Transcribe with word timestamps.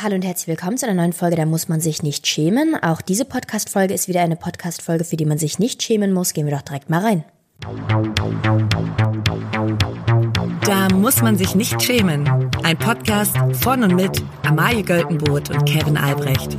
Hallo 0.00 0.14
und 0.14 0.24
herzlich 0.24 0.46
willkommen 0.46 0.76
zu 0.76 0.86
einer 0.86 0.94
neuen 0.94 1.12
Folge 1.12 1.34
Da 1.34 1.44
muss 1.44 1.66
man 1.66 1.80
sich 1.80 2.04
nicht 2.04 2.24
schämen. 2.28 2.80
Auch 2.80 3.00
diese 3.00 3.24
Podcast-Folge 3.24 3.94
ist 3.94 4.06
wieder 4.06 4.20
eine 4.20 4.36
Podcast-Folge, 4.36 5.02
für 5.02 5.16
die 5.16 5.24
man 5.24 5.38
sich 5.38 5.58
nicht 5.58 5.82
schämen 5.82 6.12
muss. 6.12 6.34
Gehen 6.34 6.46
wir 6.46 6.54
doch 6.54 6.62
direkt 6.62 6.88
mal 6.88 7.00
rein. 7.00 7.24
Da 10.64 10.88
muss 10.94 11.20
man 11.20 11.36
sich 11.36 11.56
nicht 11.56 11.82
schämen. 11.82 12.28
Ein 12.62 12.78
Podcast 12.78 13.36
von 13.54 13.82
und 13.82 13.96
mit 13.96 14.22
Amalie 14.44 14.84
Göltenboot 14.84 15.50
und 15.50 15.64
Kevin 15.64 15.96
Albrecht. 15.96 16.56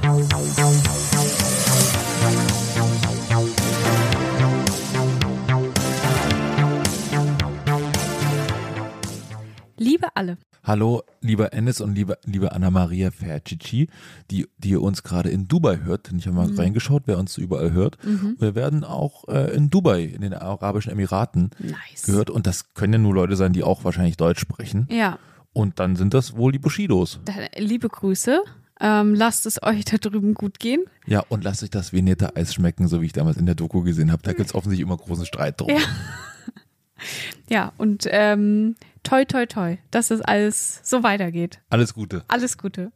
Liebe 9.77 10.07
alle. 10.13 10.37
Hallo, 10.69 11.01
lieber 11.21 11.51
Ennis 11.51 11.81
und 11.81 11.95
liebe, 11.95 12.19
liebe 12.25 12.51
Anna-Maria 12.51 13.09
Fercici, 13.09 13.87
die, 14.29 14.47
die 14.59 14.69
ihr 14.69 14.83
uns 14.83 15.01
gerade 15.01 15.31
in 15.31 15.47
Dubai 15.47 15.79
hört. 15.83 16.11
Ich 16.15 16.27
habe 16.27 16.35
mal 16.35 16.47
Mhm. 16.47 16.59
reingeschaut, 16.59 17.01
wer 17.07 17.17
uns 17.17 17.39
überall 17.39 17.71
hört. 17.71 17.97
Wir 18.37 18.53
werden 18.53 18.83
auch 18.83 19.27
äh, 19.29 19.51
in 19.55 19.71
Dubai, 19.71 20.03
in 20.03 20.21
den 20.21 20.35
Arabischen 20.35 20.91
Emiraten 20.91 21.49
Nice. 21.57 22.03
gehört. 22.05 22.29
Und 22.29 22.45
das 22.45 22.75
können 22.75 22.93
ja 22.93 22.99
nur 22.99 23.15
Leute 23.15 23.35
sein, 23.35 23.51
die 23.51 23.63
auch 23.63 23.83
wahrscheinlich 23.83 24.15
Deutsch 24.15 24.39
sprechen. 24.41 24.87
Ja, 24.91 25.17
Und 25.53 25.79
dann 25.79 25.95
sind 25.95 26.13
das 26.13 26.35
wohl 26.37 26.51
die 26.51 26.59
Bushidos. 26.59 27.19
liebe 27.57 27.89
Grüße. 27.89 28.39
Ähm, 28.79 29.15
lasst 29.15 29.47
es 29.47 29.63
euch 29.63 29.85
da 29.85 29.97
drüben 29.97 30.35
gut 30.35 30.59
gehen. 30.59 30.83
Ja, 31.07 31.21
und 31.29 31.43
lasst 31.43 31.63
euch 31.63 31.71
das 31.71 31.93
Veneta 31.93 32.33
Eis 32.35 32.53
schmecken, 32.53 32.87
so 32.87 33.01
wie 33.01 33.07
ich 33.07 33.13
damals 33.13 33.37
in 33.37 33.47
der 33.47 33.55
Doku 33.55 33.81
gesehen 33.81 34.11
habe. 34.11 34.21
Da 34.21 34.33
gibt 34.33 34.49
es 34.49 34.53
offensichtlich 34.53 34.85
immer 34.85 34.97
großen 34.97 35.25
Streit 35.25 35.59
drum. 35.59 35.71
Ja. 35.71 35.77
Ja, 37.49 37.71
und 37.77 38.05
ähm, 38.11 38.75
toi, 39.03 39.25
toi, 39.25 39.45
toi, 39.45 39.77
dass 39.91 40.11
es 40.11 40.21
alles 40.21 40.79
so 40.83 41.03
weitergeht. 41.03 41.61
Alles 41.69 41.93
Gute. 41.93 42.23
Alles 42.27 42.57
Gute. 42.57 42.91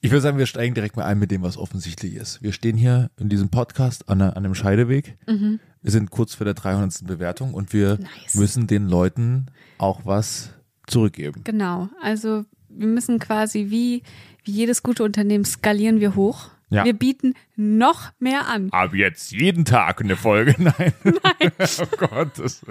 Ich 0.00 0.10
würde 0.10 0.20
sagen, 0.22 0.38
wir 0.38 0.46
steigen 0.46 0.74
direkt 0.74 0.96
mal 0.96 1.04
ein 1.04 1.18
mit 1.18 1.30
dem, 1.30 1.42
was 1.42 1.56
offensichtlich 1.56 2.14
ist. 2.14 2.42
Wir 2.42 2.52
stehen 2.52 2.76
hier 2.76 3.10
in 3.20 3.28
diesem 3.28 3.50
Podcast 3.50 4.08
an, 4.08 4.20
einer- 4.20 4.36
an 4.36 4.44
einem 4.44 4.54
Scheideweg. 4.56 5.16
Wir 5.28 5.90
sind 5.90 6.10
kurz 6.10 6.34
vor 6.34 6.44
der 6.44 6.54
300. 6.54 7.06
Bewertung 7.06 7.54
und 7.54 7.72
wir 7.72 7.94
Mhm. 7.98 8.02
Nice. 8.22 8.34
müssen 8.34 8.66
den 8.66 8.88
Leuten 8.88 9.46
auch 9.78 10.00
was 10.04 10.50
zurückgeben. 10.88 11.42
Genau. 11.44 11.88
Also 12.02 12.44
wir 12.68 12.86
müssen 12.88 13.20
quasi 13.20 13.66
wie, 13.70 14.02
wie 14.44 14.50
jedes 14.52 14.82
gute 14.82 15.04
Unternehmen 15.04 15.44
skalieren 15.44 16.00
wir 16.00 16.16
hoch. 16.16 16.50
Ja. 16.70 16.84
Wir 16.84 16.94
bieten 16.94 17.34
noch 17.54 18.10
mehr 18.18 18.48
an. 18.48 18.70
Aber 18.72 18.96
jetzt 18.96 19.30
jeden 19.30 19.64
Tag 19.64 20.00
eine 20.00 20.16
Folge? 20.16 20.54
Nein. 20.58 20.92
Nein. 21.04 21.52
oh 21.80 21.96
Gott. 21.98 22.30
Das, 22.38 22.64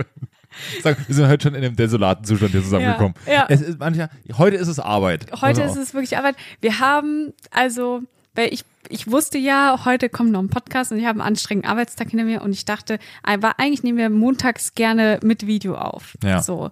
Sag, 0.84 0.98
wir 1.08 1.16
sind 1.16 1.28
heute 1.28 1.44
schon 1.44 1.56
in 1.56 1.64
einem 1.64 1.76
desolaten 1.76 2.26
Zustand 2.26 2.52
hier 2.52 2.64
zusammengekommen. 2.64 3.14
Ja, 3.26 3.34
ja. 3.34 3.46
Es 3.50 3.62
ist 3.62 3.80
manchmal, 3.80 4.10
heute 4.38 4.58
ist 4.58 4.68
es 4.68 4.80
Arbeit. 4.80 5.28
Heute 5.42 5.62
ist 5.62 5.78
es 5.78 5.94
wirklich 5.94 6.18
Arbeit. 6.18 6.36
Wir 6.60 6.80
haben, 6.80 7.34
also, 7.52 8.02
weil 8.36 8.54
ich, 8.54 8.64
ich 8.90 9.10
wusste 9.10 9.38
ja, 9.38 9.82
heute 9.86 10.10
kommt 10.10 10.32
noch 10.32 10.42
ein 10.42 10.50
Podcast 10.50 10.92
und 10.92 11.00
ich 11.00 11.06
habe 11.06 11.20
einen 11.20 11.28
anstrengenden 11.28 11.70
Arbeitstag 11.70 12.10
hinter 12.10 12.26
mir 12.26 12.42
und 12.42 12.52
ich 12.52 12.66
dachte, 12.66 13.00
aber 13.24 13.60
eigentlich 13.60 13.84
nehmen 13.84 13.98
wir 13.98 14.10
montags 14.10 14.76
gerne 14.76 15.20
mit 15.24 15.48
Video 15.48 15.76
auf. 15.76 16.18
Ja. 16.24 16.42
So. 16.42 16.72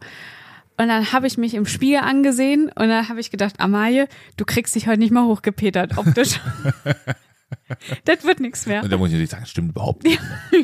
Und 0.78 0.88
dann 0.88 1.12
habe 1.12 1.28
ich 1.28 1.38
mich 1.38 1.56
im 1.56 1.66
Spiegel 1.66 2.00
angesehen 2.00 2.72
und 2.74 2.88
dann 2.88 3.10
habe 3.10 3.20
ich 3.20 3.32
gedacht, 3.32 3.60
Amalie, 3.60 4.08
du 4.38 4.46
kriegst 4.46 4.76
dich 4.76 4.88
heute 4.88 5.00
nicht 5.00 5.12
mal 5.12 5.26
hochgepetert 5.26 5.98
optisch. 5.98 6.40
das 8.06 8.24
wird 8.24 8.40
nichts 8.40 8.66
mehr. 8.66 8.84
Und 8.84 8.92
da 8.92 8.98
muss 8.98 9.08
ich 9.10 9.14
natürlich 9.14 9.30
sagen, 9.32 9.46
stimmt 9.46 9.70
überhaupt 9.72 10.04
nicht. 10.04 10.20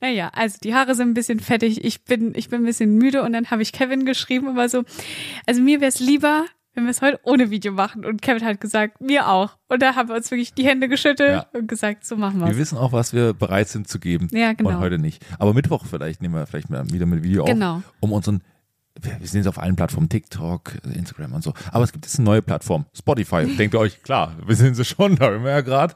Naja, 0.00 0.30
also 0.34 0.58
die 0.62 0.74
Haare 0.74 0.94
sind 0.94 1.08
ein 1.10 1.14
bisschen 1.14 1.40
fettig, 1.40 1.84
ich 1.84 2.04
bin, 2.04 2.32
ich 2.36 2.48
bin 2.48 2.62
ein 2.62 2.64
bisschen 2.64 2.94
müde 2.96 3.22
und 3.22 3.32
dann 3.32 3.50
habe 3.50 3.62
ich 3.62 3.72
Kevin 3.72 4.04
geschrieben, 4.06 4.48
aber 4.48 4.68
so, 4.68 4.84
also 5.46 5.60
mir 5.60 5.80
wäre 5.80 5.88
es 5.88 5.98
lieber, 6.00 6.44
wenn 6.74 6.84
wir 6.84 6.90
es 6.90 7.02
heute 7.02 7.18
ohne 7.24 7.50
Video 7.50 7.72
machen. 7.72 8.04
Und 8.04 8.22
Kevin 8.22 8.44
hat 8.44 8.60
gesagt, 8.60 9.00
mir 9.00 9.28
auch. 9.28 9.56
Und 9.68 9.82
da 9.82 9.96
haben 9.96 10.08
wir 10.08 10.14
uns 10.14 10.30
wirklich 10.30 10.54
die 10.54 10.64
Hände 10.64 10.88
geschüttelt 10.88 11.30
Ja. 11.52 11.58
und 11.58 11.66
gesagt, 11.66 12.06
so 12.06 12.16
machen 12.16 12.38
wir 12.38 12.46
Wir 12.46 12.52
es. 12.52 12.58
wissen 12.58 12.78
auch, 12.78 12.92
was 12.92 13.12
wir 13.12 13.34
bereit 13.34 13.68
sind 13.68 13.88
zu 13.88 13.98
geben. 13.98 14.28
Ja, 14.30 14.52
genau. 14.52 14.70
Und 14.70 14.78
heute 14.78 14.98
nicht. 14.98 15.24
Aber 15.40 15.54
Mittwoch 15.54 15.86
vielleicht 15.86 16.22
nehmen 16.22 16.34
wir 16.34 16.46
vielleicht 16.46 16.70
mal 16.70 16.88
wieder 16.92 17.06
mit 17.06 17.24
Video 17.24 17.44
Genau. 17.44 17.78
auf, 17.78 17.82
um 17.98 18.12
unseren 18.12 18.42
wir 19.02 19.26
sind 19.26 19.40
jetzt 19.40 19.48
auf 19.48 19.58
allen 19.58 19.76
Plattformen, 19.76 20.08
TikTok, 20.08 20.72
Instagram 20.94 21.32
und 21.34 21.42
so. 21.42 21.52
Aber 21.72 21.84
es 21.84 21.92
gibt 21.92 22.04
jetzt 22.06 22.18
eine 22.18 22.24
neue 22.24 22.42
Plattform, 22.42 22.86
Spotify. 22.96 23.46
Denkt 23.56 23.74
ihr 23.74 23.80
euch, 23.80 24.02
klar, 24.02 24.34
wir 24.46 24.56
sind 24.56 24.74
sie 24.74 24.84
schon, 24.84 25.16
da 25.16 25.32
sind 25.32 25.44
wir 25.44 25.50
ja 25.50 25.60
gerade. 25.60 25.94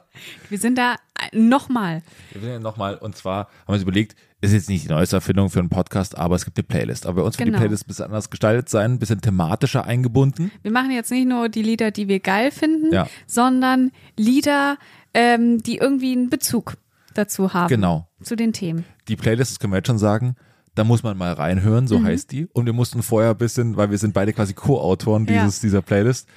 Wir 0.49 0.57
sind 0.57 0.77
da 0.77 0.95
äh, 1.19 1.37
nochmal. 1.37 2.01
Wir 2.31 2.41
sind 2.41 2.49
ja 2.51 2.59
nochmal, 2.59 2.95
und 2.95 3.15
zwar 3.15 3.45
haben 3.47 3.67
wir 3.67 3.73
uns 3.73 3.83
überlegt, 3.83 4.15
ist 4.41 4.51
jetzt 4.51 4.67
nicht 4.67 4.83
die 4.85 4.89
neueste 4.89 5.15
Erfindung 5.15 5.49
für 5.49 5.59
einen 5.59 5.69
Podcast, 5.69 6.17
aber 6.17 6.35
es 6.35 6.43
gibt 6.43 6.57
eine 6.57 6.63
Playlist. 6.65 7.05
Aber 7.05 7.21
bei 7.21 7.25
uns 7.27 7.39
wird 7.39 7.45
Genau. 7.47 7.57
die 7.59 7.61
Playlist 7.61 7.85
ein 7.85 7.87
bisschen 7.87 8.05
anders 8.05 8.29
gestaltet 8.29 8.67
sein, 8.67 8.91
ein 8.93 8.99
bisschen 8.99 9.21
thematischer 9.21 9.85
eingebunden. 9.85 10.51
Wir 10.63 10.71
machen 10.71 10.91
jetzt 10.91 11.11
nicht 11.11 11.27
nur 11.29 11.47
die 11.47 11.61
Lieder, 11.61 11.91
die 11.91 12.09
wir 12.09 12.19
geil 12.19 12.51
finden, 12.51 12.93
Ja. 12.93 13.07
sondern 13.25 13.91
Lieder, 14.17 14.77
ähm, 15.13 15.63
die 15.63 15.77
irgendwie 15.77 16.11
einen 16.11 16.29
Bezug 16.29 16.75
dazu 17.13 17.53
haben. 17.53 17.69
Genau. 17.69 18.07
Zu 18.21 18.35
den 18.35 18.51
Themen. 18.51 18.83
Die 19.07 19.15
Playlist, 19.15 19.51
das 19.51 19.59
können 19.59 19.71
wir 19.71 19.77
jetzt 19.77 19.87
schon 19.87 19.97
sagen, 19.97 20.35
da 20.75 20.83
muss 20.83 21.03
man 21.03 21.17
mal 21.17 21.33
reinhören, 21.33 21.83
Mhm. 21.83 21.87
so 21.87 22.03
heißt 22.03 22.31
die. 22.31 22.47
Und 22.53 22.65
wir 22.65 22.73
mussten 22.73 23.03
vorher 23.03 23.31
ein 23.31 23.37
bisschen, 23.37 23.77
weil 23.77 23.91
wir 23.91 23.97
sind 23.97 24.13
beide 24.13 24.33
quasi 24.33 24.53
Co-Autoren 24.53 25.25
Ja. 25.27 25.43
dieses, 25.43 25.59
dieser 25.61 25.81
Playlist. 25.81 26.27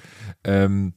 Ähm, 0.44 0.92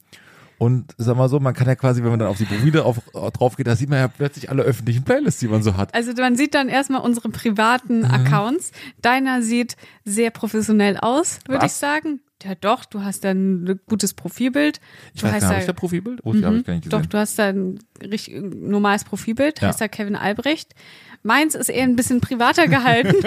und 0.58 0.92
sag 0.98 1.16
mal 1.16 1.28
so, 1.30 1.40
man 1.40 1.54
kann 1.54 1.66
ja 1.66 1.74
quasi, 1.74 2.02
wenn 2.02 2.10
man 2.10 2.18
dann 2.18 2.28
auf 2.28 2.36
die 2.36 2.44
Profile 2.44 2.84
auf, 2.84 3.00
drauf 3.32 3.56
geht, 3.56 3.66
da 3.66 3.76
sieht 3.76 3.88
man 3.88 3.98
ja 3.98 4.08
plötzlich 4.08 4.50
alle 4.50 4.62
öffentlichen 4.62 5.04
Playlists, 5.04 5.40
die 5.40 5.48
man 5.48 5.62
so 5.62 5.74
hat. 5.76 5.94
Also 5.94 6.12
man 6.12 6.36
sieht 6.36 6.54
dann 6.54 6.68
erstmal 6.68 7.00
unsere 7.00 7.30
privaten 7.30 8.00
Mhm. 8.00 8.04
Accounts. 8.10 8.72
Deiner 9.00 9.40
sieht 9.40 9.76
sehr 10.04 10.30
professionell 10.30 10.98
aus, 10.98 11.38
würde 11.46 11.64
ich 11.64 11.72
sagen. 11.72 12.20
Ja, 12.42 12.54
doch, 12.54 12.86
du 12.86 13.02
hast 13.02 13.24
da 13.24 13.30
ein 13.30 13.80
gutes 13.86 14.14
Profilbild. 14.14 14.80
Ich 15.14 15.20
du 15.20 15.26
weiß 15.26 15.40
gar 15.42 15.48
nicht, 15.48 15.50
da- 15.56 15.60
ich 15.60 15.66
da 15.66 15.72
Profilbild? 15.74 16.20
Oh, 16.24 16.32
die 16.32 16.44
habe 16.44 16.56
ich 16.58 16.64
gar 16.64 16.72
nicht 16.74 16.84
gesehen. 16.84 17.00
Doch, 17.02 17.06
du 17.06 17.18
hast 17.18 17.38
da 17.38 17.48
ein 17.48 17.78
richtig 18.02 18.34
normales 18.54 19.04
Profilbild, 19.04 19.60
Ja. 19.60 19.68
heißt 19.68 19.80
da 19.80 19.88
Kevin 19.88 20.16
Albrecht. 20.16 20.74
Meins 21.22 21.54
ist 21.54 21.68
eher 21.68 21.84
ein 21.84 21.96
bisschen 21.96 22.20
privater 22.20 22.66
gehalten. 22.68 23.16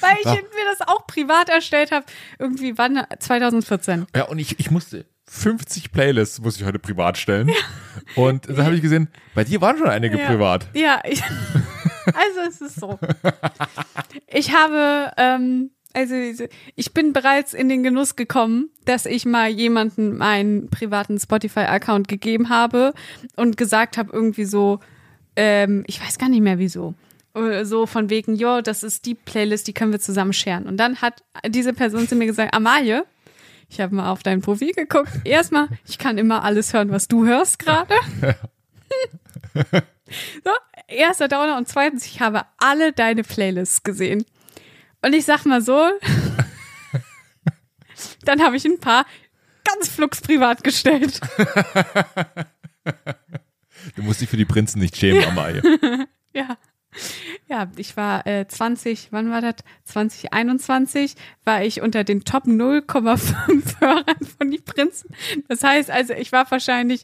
Weil 0.00 0.16
ich 0.18 0.24
mir 0.24 0.64
das 0.78 0.88
auch 0.88 1.06
privat 1.06 1.48
erstellt 1.50 1.92
habe. 1.92 2.06
Irgendwie 2.38 2.78
wann? 2.78 3.04
2014. 3.18 4.06
Ja, 4.16 4.24
und 4.24 4.38
ich, 4.38 4.58
ich 4.58 4.70
musste 4.70 5.04
50 5.30 5.92
Playlists 5.92 6.40
muss 6.40 6.56
ich 6.56 6.64
heute 6.64 6.78
privat 6.78 7.18
stellen. 7.18 7.50
Und 8.16 8.48
dann 8.48 8.64
habe 8.64 8.74
ich 8.74 8.82
gesehen, 8.82 9.08
bei 9.34 9.44
dir 9.44 9.60
waren 9.60 9.76
schon 9.78 9.88
einige 9.88 10.18
Ja. 10.18 10.26
privat. 10.26 10.66
Ja, 10.74 11.00
ich, 11.04 11.22
also 12.06 12.40
es 12.48 12.60
ist 12.60 12.80
so. 12.80 12.98
Ich 14.26 14.54
habe, 14.54 15.12
ähm, 15.18 15.70
also 15.92 16.14
ich 16.74 16.94
bin 16.94 17.12
bereits 17.12 17.54
in 17.54 17.68
den 17.68 17.82
Genuss 17.82 18.16
gekommen, 18.16 18.70
dass 18.86 19.06
ich 19.06 19.24
mal 19.26 19.48
jemanden 19.50 20.16
meinen 20.16 20.68
privaten 20.70 21.20
Spotify-Account 21.20 22.08
gegeben 22.08 22.48
habe 22.48 22.94
und 23.36 23.56
gesagt 23.56 23.98
habe 23.98 24.10
irgendwie 24.12 24.44
so, 24.46 24.80
ähm, 25.36 25.84
ich 25.86 26.00
weiß 26.04 26.18
gar 26.18 26.28
nicht 26.28 26.42
mehr 26.42 26.58
wieso. 26.58 26.94
Äh, 27.34 27.64
So 27.64 27.86
von 27.86 28.10
wegen, 28.10 28.34
jo, 28.36 28.60
das 28.60 28.82
ist 28.82 29.06
die 29.06 29.14
Playlist, 29.14 29.66
die 29.68 29.72
können 29.72 29.92
wir 29.92 30.00
zusammen 30.00 30.32
scheren. 30.32 30.66
Und 30.66 30.76
dann 30.76 31.00
hat 31.00 31.22
diese 31.48 31.72
Person 31.72 32.08
zu 32.08 32.16
mir 32.16 32.26
gesagt, 32.26 32.54
Amalie, 32.54 33.04
ich 33.68 33.80
habe 33.80 33.94
mal 33.94 34.10
auf 34.10 34.22
dein 34.22 34.40
Profil 34.40 34.72
geguckt. 34.72 35.12
Erstmal, 35.24 35.68
ich 35.86 35.98
kann 35.98 36.18
immer 36.18 36.42
alles 36.42 36.72
hören, 36.72 36.90
was 36.90 37.08
du 37.08 37.26
hörst 37.26 37.58
gerade. 37.58 37.94
So, 40.44 40.50
erster 40.88 41.28
Downer 41.28 41.56
und 41.56 41.68
zweitens, 41.68 42.04
ich 42.04 42.20
habe 42.20 42.42
alle 42.58 42.92
deine 42.92 43.22
Playlists 43.22 43.84
gesehen. 43.84 44.24
Und 45.02 45.12
ich 45.14 45.24
sag 45.24 45.44
mal 45.44 45.62
so, 45.62 45.88
dann 48.24 48.42
habe 48.42 48.56
ich 48.56 48.64
ein 48.64 48.80
paar 48.80 49.06
ganz 49.64 49.88
flugs 49.88 50.20
privat 50.20 50.64
gestellt. 50.64 51.20
Du 53.96 54.02
musst 54.02 54.20
dich 54.20 54.28
für 54.28 54.36
die 54.36 54.44
Prinzen 54.44 54.78
nicht 54.80 54.96
schämen, 54.96 55.24
Amalie. 55.24 55.62
Ja. 56.32 56.56
Ja, 57.48 57.68
ich 57.76 57.96
war 57.96 58.24
äh, 58.26 58.46
20, 58.46 59.08
wann 59.10 59.30
war 59.30 59.40
das? 59.40 59.54
2021 59.84 61.14
war 61.44 61.62
ich 61.64 61.82
unter 61.82 62.04
den 62.04 62.22
Top 62.24 62.44
0,5 62.46 63.80
Hörern 63.80 64.04
von 64.38 64.50
die 64.50 64.58
Prinzen. 64.58 65.10
Das 65.48 65.62
heißt 65.62 65.90
also, 65.90 66.12
ich 66.14 66.32
war 66.32 66.48
wahrscheinlich, 66.50 67.02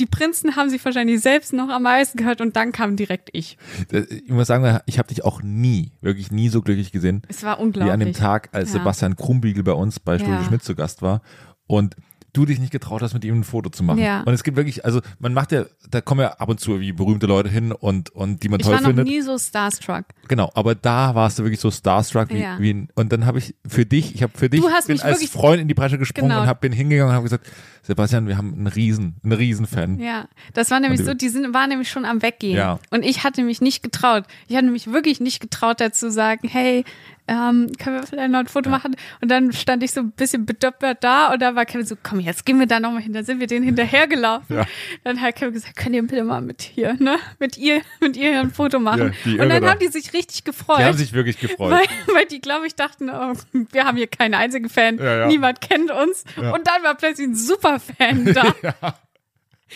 die 0.00 0.06
Prinzen 0.06 0.56
haben 0.56 0.70
sich 0.70 0.82
wahrscheinlich 0.84 1.20
selbst 1.20 1.52
noch 1.52 1.68
am 1.68 1.82
meisten 1.82 2.18
gehört 2.18 2.40
und 2.40 2.56
dann 2.56 2.72
kam 2.72 2.96
direkt 2.96 3.28
ich. 3.32 3.56
Ich 3.90 4.28
muss 4.30 4.46
sagen, 4.48 4.80
ich 4.86 4.98
habe 4.98 5.08
dich 5.08 5.24
auch 5.24 5.42
nie, 5.42 5.92
wirklich 6.00 6.30
nie 6.30 6.48
so 6.48 6.62
glücklich 6.62 6.92
gesehen, 6.92 7.22
Es 7.28 7.42
war 7.42 7.58
wie 7.58 7.62
unglaublich. 7.62 7.92
an 7.92 8.00
dem 8.00 8.12
Tag, 8.14 8.48
als 8.52 8.72
Ja. 8.72 8.78
Sebastian 8.78 9.16
Krumbiegel 9.16 9.62
bei 9.62 9.72
uns 9.72 10.00
bei 10.00 10.18
Studio 10.18 10.36
Ja. 10.36 10.44
Schmidt 10.44 10.62
zu 10.64 10.74
Gast 10.74 11.02
war. 11.02 11.22
Und 11.66 11.96
du 12.32 12.46
dich 12.46 12.58
nicht 12.58 12.72
getraut 12.72 13.02
hast, 13.02 13.12
mit 13.12 13.24
ihm 13.24 13.40
ein 13.40 13.44
Foto 13.44 13.68
zu 13.68 13.82
machen. 13.82 13.98
Ja. 13.98 14.22
Und 14.22 14.32
es 14.32 14.42
gibt 14.42 14.56
wirklich, 14.56 14.84
also 14.84 15.00
man 15.18 15.34
macht 15.34 15.52
ja, 15.52 15.64
da 15.90 16.00
kommen 16.00 16.22
ja 16.22 16.28
ab 16.32 16.48
und 16.48 16.60
zu 16.60 16.80
wie 16.80 16.92
berühmte 16.92 17.26
Leute 17.26 17.50
hin 17.50 17.72
und, 17.72 18.08
und 18.10 18.42
die 18.42 18.48
man 18.48 18.58
Ich 18.60 18.64
toll 18.66 18.74
war 18.74 18.80
noch 18.80 18.88
findet. 18.88 19.06
nie 19.06 19.20
so 19.20 19.36
starstruck. 19.38 20.04
Genau, 20.28 20.50
aber 20.54 20.74
da 20.74 21.14
warst 21.14 21.38
du 21.38 21.42
wirklich 21.44 21.60
so 21.60 21.70
starstruck 21.70 22.30
wie, 22.30 22.40
Ja. 22.40 22.58
wie 22.58 22.72
ein, 22.72 22.88
und 22.94 23.12
dann 23.12 23.26
habe 23.26 23.38
ich 23.38 23.54
für 23.66 23.84
dich, 23.84 24.14
ich 24.14 24.22
habe 24.22 24.32
für 24.36 24.48
dich 24.48 24.60
Du 24.62 24.70
hast 24.70 24.86
bin 24.86 24.94
mich 24.96 25.04
als 25.04 25.22
Freund 25.28 25.60
in 25.60 25.68
die 25.68 25.74
Bresche 25.74 25.98
gesprungen 25.98 26.30
Genau. 26.30 26.42
und 26.42 26.48
hab, 26.48 26.60
bin 26.62 26.72
hingegangen 26.72 27.10
und 27.10 27.14
habe 27.14 27.24
gesagt, 27.24 27.46
Sebastian, 27.82 28.28
wir 28.28 28.36
haben 28.38 28.54
einen 28.54 28.66
riesen, 28.68 29.16
einen 29.24 29.32
riesen 29.32 29.66
Fan. 29.66 29.98
Ja, 29.98 30.28
das 30.54 30.70
war 30.70 30.78
nämlich 30.80 31.02
so, 31.04 31.14
die 31.14 31.28
sind, 31.28 31.52
waren 31.52 31.68
nämlich 31.68 31.90
schon 31.90 32.04
am 32.04 32.22
Weggehen. 32.22 32.56
Ja. 32.56 32.78
Und 32.90 33.04
ich 33.04 33.24
hatte 33.24 33.42
mich 33.42 33.60
nicht 33.60 33.82
getraut. 33.82 34.24
Ich 34.46 34.56
hatte 34.56 34.68
mich 34.68 34.86
wirklich 34.92 35.20
nicht 35.20 35.40
getraut, 35.40 35.80
dazu 35.80 36.08
sagen, 36.08 36.48
hey, 36.48 36.84
ähm, 37.32 37.72
können 37.78 37.96
wir 37.96 38.06
vielleicht 38.06 38.30
noch 38.30 38.40
ein 38.40 38.46
Foto 38.46 38.68
machen? 38.68 38.94
Und 39.22 39.30
dann 39.30 39.52
stand 39.52 39.82
ich 39.82 39.92
so 39.92 40.00
ein 40.00 40.10
bisschen 40.12 40.44
bedöppert 40.44 41.02
da 41.02 41.32
und 41.32 41.40
da 41.40 41.54
war 41.54 41.64
Kevin 41.64 41.86
so, 41.86 41.96
komm, 42.02 42.20
jetzt 42.20 42.44
gehen 42.44 42.58
wir 42.58 42.66
da 42.66 42.78
nochmal 42.78 43.00
hin. 43.02 43.14
Dann 43.14 43.24
sind 43.24 43.40
wir 43.40 43.46
denen 43.46 43.64
hinterhergelaufen. 43.64 44.56
Ja. 44.56 44.66
Dann 45.04 45.20
hat 45.20 45.36
Kevin 45.36 45.54
gesagt, 45.54 45.76
könnt 45.76 45.94
ihr 45.94 46.02
bitte 46.02 46.24
mal 46.24 46.42
mit 46.42 46.60
hier, 46.60 46.94
ne? 46.98 47.16
Mit 47.38 47.56
ihr, 47.56 47.80
mit 48.00 48.16
ihr 48.16 48.38
ein 48.38 48.50
Foto 48.50 48.78
machen. 48.78 49.14
Ja, 49.24 49.42
und 49.42 49.48
dann 49.48 49.62
da. 49.62 49.70
haben 49.70 49.78
die 49.78 49.88
sich 49.88 50.12
richtig 50.12 50.44
gefreut. 50.44 50.80
Die 50.80 50.84
haben 50.84 50.96
sich 50.98 51.12
wirklich 51.14 51.38
gefreut. 51.38 51.70
Weil, 51.70 52.14
weil 52.14 52.26
die, 52.26 52.40
glaube 52.40 52.66
ich, 52.66 52.74
dachten, 52.74 53.08
oh, 53.08 53.32
wir 53.70 53.84
haben 53.84 53.96
hier 53.96 54.08
keinen 54.08 54.34
einzigen 54.34 54.68
Fan, 54.68 54.98
Ja, 54.98 55.20
ja. 55.20 55.26
niemand 55.26 55.60
kennt 55.62 55.90
uns. 55.90 56.24
Und 56.36 56.66
dann 56.66 56.82
war 56.82 56.94
plötzlich 56.96 57.28
ein 57.28 57.34
Superfan 57.34 58.24
da. 58.34 58.42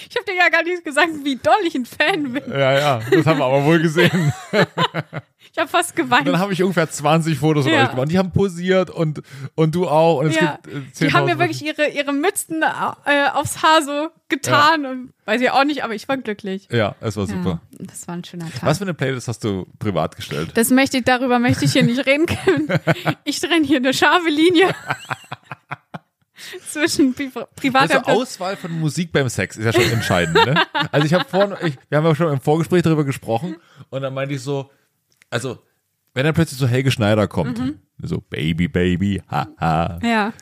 Ich 0.09 0.15
habe 0.15 0.27
dir 0.27 0.37
ja 0.37 0.49
gar 0.51 0.63
nicht 0.63 0.85
gesagt, 0.85 1.09
wie 1.23 1.37
doll 1.37 1.55
ich 1.65 1.75
ein 1.75 1.87
Fan 1.87 2.33
bin. 2.33 2.43
Ja, 2.51 2.79
ja, 2.79 3.01
das 3.11 3.25
haben 3.25 3.39
wir 3.39 3.47
aber 3.47 3.65
wohl 3.65 3.81
gesehen. 3.81 4.33
Ich 5.57 5.61
habe 5.63 5.71
fast 5.71 5.97
geweint. 5.97 6.29
Dann 6.29 6.39
habe 6.39 6.53
ich 6.53 6.63
ungefähr 6.63 6.91
20 6.91 7.39
Fotos 7.39 7.65
von 7.65 7.73
Ja. 7.73 7.85
euch 7.85 7.91
gemacht. 7.93 8.11
Die 8.11 8.19
haben 8.19 8.31
posiert 8.31 8.91
und, 8.91 9.23
und 9.55 9.75
du 9.75 9.89
auch. 9.89 10.19
Und 10.19 10.27
es 10.27 10.37
ja. 10.37 10.59
gibt 10.63 10.67
äh, 10.67 11.07
Die 11.09 11.13
haben 11.15 11.25
10.000 11.25 11.33
mir 11.33 11.39
wirklich 11.39 11.65
ihre, 11.65 11.89
ihre 11.89 12.13
Mützen 12.13 12.63
äh, 12.63 13.31
aufs 13.33 13.63
Haar 13.63 13.81
so 13.83 14.09
getan 14.29 14.85
und 14.85 15.15
weiß 15.25 15.41
ich 15.41 15.51
auch 15.51 15.65
nicht, 15.65 15.83
aber 15.83 15.95
ich 15.95 16.07
war 16.09 16.19
glücklich. 16.19 16.69
Ja, 16.71 16.95
es 17.01 17.17
war 17.17 17.27
super. 17.27 17.63
Ja, 17.71 17.87
das 17.87 18.07
war 18.07 18.17
ein 18.17 18.25
schöner 18.25 18.51
Tag. 18.51 18.65
Was 18.65 18.77
für 18.77 18.85
eine 18.85 18.93
Playlist 18.93 19.29
hast 19.29 19.45
du 19.45 19.67
privat 19.79 20.15
gestellt? 20.17 20.51
Das 20.53 20.69
möchte 20.69 20.99
ich, 20.99 21.05
darüber 21.05 21.39
möchte 21.39 21.65
ich 21.65 21.73
hier 21.73 21.85
nicht 21.85 22.05
reden 22.05 22.27
können. 22.27 22.69
Ich 23.25 23.41
trenne 23.41 23.67
hier 23.67 23.79
eine 23.79 23.95
scharfe 23.95 24.29
Linie 24.29 24.75
zwischen 26.71 27.15
Pri 27.15 27.31
privater 27.57 28.07
Also 28.07 28.21
Auswahl 28.21 28.57
von 28.57 28.79
Musik 28.79 29.11
beim 29.11 29.31
Sex 29.31 29.57
ist 29.57 29.65
ja 29.65 29.73
schon 29.73 29.91
entscheidend. 29.91 30.35
Ne? 30.45 30.55
Also 30.93 31.07
ich 31.07 31.15
habe 31.15 31.25
vorhin, 31.27 31.55
ich, 31.63 31.79
wir 31.89 31.97
haben 31.97 32.05
ja 32.05 32.15
schon 32.15 32.31
im 32.31 32.41
Vorgespräch 32.41 32.83
darüber 32.83 33.05
gesprochen 33.05 33.57
und 33.89 34.03
dann 34.03 34.13
meinte 34.13 34.35
ich 34.35 34.43
so, 34.43 34.71
also 35.31 35.59
wenn 36.15 36.25
dann 36.25 36.35
plötzlich 36.35 36.59
so 36.59 36.67
Helge 36.67 36.91
Schneider 36.91 37.29
kommt, 37.29 37.59
Mhm. 37.59 37.79
so 38.03 38.21
Baby, 38.21 38.69
Baby, 38.69 39.23
haha, 39.31 39.99
Ja. 40.03 40.33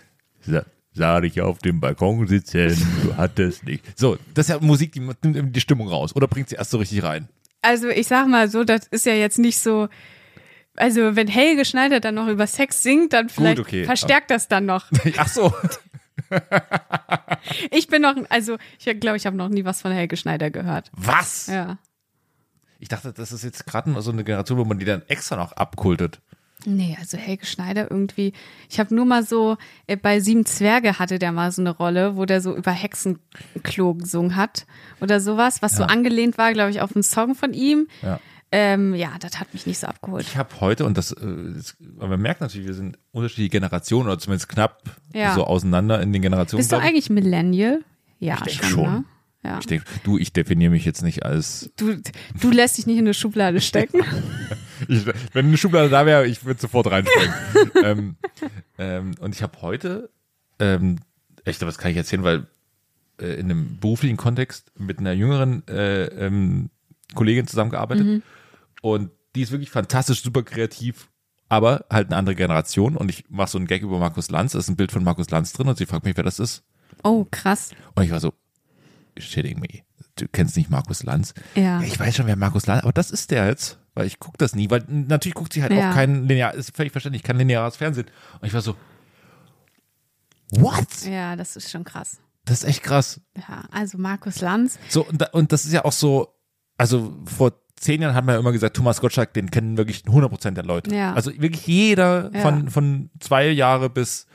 sa 0.41 0.65
sah 0.97 1.21
dich 1.21 1.41
auf 1.41 1.59
dem 1.59 1.81
Balkon 1.81 2.27
sitzen, 2.29 2.77
du 3.03 3.17
hattest 3.17 3.65
nicht. 3.65 3.99
So, 3.99 4.17
das 4.35 4.47
ist 4.49 4.55
ja 4.55 4.61
Musik, 4.61 4.93
die 4.93 5.01
nimmt 5.01 5.57
die 5.57 5.61
Stimmung 5.61 5.89
raus 5.89 6.15
oder 6.15 6.29
bringt 6.29 6.49
sie 6.49 6.55
erst 6.55 6.71
so 6.71 6.79
richtig 6.79 7.03
rein. 7.03 7.29
Also 7.63 7.89
ich 7.89 8.07
sag 8.07 8.29
mal 8.29 8.49
so, 8.49 8.63
das 8.63 8.87
ist 8.89 9.05
ja 9.07 9.15
jetzt 9.15 9.39
nicht 9.41 9.59
so. 9.59 9.89
Also 10.77 11.17
wenn 11.17 11.27
Helge 11.27 11.65
Schneider 11.65 11.99
dann 11.99 12.15
noch 12.15 12.29
über 12.29 12.47
Sex 12.47 12.83
singt, 12.85 13.13
dann 13.13 13.29
vielleicht 13.29 13.59
okay. 13.59 13.85
verstärkt 13.85 14.31
das 14.31 14.47
dann 14.47 14.67
noch. 14.67 14.89
Ach 15.17 15.29
so, 15.29 15.53
Ich 17.71 17.89
bin 17.89 18.03
noch, 18.03 18.15
also 18.29 18.57
ich 18.79 19.01
glaube, 19.01 19.17
ich 19.17 19.27
habe 19.27 19.37
noch 19.37 19.49
nie 19.49 19.65
was 19.65 19.83
von 19.83 19.93
Helge 19.93 20.17
Schneider 20.17 20.51
gehört. 20.51 20.91
was? 20.95 21.47
Ja. 21.49 21.79
Ich 22.85 22.89
dachte, 22.91 23.15
das 23.15 23.33
ist 23.33 23.43
jetzt 23.45 23.65
gerade 23.67 23.99
so 24.03 24.11
eine 24.13 24.25
Generation, 24.25 24.59
wo 24.59 24.65
man 24.67 24.79
die 24.79 24.85
dann 24.85 25.01
extra 25.09 25.37
noch 25.37 25.53
abkultet. 25.53 26.21
Nee, 26.67 26.95
also 27.01 27.17
Helge 27.17 27.47
Schneider 27.47 27.91
irgendwie. 27.91 28.35
Ich 28.69 28.79
habe 28.79 28.95
nur 28.95 29.07
mal 29.07 29.25
so, 29.25 29.57
äh, 29.87 29.97
bei 29.97 30.21
Sieben 30.21 30.45
Zwerge 30.45 30.99
hatte 30.99 31.19
der 31.19 31.33
mal 31.33 31.51
so 31.51 31.63
eine 31.63 31.71
Rolle, 31.71 32.17
wo 32.19 32.27
der 32.27 32.43
so 32.43 32.55
über 32.55 32.73
Hexenklo 32.73 33.95
gesungen 33.95 34.37
hat 34.37 34.67
oder 35.01 35.19
sowas, 35.21 35.63
was 35.63 35.77
so 35.77 35.85
Ja. 35.85 35.89
angelehnt 35.89 36.37
war, 36.37 36.53
glaube 36.53 36.73
ich, 36.73 36.83
auf 36.83 36.95
einen 36.95 37.03
Song 37.05 37.35
von 37.35 37.55
ihm. 37.55 37.89
Ja. 38.03 38.21
Ähm, 38.53 38.95
ja, 38.95 39.13
das 39.19 39.41
hat 39.41 39.55
mich 39.55 39.65
nicht 39.67 39.79
so 39.79 39.87
abgeholt. 39.87 40.27
Ich 40.27 40.37
habe 40.37 40.51
heute, 40.61 40.85
und 40.85 40.99
das, 40.99 41.13
äh, 41.13 41.25
man 41.97 42.21
merkt 42.21 42.43
natürlich, 42.43 42.67
wir 42.67 42.75
sind 42.75 42.99
unterschiedliche 43.13 43.49
Generationen 43.49 44.09
oder 44.09 44.19
zumindest 44.19 44.51
knapp 44.51 44.83
Ja. 45.15 45.35
so 45.35 45.45
auseinander 45.45 46.03
in 46.03 46.13
den 46.13 46.21
Generationen. 46.21 46.61
Bist 46.61 46.71
du 46.73 46.77
eigentlich 46.77 47.09
Millennial? 47.09 47.81
Ja, 48.21 48.37
Ich 48.45 48.57
schon. 48.57 48.69
schon. 48.69 48.83
Ne? 48.93 49.05
Ja. 49.45 49.59
Ich 49.59 49.67
denke, 49.67 49.85
du, 50.05 50.17
ich 50.19 50.33
definiere 50.33 50.71
mich 50.71 50.85
jetzt 50.85 51.03
nicht 51.03 51.25
als. 51.25 51.71
Du, 51.77 51.97
du 52.41 52.51
lässt 52.51 52.79
dich 52.79 52.87
nicht 52.87 52.97
in 52.97 53.05
eine 53.05 53.15
Schublade 53.15 53.61
stecken. 53.61 54.01
Ich, 54.89 55.07
wenn 55.33 55.47
eine 55.47 55.57
Schublade 55.57 55.89
da 55.89 56.05
wäre, 56.05 56.27
ich 56.27 56.45
würde 56.45 56.61
sofort 56.61 56.91
reinspringen. 56.91 57.35
ähm, 57.85 58.17
ähm, 58.77 59.15
und 59.21 59.35
ich 59.35 59.43
habe 59.43 59.63
heute, 59.63 60.11
ähm, 60.59 60.99
echt, 61.45 61.63
was 61.65 61.79
kann 61.79 61.93
ich 61.93 61.97
erzählen, 61.97 62.25
weil 62.25 62.49
äh, 63.21 63.35
in 63.35 63.51
einem 63.51 63.79
beruflichen 63.79 64.17
Kontext 64.17 64.73
mit 64.77 64.99
einer 64.99 65.13
jüngeren 65.13 65.67
äh, 65.69 66.07
ähm, 66.07 66.71
Kollegin 67.15 67.47
zusammengearbeitet 67.47 68.23
und 68.83 69.11
die 69.37 69.43
ist 69.43 69.53
wirklich 69.53 69.71
fantastisch, 69.71 70.23
super 70.23 70.43
kreativ, 70.43 71.09
aber 71.49 71.87
halt 71.89 72.09
eine 72.09 72.17
andere 72.17 72.35
Generation 72.35 72.97
und 72.97 73.09
ich 73.09 73.25
mache 73.31 73.51
so 73.51 73.59
einen 73.59 73.69
Gag 73.69 73.83
über 73.83 73.99
Markus 74.01 74.29
Lanz, 74.29 74.53
da 74.53 74.59
ist 74.59 74.69
ein 74.69 74.77
Bild 74.77 74.91
von 74.93 75.05
Markus 75.05 75.31
Lanz 75.31 75.53
drin 75.53 75.69
und 75.69 75.79
sie 75.79 75.87
fragt 75.87 76.05
mich, 76.05 76.17
wer 76.17 76.25
das 76.25 76.41
ist 76.41 76.65
Oh, 77.05 77.27
krass. 77.31 77.71
und 77.95 78.03
ich 78.03 78.11
war 78.11 78.21
so, 78.21 78.35
shitting 79.19 79.61
me. 79.61 79.83
Du 80.17 80.27
kennst 80.29 80.57
nicht 80.57 80.71
Markus 80.71 81.03
Lanz? 81.03 81.35
Ja. 81.55 81.81
ich 81.81 81.99
weiß 81.99 82.15
schon, 82.17 82.27
wer 82.27 82.37
Markus 82.37 82.67
Lanz, 82.67 82.83
aber 82.83 82.93
das 82.93 83.11
ist 83.11 83.31
der 83.31 83.47
jetzt, 83.49 83.79
weil 83.95 84.07
ich 84.07 84.19
gucke 84.21 84.39
das 84.39 84.55
nie, 84.55 84.71
weil 84.71 84.85
natürlich 84.89 85.35
guckt 85.35 85.53
sie 85.53 85.63
halt 85.63 85.73
Ja. 85.73 85.91
auch 85.91 85.95
kein 85.95 86.27
linear, 86.29 86.55
ist 86.55 86.75
völlig 86.77 86.93
verständlich, 86.93 87.23
kein 87.23 87.37
lineares 87.39 87.77
Fernsehen. 87.77 88.07
Und 88.41 88.47
ich 88.47 88.55
war 88.55 88.61
so, 88.61 88.77
what? 90.53 90.87
Ja, 91.05 91.37
das 91.37 91.57
ist 91.57 91.71
schon 91.71 91.85
krass. 91.85 92.19
Das 92.45 92.63
ist 92.63 92.69
echt 92.69 92.83
krass. 92.83 93.21
Ja, 93.37 93.65
also 93.71 93.99
Markus 93.99 94.41
Lanz. 94.41 94.79
So, 94.89 95.05
und, 95.07 95.23
und 95.33 95.53
das 95.53 95.65
ist 95.65 95.73
ja 95.73 95.85
auch 95.85 95.93
so, 95.93 96.35
also 96.77 97.17
vor 97.25 97.53
zehn 97.77 98.03
Jahren 98.03 98.15
hat 98.15 98.25
man 98.25 98.35
ja 98.35 98.39
immer 98.41 98.53
gesagt, 98.53 98.77
Thomas 98.77 99.01
Gottschalk, 99.01 99.33
den 99.35 99.51
kennen 99.51 99.77
wirklich 99.77 100.03
100% 100.03 100.53
der 100.53 100.65
Leute. 100.65 100.95
Ja. 100.95 101.13
Also 101.15 101.33
wirklich 101.41 101.67
jeder 101.67 102.31
Ja. 102.33 102.41
von, 102.41 102.69
von 102.71 103.11
zwei 103.21 103.49
Jahre 103.49 103.91
bis 103.91 104.27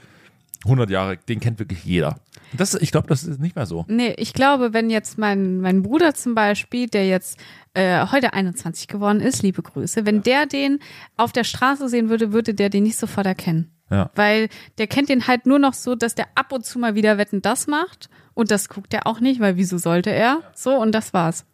100 0.66 0.90
Jahre, 0.90 1.18
den 1.18 1.40
kennt 1.40 1.60
wirklich 1.60 1.84
jeder. 1.86 2.20
Das, 2.54 2.74
ich 2.74 2.92
glaube, 2.92 3.08
das 3.08 3.24
ist 3.24 3.40
nicht 3.40 3.56
mehr 3.56 3.66
so. 3.66 3.86
Nee, 3.88 4.14
ich 4.18 4.34
glaube, 4.34 4.74
wenn 4.74 4.90
jetzt 4.90 5.18
mein, 5.18 5.62
mein 5.62 5.84
Bruder 5.84 6.16
zum 6.16 6.36
Beispiel, 6.36 6.88
der 6.88 7.08
jetzt 7.08 7.38
äh, 7.76 8.08
heute 8.08 8.34
21 8.34 8.88
geworden 8.88 9.22
ist, 9.22 9.42
liebe 9.44 9.62
Grüße, 9.62 10.06
wenn 10.06 10.22
der 10.24 10.48
den 10.48 10.80
auf 11.16 11.32
der 11.32 11.44
Straße 11.44 11.88
sehen 11.90 12.10
würde, 12.10 12.34
würde 12.34 12.54
der 12.54 12.70
den 12.70 12.84
nicht 12.84 12.98
sofort 12.98 13.28
erkennen. 13.28 13.72
Ja. 13.92 14.10
Weil 14.16 14.50
der 14.78 14.88
kennt 14.88 15.10
den 15.10 15.28
halt 15.28 15.46
nur 15.46 15.60
noch 15.60 15.74
so, 15.74 15.96
dass 15.96 16.14
der 16.16 16.28
ab 16.36 16.52
und 16.52 16.66
zu 16.66 16.78
mal 16.78 16.94
wieder 16.96 17.18
Wetten 17.18 17.42
das 17.42 17.68
macht. 17.68 18.10
Und 18.34 18.52
das 18.52 18.70
guckt 18.70 18.94
er 18.94 19.08
auch 19.08 19.20
nicht, 19.20 19.40
weil 19.40 19.56
wieso 19.58 19.78
sollte 19.78 20.10
er? 20.12 20.42
So, 20.56 20.76
und 20.76 20.92
das 20.94 21.14
war's. 21.14 21.46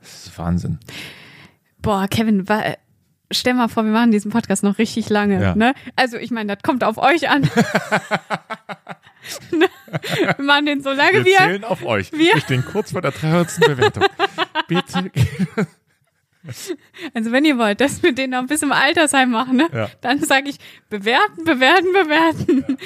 Das 0.00 0.26
ist 0.26 0.38
Wahnsinn. 0.38 0.78
Boah, 1.80 2.06
Kevin, 2.08 2.48
wa- 2.48 2.60
äh, 2.62 2.76
stell 3.32 3.54
mal 3.54 3.68
vor, 3.68 3.84
wir 3.84 3.92
machen 3.92 4.10
diesen 4.12 4.30
Podcast 4.30 4.62
noch 4.62 4.78
richtig 4.78 5.08
lange. 5.10 5.42
Ja. 5.42 5.54
Ne? 5.54 5.74
Also 5.96 6.16
ich 6.16 6.30
meine, 6.30 6.54
das 6.54 6.62
kommt 6.62 6.84
auf 6.84 6.98
euch 6.98 7.28
an. 7.30 7.48
Wir 10.36 10.44
machen 10.44 10.66
den 10.66 10.82
so 10.82 10.90
lange, 10.90 11.12
Wir 11.12 11.24
wie 11.24 11.32
er, 11.32 11.38
zählen 11.46 11.64
auf 11.64 11.84
euch. 11.84 12.10
wir- 12.12 12.34
Wir 12.34 12.40
stehen 12.40 12.64
kurz 12.64 12.90
vor 12.92 13.02
der 13.02 13.12
300. 13.12 13.60
Bewertung. 13.60 14.04
Bitte. 14.68 15.10
Also 17.14 17.30
wenn 17.30 17.44
ihr 17.44 17.56
wollt, 17.56 17.80
dass 17.80 18.02
wir 18.02 18.12
den 18.12 18.30
noch 18.30 18.44
bis 18.48 18.62
im 18.62 18.72
Altersheim 18.72 19.30
machen, 19.30 19.58
ne? 19.58 19.68
Ja. 19.72 19.88
dann 20.00 20.18
sage 20.20 20.48
ich 20.48 20.56
bewerten, 20.90 21.44
bewerten, 21.44 21.92
bewerten. 21.92 22.78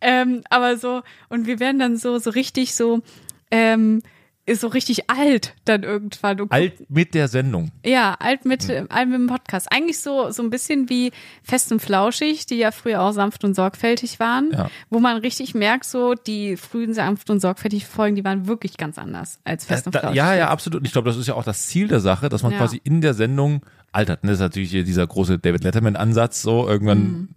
Ähm, 0.00 0.42
aber 0.48 0.78
so, 0.78 1.02
und 1.28 1.46
wir 1.46 1.60
werden 1.60 1.78
dann 1.78 1.98
so, 1.98 2.18
so 2.18 2.30
richtig 2.30 2.74
so, 2.74 3.02
ähm, 3.50 4.02
ist 4.44 4.60
so 4.60 4.66
richtig 4.66 5.08
alt 5.08 5.54
dann 5.64 5.84
irgendwann. 5.84 6.40
Und 6.40 6.50
Alt 6.50 6.90
mit 6.90 7.14
der 7.14 7.28
Sendung. 7.28 7.70
Ja, 7.84 8.14
alt 8.18 8.44
mit, 8.44 8.64
Hm. 8.64 8.86
alt 8.90 9.08
mit 9.08 9.14
dem 9.18 9.26
Podcast. 9.28 9.68
Eigentlich 9.70 10.00
so, 10.00 10.30
so 10.30 10.42
ein 10.42 10.50
bisschen 10.50 10.88
wie 10.88 11.12
Fest 11.44 11.70
und 11.70 11.80
Flauschig, 11.80 12.46
die 12.46 12.56
ja 12.56 12.72
früher 12.72 13.02
auch 13.02 13.12
sanft 13.12 13.44
und 13.44 13.54
sorgfältig 13.54 14.18
waren, 14.18 14.50
Ja. 14.52 14.68
wo 14.90 14.98
man 14.98 15.18
richtig 15.18 15.54
merkt, 15.54 15.84
so 15.84 16.14
die 16.14 16.56
frühen 16.56 16.92
sanft 16.92 17.30
und 17.30 17.38
sorgfältig 17.40 17.86
Folgen, 17.86 18.16
die 18.16 18.24
waren 18.24 18.48
wirklich 18.48 18.76
ganz 18.76 18.98
anders 18.98 19.38
als 19.44 19.64
Fest 19.64 19.86
und 19.86 19.94
Da, 19.94 20.00
Flauschig. 20.00 20.16
ja, 20.16 20.34
ja, 20.34 20.48
absolut. 20.48 20.80
Und 20.80 20.86
ich 20.86 20.92
glaube, 20.92 21.08
das 21.08 21.16
ist 21.18 21.28
ja 21.28 21.34
auch 21.34 21.44
das 21.44 21.68
Ziel 21.68 21.86
der 21.86 22.00
Sache, 22.00 22.28
dass 22.28 22.42
man 22.42 22.50
Ja. 22.52 22.58
quasi 22.58 22.80
in 22.82 23.00
der 23.00 23.14
Sendung 23.14 23.64
altert. 23.92 24.22
Und 24.24 24.28
Das 24.28 24.38
ist 24.38 24.42
natürlich 24.42 24.70
hier 24.70 24.82
dieser 24.82 25.06
große 25.06 25.38
David 25.38 25.62
Letterman-Ansatz. 25.62 26.42
So, 26.42 26.66
irgendwann 26.66 27.28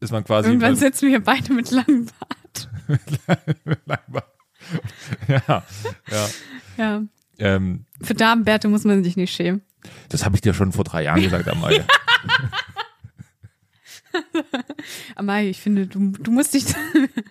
ist 0.00 0.12
man 0.12 0.24
quasi. 0.24 0.48
Mhm. 0.48 0.54
Irgendwann 0.54 0.76
sitzen 0.76 1.10
wir 1.10 1.20
beide 1.22 1.52
mit 1.52 1.70
langem 1.70 2.06
Bart. 2.06 2.68
ja, 5.28 5.64
ja. 6.10 6.28
Ja. 6.76 7.02
Ähm, 7.38 7.84
Für 8.02 8.14
Damenbärte 8.14 8.68
muss 8.68 8.84
man 8.84 9.04
sich 9.04 9.16
nicht 9.16 9.34
schämen. 9.34 9.62
das 10.08 10.24
habe 10.24 10.36
ich 10.36 10.40
dir 10.40 10.54
schon 10.54 10.72
vor 10.72 10.84
drei 10.84 11.04
Jahren 11.04 11.22
gesagt, 11.22 11.48
Amalie. 11.48 11.84
Amai, 15.16 15.48
ich 15.48 15.60
finde, 15.60 15.86
du, 15.86 16.12
du 16.12 16.30
musst 16.30 16.54
dich. 16.54 16.64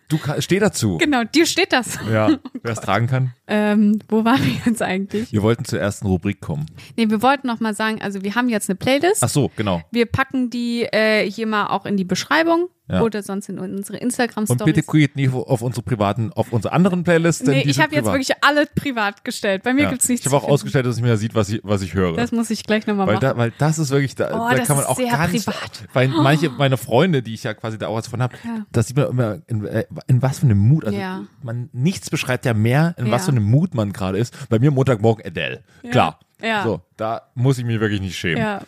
Du 0.07 0.19
steh 0.39 0.59
dazu. 0.59 0.97
genau, 0.97 1.23
dir 1.23 1.45
steht 1.45 1.73
das. 1.73 1.97
Ja, 2.09 2.29
wer 2.61 2.71
es 2.71 2.79
tragen 2.79 3.07
kann. 3.07 3.33
Ähm, 3.47 3.99
wo 4.07 4.23
waren 4.25 4.43
wir 4.43 4.53
jetzt 4.65 4.81
eigentlich? 4.81 5.31
Wir 5.31 5.41
wollten 5.41 5.65
zur 5.65 5.79
ersten 5.79 6.07
Rubrik 6.07 6.39
kommen. 6.39 6.65
Nee, 6.95 7.09
wir 7.09 7.21
wollten 7.21 7.47
noch 7.47 7.59
mal 7.59 7.73
sagen, 7.73 8.01
also 8.01 8.23
wir 8.23 8.35
haben 8.35 8.49
jetzt 8.49 8.69
eine 8.69 8.75
Playlist. 8.75 9.23
Ach 9.23 9.29
so, 9.29 9.51
genau. 9.55 9.81
Wir 9.91 10.05
packen 10.05 10.49
die 10.49 10.83
äh, 10.83 11.29
hier 11.29 11.47
mal 11.47 11.67
auch 11.67 11.85
in 11.85 11.97
die 11.97 12.05
Beschreibung 12.05 12.69
Ja. 12.89 13.01
oder 13.01 13.21
sonst 13.21 13.49
in 13.49 13.59
unsere 13.59 13.97
instagram 13.97 14.45
Und 14.47 14.63
bitte 14.63 14.81
geht 14.81 15.15
nicht 15.17 15.33
auf 15.33 15.61
unsere 15.61 15.83
privaten, 15.83 16.31
auf 16.33 16.53
unsere 16.53 16.73
anderen 16.73 17.03
Playlists. 17.03 17.45
Nee, 17.45 17.63
ich 17.65 17.79
habe 17.81 17.93
jetzt 17.93 18.05
wirklich 18.05 18.31
alle 18.41 18.65
privat 18.65 19.25
gestellt. 19.25 19.63
Bei 19.63 19.73
mir 19.73 19.83
Ja. 19.83 19.89
gibt's 19.89 20.07
nichts. 20.07 20.25
Ich 20.25 20.31
habe 20.31 20.37
auch 20.37 20.41
finden. 20.41 20.53
ausgestellt, 20.53 20.85
dass 20.85 20.95
ich 20.97 21.03
mir 21.03 21.17
sieht, 21.17 21.35
was 21.35 21.49
ich, 21.49 21.59
was 21.63 21.81
ich 21.81 21.93
höre. 21.93 22.15
Das 22.15 22.31
muss 22.31 22.49
ich 22.49 22.63
gleich 22.63 22.87
nochmal 22.87 23.07
machen. 23.07 23.19
da, 23.19 23.35
weil 23.35 23.51
das 23.57 23.77
ist 23.77 23.89
wirklich, 23.89 24.15
da, 24.15 24.27
Oh, 24.27 24.49
da 24.49 24.55
das 24.55 24.67
kann 24.67 24.77
man 24.77 24.85
ist 24.85 24.89
auch 24.91 24.95
sehr 24.97 25.11
ganz, 25.11 25.45
privat. 25.45 25.83
weil 25.93 26.07
manche 26.07 26.49
meiner 26.49 26.77
Freunde, 26.77 27.21
die 27.21 27.33
ich 27.33 27.43
ja 27.43 27.53
quasi 27.53 27.77
da 27.77 27.87
auch 27.87 27.95
was 27.97 28.07
von 28.07 28.21
habe, 28.21 28.35
Ja. 28.43 28.65
da 28.71 28.83
sieht 28.83 28.95
man 28.95 29.09
immer, 29.09 29.37
in, 29.47 29.65
äh, 29.65 29.83
in 30.07 30.21
was 30.21 30.39
für 30.39 30.45
einem 30.45 30.59
Mut, 30.59 30.85
also 30.85 30.97
Ja. 30.97 31.23
man, 31.43 31.69
nichts 31.73 32.09
beschreibt 32.09 32.45
ja 32.45 32.53
mehr, 32.53 32.95
in 32.97 33.11
was 33.11 33.25
für 33.25 33.31
einem 33.31 33.43
Mut 33.43 33.73
man 33.75 33.91
gerade 33.91 34.17
ist. 34.17 34.33
Bei 34.49 34.59
mir 34.59 34.71
Montagmorgen 34.71 35.25
Adele, 35.25 35.61
klar. 35.91 36.19
Ja. 36.41 36.63
So, 36.63 36.81
da 36.95 37.23
muss 37.35 37.57
ich 37.57 37.65
mich 37.65 37.79
wirklich 37.79 37.99
nicht 37.99 38.17
schämen. 38.17 38.37
ja. 38.41 38.61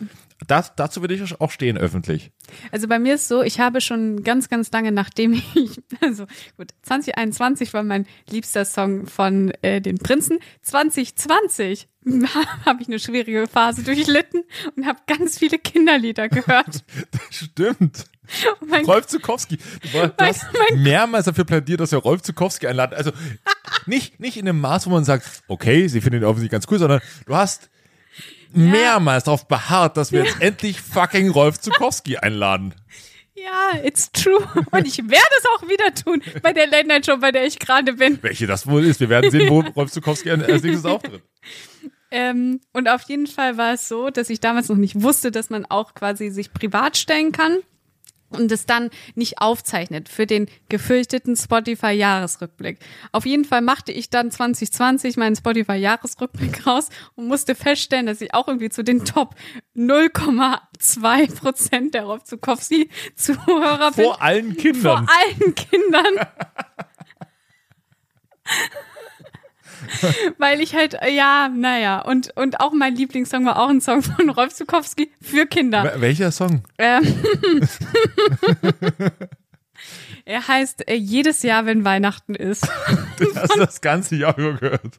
Das, 0.46 0.74
dazu 0.74 1.02
würde 1.02 1.14
ich 1.14 1.40
auch 1.40 1.50
stehen 1.50 1.76
öffentlich. 1.76 2.32
Also 2.72 2.88
bei 2.88 2.98
mir 2.98 3.14
ist 3.14 3.28
so, 3.28 3.42
ich 3.42 3.60
habe 3.60 3.80
schon 3.80 4.22
ganz, 4.24 4.48
ganz 4.48 4.70
lange, 4.72 4.90
nachdem 4.92 5.34
ich, 5.54 5.80
also 6.00 6.26
gut, 6.56 6.68
2021 6.82 7.72
war 7.74 7.82
mein 7.82 8.06
liebster 8.28 8.64
Song 8.64 9.06
von 9.06 9.50
äh, 9.62 9.80
den 9.80 9.98
Prinzen. 9.98 10.38
2020 10.62 11.88
habe 12.64 12.82
ich 12.82 12.88
eine 12.88 12.98
schwierige 12.98 13.46
Phase 13.46 13.82
durchlitten 13.82 14.44
und 14.76 14.86
habe 14.86 14.98
ganz 15.06 15.38
viele 15.38 15.58
Kinderlieder 15.58 16.28
gehört. 16.28 16.84
Stimmt. 17.30 18.06
Und 18.60 18.70
mein 18.70 18.84
Rolf 18.84 19.06
Zukowski. 19.06 19.56
Du 19.56 19.98
Mein- 19.98 20.12
hast 20.20 20.46
mehrmals 20.76 21.26
dafür 21.26 21.44
plädiert, 21.44 21.80
dass 21.80 21.90
wir 21.92 21.98
Rolf 21.98 22.22
Zukowski 22.22 22.66
einladen. 22.68 22.94
Also 22.94 23.10
nicht, 23.86 24.20
nicht 24.20 24.36
in 24.36 24.48
einem 24.48 24.60
Maß, 24.60 24.86
wo 24.86 24.90
man 24.90 25.04
sagt, 25.04 25.42
okay, 25.48 25.88
sie 25.88 26.00
finden 26.00 26.20
ihn 26.20 26.24
offensichtlich 26.24 26.52
ganz 26.52 26.66
cool, 26.70 26.78
sondern 26.78 27.00
du 27.26 27.34
hast 27.34 27.70
mehrmals 28.52 29.24
darauf 29.24 29.46
beharrt, 29.46 29.96
dass 29.96 30.12
wir 30.12 30.24
jetzt 30.24 30.40
endlich 30.40 30.80
fucking 30.80 31.30
Rolf 31.30 31.60
Zukowski 31.60 32.16
einladen. 32.16 32.74
Ja, 33.34 33.82
it's 33.82 34.10
true. 34.12 34.40
Und 34.70 34.86
ich 34.86 34.98
werde 34.98 35.34
es 35.38 35.44
auch 35.56 35.68
wieder 35.68 35.94
tun 35.94 36.22
bei 36.42 36.52
der 36.52 36.66
Late 36.66 36.88
Night 36.88 37.06
Show, 37.06 37.16
bei 37.16 37.32
der 37.32 37.46
ich 37.46 37.58
gerade 37.58 37.94
bin. 37.94 38.18
Welche 38.22 38.46
das 38.46 38.66
wohl 38.66 38.84
ist. 38.84 39.00
Wir 39.00 39.08
werden 39.08 39.30
sehen, 39.30 39.48
wo 39.48 39.60
Rolf 39.76 39.90
Zukowski 39.90 40.30
als 40.30 40.62
nächstes 40.62 40.84
auftritt. 40.84 41.22
Ähm, 42.10 42.60
und 42.72 42.88
auf 42.88 43.02
jeden 43.02 43.28
Fall 43.28 43.56
war 43.56 43.72
es 43.74 43.88
so, 43.88 44.10
dass 44.10 44.30
ich 44.30 44.40
damals 44.40 44.68
noch 44.68 44.76
nicht 44.76 45.00
wusste, 45.00 45.30
dass 45.30 45.48
man 45.48 45.64
auch 45.64 45.94
quasi 45.94 46.30
sich 46.30 46.52
privat 46.52 46.96
stellen 46.96 47.32
kann 47.32 47.58
und 48.30 48.50
es 48.50 48.66
dann 48.66 48.90
nicht 49.14 49.38
aufzeichnet 49.40 50.08
für 50.08 50.26
den 50.26 50.46
gefürchteten 50.68 51.36
Spotify-Jahresrückblick. 51.36 52.78
Auf 53.12 53.26
jeden 53.26 53.44
Fall 53.44 53.60
machte 53.60 53.92
ich 53.92 54.10
dann 54.10 54.30
2020 54.30 55.16
meinen 55.16 55.36
Spotify-Jahresrückblick 55.36 56.66
raus 56.66 56.88
und 57.16 57.28
musste 57.28 57.54
feststellen, 57.54 58.06
dass 58.06 58.20
ich 58.20 58.32
auch 58.34 58.48
irgendwie 58.48 58.70
zu 58.70 58.82
den 58.82 59.04
Top 59.04 59.34
0,2 59.76 61.36
Prozent 61.38 61.94
der 61.94 62.04
Rolf 62.04 62.24
Zukowski-Zuhörer 62.24 63.92
bin. 63.92 64.04
Vor 64.04 64.22
allen 64.22 64.54
Vor 64.54 64.62
Kindern. 64.62 65.08
allen 65.08 65.54
Kindern. 65.54 66.26
Weil 70.38 70.60
ich 70.60 70.74
halt, 70.74 70.94
äh, 70.94 71.10
ja, 71.14 71.48
naja, 71.48 72.00
und, 72.02 72.36
und 72.36 72.60
auch 72.60 72.72
mein 72.72 72.96
Lieblingssong 72.96 73.44
war 73.46 73.58
auch 73.58 73.68
ein 73.68 73.80
Song 73.80 74.02
von 74.02 74.30
Rolf 74.30 74.54
Zukowski 74.54 75.10
für 75.20 75.46
Kinder. 75.46 75.84
Wel- 75.84 76.00
Welcher 76.00 76.32
Song? 76.32 76.62
Ähm, 76.78 77.02
er 80.24 80.46
heißt 80.46 80.88
äh, 80.88 80.94
Jedes 80.94 81.42
Jahr, 81.42 81.66
wenn 81.66 81.84
Weihnachten 81.84 82.34
ist. 82.34 82.66
Hast 83.34 83.54
du 83.54 83.58
das 83.60 83.80
ganze 83.80 84.16
Jahr 84.16 84.36
über 84.38 84.54
gehört? 84.54 84.96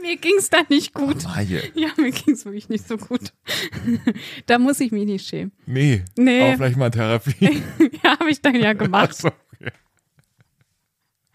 Mir 0.00 0.16
ging's 0.16 0.50
da 0.50 0.58
nicht 0.68 0.94
gut. 0.94 1.24
Maje. 1.24 1.62
Ja, 1.74 1.88
mir 1.96 2.10
ging's 2.10 2.44
wirklich 2.44 2.68
nicht 2.68 2.86
so 2.86 2.96
gut. 2.96 3.32
da 4.46 4.58
muss 4.58 4.80
ich 4.80 4.90
mich 4.92 5.06
nicht 5.06 5.26
schämen. 5.28 5.52
Nee. 5.66 6.02
Nee. 6.16 6.42
Aber 6.42 6.56
vielleicht 6.56 6.76
mal 6.76 6.90
Therapie. 6.90 7.62
ja, 8.02 8.18
habe 8.18 8.30
ich 8.30 8.40
dann 8.40 8.54
ja 8.56 8.72
gemacht. 8.72 9.10
Ach 9.10 9.14
so. 9.14 9.30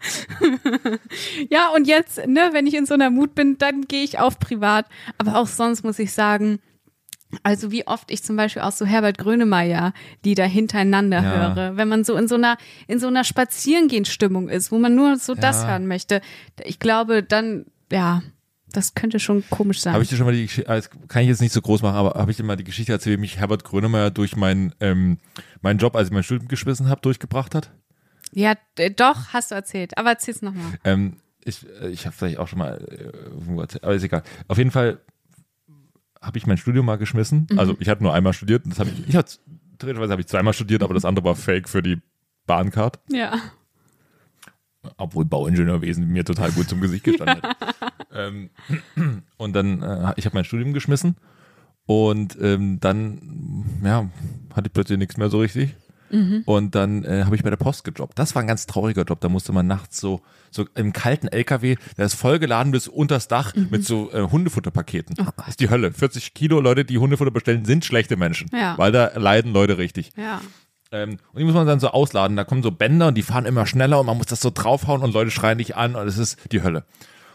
Ja, 1.50 1.68
und 1.74 1.86
jetzt, 1.86 2.26
ne, 2.26 2.50
wenn 2.52 2.66
ich 2.66 2.74
in 2.74 2.86
so 2.86 2.94
einer 2.94 3.10
Mut 3.10 3.34
bin, 3.34 3.58
dann 3.58 3.82
gehe 3.82 4.04
ich 4.04 4.18
auf 4.18 4.38
privat. 4.38 4.86
Aber 5.18 5.36
auch 5.38 5.46
sonst 5.46 5.84
muss 5.84 5.98
ich 5.98 6.12
sagen, 6.12 6.58
also 7.42 7.70
wie 7.70 7.86
oft 7.86 8.10
ich 8.10 8.22
zum 8.22 8.36
Beispiel 8.36 8.62
auch 8.62 8.72
so 8.72 8.84
Herbert 8.84 9.16
Grönemeyer 9.18 9.94
Lieder 10.24 10.44
hintereinander 10.46 11.22
Ja. 11.22 11.54
höre, 11.54 11.76
wenn 11.76 11.88
man 11.88 12.04
so 12.04 12.16
in 12.16 12.28
so 12.28 12.34
einer 12.34 12.58
in 12.88 12.98
so 12.98 13.06
einer 13.06 13.24
Spazierengehen-Stimmung 13.24 14.48
ist, 14.48 14.70
wo 14.70 14.78
man 14.78 14.94
nur 14.94 15.16
so 15.16 15.34
das 15.34 15.62
Ja. 15.62 15.68
hören 15.68 15.86
möchte. 15.86 16.20
Ich 16.64 16.78
glaube, 16.78 17.22
dann 17.22 17.66
ja, 17.90 18.22
das 18.70 18.94
könnte 18.94 19.18
schon 19.20 19.44
komisch 19.50 19.80
sein. 19.80 19.92
Habe 19.94 20.02
ich 20.02 20.10
dir 20.10 20.16
schon 20.16 20.26
mal 20.26 20.34
die 20.34 20.42
Geschichte, 20.46 20.68
das 20.70 20.90
kann 21.08 21.22
ich 21.22 21.28
jetzt 21.28 21.40
nicht 21.42 21.52
so 21.52 21.60
groß 21.62 21.82
machen, 21.82 21.96
aber 21.96 22.18
habe 22.18 22.30
ich 22.30 22.36
dir 22.36 22.42
mal 22.42 22.56
die 22.56 22.64
Geschichte 22.64 22.92
erzählt, 22.92 23.16
wie 23.18 23.20
mich 23.20 23.38
Herbert 23.38 23.64
Grönemeyer 23.64 24.10
durch 24.10 24.36
meinen, 24.36 24.74
ähm, 24.80 25.18
meinen 25.60 25.78
Job, 25.78 25.94
als 25.96 26.08
ich 26.08 26.14
mein 26.14 26.22
Studium 26.22 26.48
geschmissen 26.48 26.88
habe, 26.88 27.00
durchgebracht 27.02 27.54
hat? 27.54 27.70
Ja, 28.32 28.54
doch, 28.96 29.32
hast 29.32 29.50
du 29.50 29.54
erzählt. 29.54 29.96
Aber 29.98 30.10
erzähl's 30.10 30.42
nochmal. 30.42 30.78
Ähm, 30.84 31.16
ich 31.44 31.66
äh, 31.80 31.88
ich 31.88 32.06
habe 32.06 32.16
vielleicht 32.16 32.38
auch 32.38 32.48
schon 32.48 32.58
mal 32.58 32.78
äh, 32.90 33.04
irgendwo 33.04 33.60
erzählt, 33.60 33.84
aber 33.84 33.94
ist 33.94 34.02
egal. 34.02 34.22
Auf 34.48 34.58
jeden 34.58 34.70
Fall 34.70 35.00
habe 36.20 36.38
ich 36.38 36.46
mein 36.46 36.56
Studium 36.56 36.86
mal 36.86 36.96
geschmissen. 36.96 37.46
Also 37.56 37.76
ich 37.80 37.88
hatte 37.88 38.02
nur 38.02 38.14
einmal 38.14 38.32
studiert 38.32 38.62
das 38.66 38.78
habe 38.78 38.90
ich, 38.90 39.08
ich 39.08 39.16
hatte, 39.16 39.38
theoretisch 39.78 40.10
habe 40.10 40.20
ich 40.20 40.28
zweimal 40.28 40.52
studiert, 40.52 40.82
aber 40.82 40.94
das 40.94 41.04
andere 41.04 41.24
war 41.24 41.34
fake 41.34 41.68
für 41.68 41.82
die 41.82 42.00
Bahncard. 42.46 43.00
Ja. 43.08 43.38
obwohl 44.96 45.24
Bauingenieurwesen 45.24 46.08
mir 46.08 46.24
total 46.24 46.50
gut 46.52 46.68
zum 46.68 46.80
Gesicht 46.80 47.04
gestanden 47.04 47.42
hat. 47.42 47.56
ähm, 48.12 48.50
und 49.36 49.52
dann, 49.54 49.82
äh, 49.82 50.12
ich 50.16 50.26
habe 50.26 50.36
mein 50.36 50.44
Studium 50.44 50.72
geschmissen 50.72 51.16
und 51.86 52.36
ähm, 52.40 52.78
dann, 52.80 53.80
ja, 53.84 54.08
hatte 54.54 54.68
ich 54.68 54.72
plötzlich 54.72 54.98
nichts 54.98 55.16
mehr 55.16 55.28
so 55.28 55.40
richtig. 55.40 55.74
Und 56.46 56.74
dann 56.74 57.04
äh, 57.04 57.22
habe 57.24 57.36
ich 57.36 57.42
bei 57.42 57.50
der 57.50 57.56
Post 57.56 57.84
gejobbt. 57.84 58.18
Das 58.18 58.34
war 58.34 58.42
ein 58.42 58.46
ganz 58.48 58.66
trauriger 58.66 59.02
Job. 59.04 59.20
Da 59.20 59.28
musste 59.28 59.52
man 59.52 59.66
nachts 59.66 59.98
so, 60.00 60.20
so 60.50 60.66
im 60.74 60.92
kalten 60.92 61.28
LKW, 61.28 61.76
der 61.96 62.06
ist 62.06 62.14
vollgeladen 62.14 62.70
bis 62.72 62.86
unters 62.88 63.28
Dach 63.28 63.54
mit 63.70 63.84
so 63.84 64.10
äh, 64.12 64.28
Hundefutterpaketen. 64.30 65.16
das 65.36 65.48
ist 65.48 65.60
die 65.60 65.70
Hölle. 65.70 65.92
40 65.92 66.34
Kilo 66.34 66.60
Leute, 66.60 66.84
die 66.84 66.98
Hundefutter 66.98 67.30
bestellen, 67.30 67.64
sind 67.64 67.84
schlechte 67.84 68.16
Menschen. 68.16 68.50
Ja. 68.52 68.76
Weil 68.76 68.92
da 68.92 69.12
leiden 69.16 69.52
Leute 69.52 69.78
richtig. 69.78 70.10
Ja. 70.16 70.40
Ähm, 70.90 71.12
und 71.32 71.38
die 71.38 71.44
muss 71.44 71.54
man 71.54 71.66
dann 71.66 71.80
so 71.80 71.88
ausladen. 71.88 72.36
Da 72.36 72.44
kommen 72.44 72.62
so 72.62 72.70
Bänder 72.70 73.08
und 73.08 73.14
die 73.16 73.22
fahren 73.22 73.46
immer 73.46 73.64
schneller 73.66 73.98
und 73.98 74.06
man 74.06 74.18
muss 74.18 74.26
das 74.26 74.40
so 74.40 74.50
draufhauen 74.52 75.00
und 75.02 75.14
Leute 75.14 75.30
schreien 75.30 75.56
dich 75.58 75.76
an 75.76 75.96
und 75.96 76.06
es 76.06 76.18
ist 76.18 76.38
die 76.52 76.62
Hölle. 76.62 76.84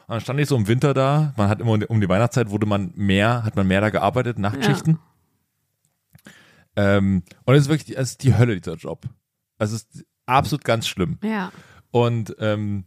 Und 0.05 0.13
dann 0.13 0.22
stand 0.22 0.39
ich 0.39 0.48
so 0.48 0.55
im 0.55 0.67
Winter 0.67 0.93
da. 0.93 1.34
Man 1.36 1.50
hat 1.50 1.60
immer 1.60 1.72
um 1.72 1.79
die- 1.79 1.88
um 1.88 2.00
die 2.00 2.07
Weihnachtszeit 2.07 2.50
wurde 2.51 2.65
man 2.67 2.91
mehr, 2.96 3.43
hat 3.43 3.55
man 3.55 3.67
mehr 3.67 3.81
da 3.81 3.89
gearbeitet, 3.89 4.38
Nachtschichten. 4.39 5.00
Ähm, 6.77 7.24
und 7.43 7.55
es 7.55 7.63
ist 7.63 7.69
wirklich, 7.69 7.86
die- 7.88 7.96
es 7.96 8.12
ist 8.12 8.24
die 8.24 8.38
Hölle, 8.38 8.55
dieser 8.55 8.75
Job. 8.75 9.03
Es 9.57 9.72
ist 9.74 10.05
absolut 10.25 10.63
ganz 10.63 10.88
schlimm. 10.88 11.17
Ja. 11.24 11.51
Und 11.91 12.36
ähm, 12.39 12.86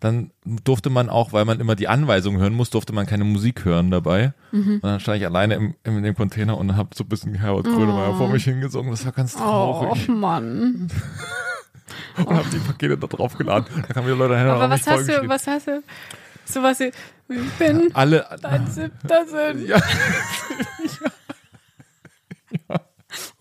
dann 0.00 0.30
durfte 0.64 0.90
man 0.90 1.08
auch, 1.08 1.32
weil 1.32 1.46
man 1.46 1.58
immer 1.60 1.74
die 1.76 1.88
Anweisungen 1.88 2.38
hören 2.38 2.52
muss, 2.52 2.68
durfte 2.68 2.92
man 2.92 3.06
keine 3.06 3.24
Musik 3.24 3.64
hören 3.64 3.90
dabei. 3.90 4.34
Mhm. 4.52 4.74
Und 4.74 4.84
dann 4.84 5.00
stand 5.00 5.16
ich 5.18 5.24
alleine 5.24 5.54
im, 5.54 5.74
im, 5.82 5.96
in 5.98 6.02
dem 6.04 6.14
Container 6.14 6.58
und 6.58 6.76
habe 6.76 6.90
so 6.94 7.04
ein 7.04 7.08
bisschen 7.08 7.34
Herbert 7.34 7.64
Grönemeyer 7.64 8.14
vor 8.14 8.28
mich 8.28 8.44
hingesungen. 8.44 8.90
Das 8.90 9.04
war 9.06 9.12
ganz 9.12 9.34
Oh 9.34 9.38
traurig. 9.38 10.06
Mann. 10.08 10.90
Und 12.16 12.28
habe 12.30 12.48
die 12.50 12.58
Pakete 12.58 12.96
da 12.96 13.06
drauf 13.06 13.36
geladen. 13.36 13.66
Da 13.86 13.92
kamen 13.92 14.06
wieder 14.06 14.16
Leute 14.16 14.34
und 14.34 14.40
Aber 14.50 14.70
was 14.70 14.86
hast 14.86 15.06
du, 15.08 15.28
was 15.28 15.46
hast 15.46 15.66
du? 15.66 15.82
Sowas 16.46 16.80
wie, 16.80 16.90
ich 17.28 17.50
bin 17.58 17.90
Alle, 17.94 18.30
ein 18.44 18.66
siebter 18.70 19.26
Sinn. 19.26 19.66
ja, 19.66 19.76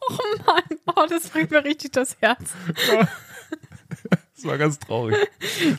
Oh 0.09 0.17
Mann, 0.45 0.79
oh, 0.95 1.05
das 1.09 1.29
bringt 1.29 1.51
mir 1.51 1.63
richtig 1.63 1.91
das 1.91 2.17
Herz. 2.19 2.53
das 4.35 4.45
war 4.45 4.57
ganz 4.57 4.79
traurig. 4.79 5.15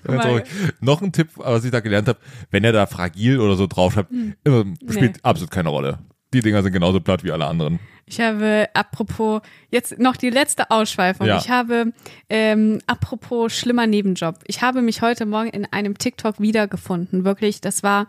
War 0.04 0.16
ganz 0.16 0.24
traurig. 0.24 0.44
Noch 0.80 1.02
ein 1.02 1.12
Tipp, 1.12 1.30
was 1.36 1.64
ich 1.64 1.70
da 1.70 1.80
gelernt 1.80 2.08
habe, 2.08 2.18
wenn 2.50 2.64
ihr 2.64 2.72
da 2.72 2.86
fragil 2.86 3.40
oder 3.40 3.56
so 3.56 3.66
drauf 3.66 3.96
habt, 3.96 4.10
immer, 4.44 4.64
spielt 4.90 5.24
absolut 5.24 5.50
keine 5.50 5.68
Rolle. 5.68 5.98
Die 6.32 6.40
Dinger 6.40 6.62
sind 6.62 6.72
genauso 6.72 7.00
platt 7.00 7.22
wie 7.22 7.30
alle 7.30 7.46
anderen. 7.46 7.78
Ich 8.06 8.20
habe, 8.20 8.68
apropos, 8.74 9.40
jetzt 9.70 9.98
noch 9.98 10.16
die 10.16 10.30
letzte 10.30 10.70
Ausschweifung. 10.70 11.26
Ja. 11.26 11.38
Ich 11.38 11.48
habe, 11.48 11.92
ähm, 12.28 12.80
apropos 12.86 13.56
schlimmer 13.56 13.86
Nebenjob. 13.86 14.40
Ich 14.46 14.60
habe 14.60 14.82
mich 14.82 15.00
heute 15.00 15.26
Morgen 15.26 15.48
in 15.48 15.66
einem 15.72 15.96
TikTok 15.96 16.40
wiedergefunden. 16.40 17.24
Wirklich, 17.24 17.60
das 17.60 17.82
war, 17.82 18.06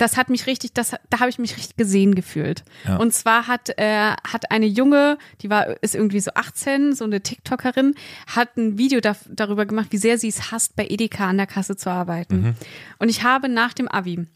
das 0.00 0.16
hat 0.16 0.30
mich 0.30 0.46
richtig, 0.46 0.72
das, 0.72 0.96
da 1.10 1.20
habe 1.20 1.30
ich 1.30 1.38
mich 1.38 1.56
richtig 1.56 1.76
gesehen 1.76 2.14
gefühlt. 2.14 2.64
Ja. 2.86 2.96
Und 2.96 3.12
zwar 3.12 3.46
hat, 3.46 3.78
äh, 3.78 4.12
hat 4.26 4.50
eine 4.50 4.66
junge, 4.66 5.18
die 5.42 5.50
war, 5.50 5.82
ist 5.82 5.94
irgendwie 5.94 6.20
so 6.20 6.30
18, 6.34 6.94
so 6.94 7.04
eine 7.04 7.20
TikTokerin, 7.20 7.94
hat 8.26 8.56
ein 8.56 8.78
Video 8.78 9.00
da, 9.00 9.14
darüber 9.28 9.66
gemacht, 9.66 9.88
wie 9.90 9.98
sehr 9.98 10.18
sie 10.18 10.28
es 10.28 10.50
hasst, 10.50 10.76
bei 10.76 10.86
Edeka 10.88 11.28
an 11.28 11.36
der 11.36 11.46
Kasse 11.46 11.76
zu 11.76 11.90
arbeiten. 11.90 12.56
Und 12.98 13.08
ich 13.08 13.22
habe 13.22 13.48
nach 13.48 13.74
dem 13.74 13.88
Abi, 13.88 14.26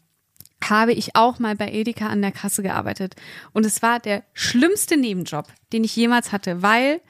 habe 0.63 0.93
ich 0.93 1.15
auch 1.15 1.39
mal 1.39 1.55
bei 1.55 1.71
Edeka 1.71 2.07
an 2.07 2.21
der 2.21 2.31
Kasse 2.31 2.63
gearbeitet. 2.63 3.15
Und 3.53 3.65
es 3.65 3.81
war 3.81 3.99
der 3.99 4.23
schlimmste 4.33 4.97
Nebenjob, 4.97 5.47
den 5.73 5.83
ich 5.83 5.95
jemals 5.95 6.31
hatte, 6.31 6.61
weil 6.61 7.01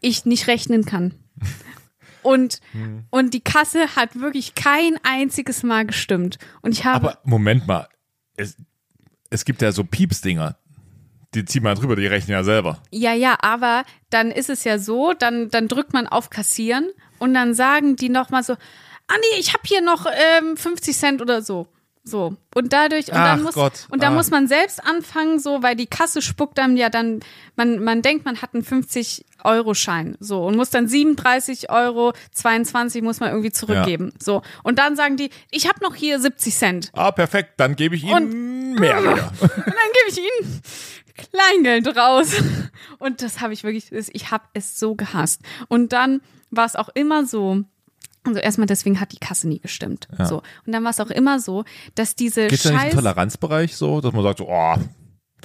ich 0.00 0.24
nicht 0.24 0.46
rechnen 0.46 0.84
kann. 0.84 1.14
Und, 2.26 2.60
und 3.10 3.34
die 3.34 3.40
Kasse 3.40 3.94
hat 3.94 4.18
wirklich 4.18 4.56
kein 4.56 4.98
einziges 5.04 5.62
Mal 5.62 5.86
gestimmt. 5.86 6.38
Und 6.60 6.72
ich 6.72 6.84
habe. 6.84 7.10
Aber 7.10 7.18
Moment 7.22 7.68
mal, 7.68 7.88
es, 8.36 8.56
es 9.30 9.44
gibt 9.44 9.62
ja 9.62 9.70
so 9.70 9.84
Pieps-Dinger. 9.84 10.56
die 11.34 11.44
ziehen 11.44 11.62
mal 11.62 11.76
drüber, 11.76 11.94
die 11.94 12.06
rechnen 12.08 12.32
ja 12.32 12.42
selber. 12.42 12.82
Ja, 12.90 13.12
ja, 13.14 13.36
aber 13.42 13.84
dann 14.10 14.32
ist 14.32 14.50
es 14.50 14.64
ja 14.64 14.78
so, 14.78 15.12
dann, 15.12 15.50
dann 15.50 15.68
drückt 15.68 15.92
man 15.92 16.08
auf 16.08 16.28
Kassieren 16.28 16.90
und 17.18 17.32
dann 17.32 17.54
sagen 17.54 17.94
die 17.94 18.08
nochmal 18.08 18.42
so, 18.42 18.54
ah 18.54 19.14
nee, 19.20 19.38
ich 19.38 19.52
habe 19.52 19.62
hier 19.64 19.80
noch 19.80 20.06
ähm, 20.06 20.56
50 20.56 20.96
Cent 20.96 21.22
oder 21.22 21.42
so. 21.42 21.68
So. 22.08 22.36
Und 22.54 22.72
dadurch, 22.72 23.08
und 23.08 23.14
dann 23.16 23.40
Ach 23.40 23.42
muss, 23.42 23.54
Gott. 23.56 23.86
und 23.90 24.00
dann 24.00 24.12
Ah. 24.12 24.16
muss 24.16 24.30
man 24.30 24.46
selbst 24.46 24.80
anfangen, 24.84 25.40
so, 25.40 25.64
weil 25.64 25.74
die 25.74 25.88
Kasse 25.88 26.22
spuckt 26.22 26.56
dann 26.56 26.76
ja 26.76 26.88
dann, 26.88 27.18
man, 27.56 27.82
man 27.82 28.00
denkt, 28.00 28.24
man 28.24 28.40
hat 28.40 28.54
einen 28.54 28.62
50-Euro-Schein, 28.64 30.16
so, 30.20 30.44
und 30.46 30.56
muss 30.56 30.70
dann 30.70 30.86
37 30.88 31.68
Euro, 31.70 32.12
22 32.32 33.02
muss 33.02 33.18
man 33.20 33.30
irgendwie 33.30 33.50
zurückgeben, 33.50 34.12
so. 34.22 34.42
Und 34.62 34.78
dann 34.78 34.94
sagen 34.94 35.16
die, 35.16 35.30
ich 35.50 35.68
habe 35.68 35.80
noch 35.82 35.96
hier 35.96 36.20
70 36.20 36.54
Cent. 36.54 36.90
Ah, 36.92 37.10
perfekt, 37.10 37.54
dann 37.56 37.74
gebe 37.76 37.96
ich 37.96 38.04
Ihnen 38.04 38.74
mehr 38.74 39.00
wieder. 39.02 39.32
Und 39.40 39.50
dann 39.50 39.58
gebe 39.66 40.08
ich 40.10 40.18
ihnen 40.18 40.62
Kleingeld 41.16 41.96
raus. 41.96 42.34
Und 42.98 43.22
das 43.22 43.40
habe 43.40 43.52
ich 43.52 43.64
wirklich, 43.64 43.90
ich 43.92 44.30
habe 44.30 44.44
es 44.54 44.78
so 44.78 44.94
gehasst. 44.94 45.40
Und 45.68 45.92
dann 45.92 46.20
war 46.50 46.66
es 46.66 46.76
auch 46.76 46.90
immer 46.94 47.24
so, 47.26 47.62
also 48.26 48.40
erstmal 48.40 48.66
deswegen 48.66 49.00
hat 49.00 49.12
die 49.12 49.18
Kasse 49.18 49.48
nie 49.48 49.60
gestimmt. 49.60 50.08
So. 50.18 50.36
Und 50.66 50.72
dann 50.72 50.82
war 50.84 50.90
es 50.90 51.00
auch 51.00 51.10
immer 51.10 51.38
so, 51.40 51.64
dass 51.94 52.14
diese 52.16 52.46
Geht's 52.48 52.62
da 52.62 52.70
nicht 52.70 52.78
im 52.78 52.84
Scheiß. 52.90 52.94
Toleranzbereich 52.94 53.76
so, 53.76 54.00
dass 54.00 54.12
man 54.12 54.22
sagt 54.22 54.38
so, 54.38 54.48
oh, 54.48 54.74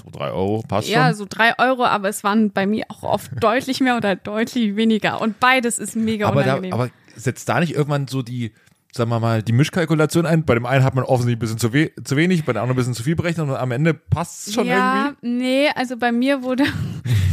so 0.04 0.10
drei 0.12 0.32
Euro, 0.32 0.64
passt 0.68 0.88
Ja, 0.90 1.08
schon? 1.08 1.16
so 1.16 1.26
drei 1.30 1.58
Euro, 1.60 1.86
aber 1.86 2.10
es 2.10 2.24
waren 2.24 2.52
bei 2.52 2.66
mir 2.66 2.86
auch 2.90 3.04
oft 3.04 3.32
deutlich 3.44 3.82
mehr 3.82 3.98
oder 3.98 4.16
deutlich 4.16 4.76
weniger. 4.76 5.22
Und 5.22 5.40
beides 5.40 5.78
ist 5.80 5.96
mega 5.96 6.28
aber, 6.28 6.44
da, 6.44 6.52
unangenehm. 6.54 6.74
aber 6.74 6.90
setzt 7.16 7.48
da 7.50 7.60
nicht 7.60 7.74
irgendwann 7.76 8.08
so 8.08 8.22
die, 8.22 8.54
sagen 8.94 9.10
wir 9.10 9.20
mal, 9.20 9.44
die 9.44 9.52
Mischkalkulation 9.52 10.26
ein? 10.26 10.44
Bei 10.46 10.54
dem 10.54 10.66
einen 10.66 10.84
hat 10.84 10.96
man 10.96 11.04
offensichtlich 11.04 11.38
ein 11.38 11.40
bisschen 11.40 11.58
zu, 11.60 11.74
we 11.74 11.92
zu 12.04 12.16
wenig, 12.16 12.46
bei 12.46 12.54
dem 12.54 12.60
anderen 12.60 12.76
ein 12.76 12.78
bisschen 12.78 12.94
zu 12.94 13.04
viel 13.04 13.16
berechnet 13.16 13.48
und 13.48 13.56
am 13.56 13.72
Ende 13.72 13.94
passt 13.94 14.48
es 14.48 14.54
schon 14.54 14.66
ja, 14.66 15.14
irgendwie? 15.22 15.28
nee, 15.44 15.70
also 15.76 15.98
bei 15.98 16.12
mir 16.12 16.42
wurde 16.42 16.64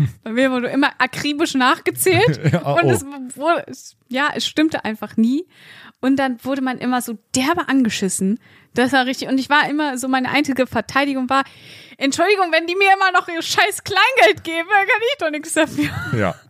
bei 0.24 0.32
mir 0.32 0.50
wurde 0.50 0.68
immer 0.68 0.92
akribisch 0.98 1.54
nachgezählt 1.54 2.40
oh. 2.64 2.78
und 2.80 2.90
es 2.90 3.04
wurde 3.36 3.64
ja, 4.08 4.30
es 4.34 4.46
stimmte 4.46 4.84
einfach 4.84 5.16
nie 5.16 5.46
und 6.00 6.16
dann 6.16 6.42
wurde 6.44 6.62
man 6.62 6.78
immer 6.78 7.02
so 7.02 7.18
derbe 7.34 7.68
angeschissen. 7.68 8.40
Das 8.74 8.92
war 8.92 9.06
richtig 9.06 9.28
und 9.28 9.38
ich 9.38 9.50
war 9.50 9.68
immer 9.68 9.98
so 9.98 10.08
meine 10.08 10.30
einzige 10.30 10.66
Verteidigung 10.66 11.28
war 11.28 11.44
Entschuldigung, 11.98 12.50
wenn 12.50 12.66
die 12.66 12.76
mir 12.76 12.92
immer 12.94 13.12
noch 13.12 13.28
ihr 13.28 13.42
scheiß 13.42 13.84
Kleingeld 13.84 14.42
geben, 14.42 14.68
dann 14.70 14.86
kann 14.86 15.02
ich 15.02 15.18
doch 15.18 15.30
nichts 15.30 15.52
dafür. 15.52 15.90
Ja. 16.18 16.34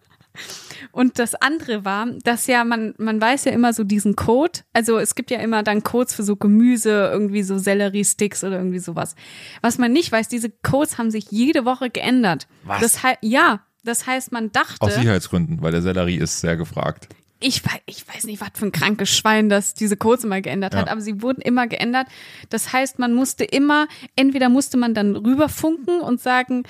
Und 0.93 1.19
das 1.19 1.35
andere 1.35 1.85
war, 1.85 2.07
dass 2.25 2.47
ja 2.47 2.65
man, 2.65 2.95
man 2.99 3.21
weiß 3.21 3.45
ja 3.45 3.53
immer 3.53 3.73
so 3.73 3.85
diesen 3.85 4.17
Code. 4.17 4.61
Also 4.73 4.99
es 4.99 5.15
gibt 5.15 5.31
ja 5.31 5.39
immer 5.41 5.63
dann 5.63 5.83
Codes 5.83 6.15
für 6.15 6.23
so 6.23 6.37
Gemüse, 6.37 7.11
irgendwie 7.13 7.43
so 7.43 7.59
Selleriesticks 7.59 8.45
oder 8.45 8.57
irgendwie 8.59 8.79
sowas. 8.79 9.15
Was 9.63 9.79
man 9.79 9.93
nicht 9.93 10.11
weiß, 10.13 10.29
diese 10.29 10.51
Codes 10.51 10.99
haben 10.99 11.11
sich 11.11 11.31
jede 11.31 11.65
Woche 11.65 11.91
geändert. 11.91 12.47
Was? 12.65 12.81
Das 12.81 13.03
heißt, 13.03 13.19
ja, 13.23 13.61
das 13.85 14.07
heißt, 14.07 14.33
man 14.33 14.53
dachte, 14.53 14.77
Aus 14.81 14.95
Sicherheitsgründen, 14.95 15.63
weil 15.63 15.73
der 15.73 15.83
Sellerie 15.83 16.17
ist 16.19 16.41
sehr 16.41 16.57
gefragt. 16.57 17.09
ich, 17.43 17.63
ich 17.87 18.07
weiß 18.07 18.25
nicht, 18.25 18.43
was 18.43 18.51
für 18.53 18.67
ein 18.67 18.73
krankes 18.73 19.09
Schwein 19.17 19.49
das 19.49 19.73
diese 19.73 19.97
Codes 19.97 20.25
immer 20.25 20.43
geändert 20.43 20.75
hat, 20.75 20.87
Ja. 20.87 20.93
aber 20.93 21.01
sie 21.01 21.23
wurden 21.23 21.41
immer 21.41 21.67
geändert. 21.67 22.07
Das 22.51 22.75
heißt, 22.75 22.99
man 22.99 23.15
musste 23.15 23.45
immer, 23.45 23.89
entweder 24.17 24.51
musste 24.51 24.77
man 24.77 24.93
dann 24.93 25.17
rüberfunken 25.17 26.03
und 26.03 26.21
sagen, 26.21 26.65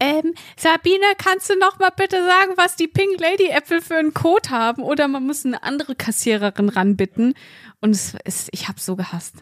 ähm, 0.00 0.34
Sabine, 0.56 1.04
kannst 1.18 1.48
du 1.50 1.58
noch 1.58 1.78
mal 1.78 1.90
bitte 1.90 2.16
sagen, 2.24 2.52
was 2.56 2.76
die 2.76 2.88
Pink 2.88 3.20
Lady 3.20 3.48
Äpfel 3.48 3.80
für 3.80 3.96
einen 3.96 4.12
Code 4.14 4.50
haben? 4.50 4.82
Oder 4.82 5.08
man 5.08 5.24
muss 5.26 5.44
eine 5.46 5.62
andere 5.62 5.94
Kassiererin 5.94 6.68
ranbitten. 6.68 7.34
Und 7.80 7.90
es 7.90 8.14
ist, 8.24 8.48
ich 8.52 8.68
habe 8.68 8.80
so 8.80 8.96
gehasst. 8.96 9.36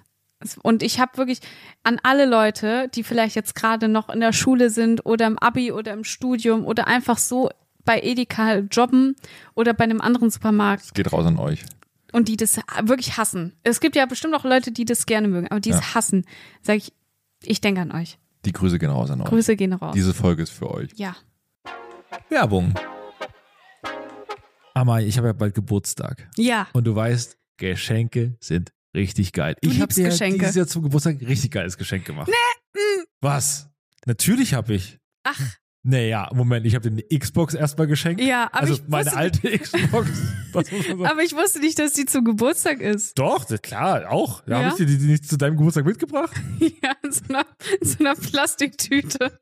Und 0.62 0.82
ich 0.82 0.98
habe 0.98 1.16
wirklich 1.18 1.38
an 1.84 2.00
alle 2.02 2.26
Leute, 2.26 2.88
die 2.94 3.04
vielleicht 3.04 3.36
jetzt 3.36 3.54
gerade 3.54 3.86
noch 3.88 4.08
in 4.08 4.18
der 4.20 4.32
Schule 4.32 4.70
sind 4.70 5.06
oder 5.06 5.26
im 5.28 5.38
Abi 5.38 5.70
oder 5.70 5.92
im 5.92 6.02
Studium 6.04 6.64
oder 6.66 6.88
einfach 6.88 7.16
so 7.18 7.48
bei 7.84 8.00
Edeka 8.02 8.56
jobben 8.58 9.14
oder 9.54 9.72
bei 9.72 9.84
einem 9.84 10.00
anderen 10.00 10.30
Supermarkt 10.30 10.84
Es 10.84 10.94
geht 10.94 11.12
raus 11.12 11.26
an 11.26 11.38
euch. 11.38 11.62
und 12.12 12.26
die 12.28 12.36
das 12.36 12.58
wirklich 12.82 13.16
hassen. 13.16 13.54
Es 13.62 13.80
gibt 13.80 13.94
ja 13.94 14.04
bestimmt 14.06 14.34
auch 14.34 14.44
Leute, 14.44 14.72
die 14.72 14.84
das 14.84 15.06
gerne 15.06 15.28
mögen, 15.28 15.46
aber 15.48 15.60
die 15.60 15.70
es 15.70 15.94
hassen. 15.94 16.24
Sag 16.60 16.76
ich, 16.76 16.92
ich 17.44 17.60
denke 17.60 17.80
an 17.80 17.92
euch. 17.92 18.18
Die 18.44 18.52
Grüße 18.52 18.78
gehen 18.78 18.90
raus 18.90 19.10
an 19.10 19.20
euch. 19.20 19.28
Grüße 19.28 19.56
gehen 19.56 19.72
raus. 19.72 19.94
Diese 19.94 20.14
Folge 20.14 20.42
ist 20.42 20.50
für 20.52 20.70
euch. 20.70 20.90
ja. 20.96 21.14
Werbung. 22.28 22.74
Amai, 24.74 25.04
ich 25.06 25.16
habe 25.18 25.28
ja 25.28 25.32
bald 25.32 25.54
Geburtstag. 25.54 26.28
Ja. 26.36 26.66
Und 26.72 26.84
du 26.84 26.94
weißt, 26.94 27.36
Geschenke 27.58 28.36
sind 28.40 28.72
richtig 28.94 29.32
geil. 29.32 29.54
Du 29.62 29.68
ich 29.70 29.80
habe 29.80 29.92
dir 29.92 30.04
Geschenke. 30.08 30.38
dieses 30.38 30.54
Jahr 30.54 30.66
zum 30.66 30.82
Geburtstag 30.82 31.20
richtig 31.20 31.50
geiles 31.50 31.76
Geschenk 31.76 32.04
gemacht. 32.04 32.28
Nee. 32.28 32.80
Was? 33.20 33.68
Natürlich 34.06 34.54
habe 34.54 34.74
ich. 34.74 34.98
Ach, 35.24 35.40
Naja, 35.84 36.30
Moment, 36.32 36.64
ich 36.64 36.76
habe 36.76 36.88
dir 36.90 37.02
eine 37.08 37.18
Xbox 37.18 37.54
erstmal 37.54 37.88
geschenkt. 37.88 38.20
ja, 38.20 38.44
aber 38.52 38.60
also 38.60 38.74
ich 38.74 38.82
meine 38.86 39.12
alte 39.16 39.58
Xbox. 39.58 40.08
Man 40.54 40.64
sagen. 40.64 41.06
aber 41.06 41.22
ich 41.22 41.34
wusste 41.34 41.58
nicht, 41.60 41.78
dass 41.78 41.92
die 41.94 42.04
zum 42.04 42.24
Geburtstag 42.24 42.80
ist. 42.80 43.18
Doch, 43.18 43.44
das- 43.44 43.62
klar, 43.62 44.08
auch. 44.10 44.46
Ja, 44.46 44.52
Ja? 44.52 44.58
Habe 44.58 44.68
ich 44.68 44.74
dir 44.74 44.98
die 44.98 45.04
nicht 45.06 45.26
zu 45.28 45.36
deinem 45.36 45.56
Geburtstag 45.56 45.84
mitgebracht? 45.84 46.32
Ja, 46.60 46.92
in 47.02 47.10
so 47.10 47.22
einer, 47.28 47.44
in 47.80 47.88
so 47.88 47.98
einer 48.00 48.14
Plastiktüte. 48.14 49.38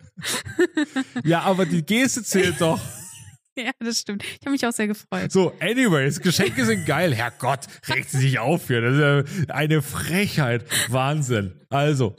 Ja, 1.25 1.41
aber 1.43 1.67
die 1.67 1.85
Geste 1.85 2.23
zählt 2.23 2.61
doch. 2.61 2.81
Ja, 3.59 3.73
das 3.79 3.99
stimmt. 3.99 4.23
Ich 4.23 4.39
habe 4.43 4.53
mich 4.53 4.67
auch 4.67 4.73
sehr 4.73 4.87
gefreut. 4.87 5.31
So, 5.31 5.53
anyways, 5.61 6.21
Geschenke 6.21 6.65
sind 6.65 6.87
geil. 6.87 7.15
Herrgott, 7.15 7.67
regt 7.89 8.11
sie 8.11 8.19
sich 8.19 8.39
auf 8.39 8.69
hier. 8.69 8.81
Das 8.81 8.95
ist 8.95 9.01
ja 9.49 9.55
eine 9.55 9.83
Frechheit. 9.83 10.65
Wahnsinn. 10.89 11.53
Also, 11.69 12.17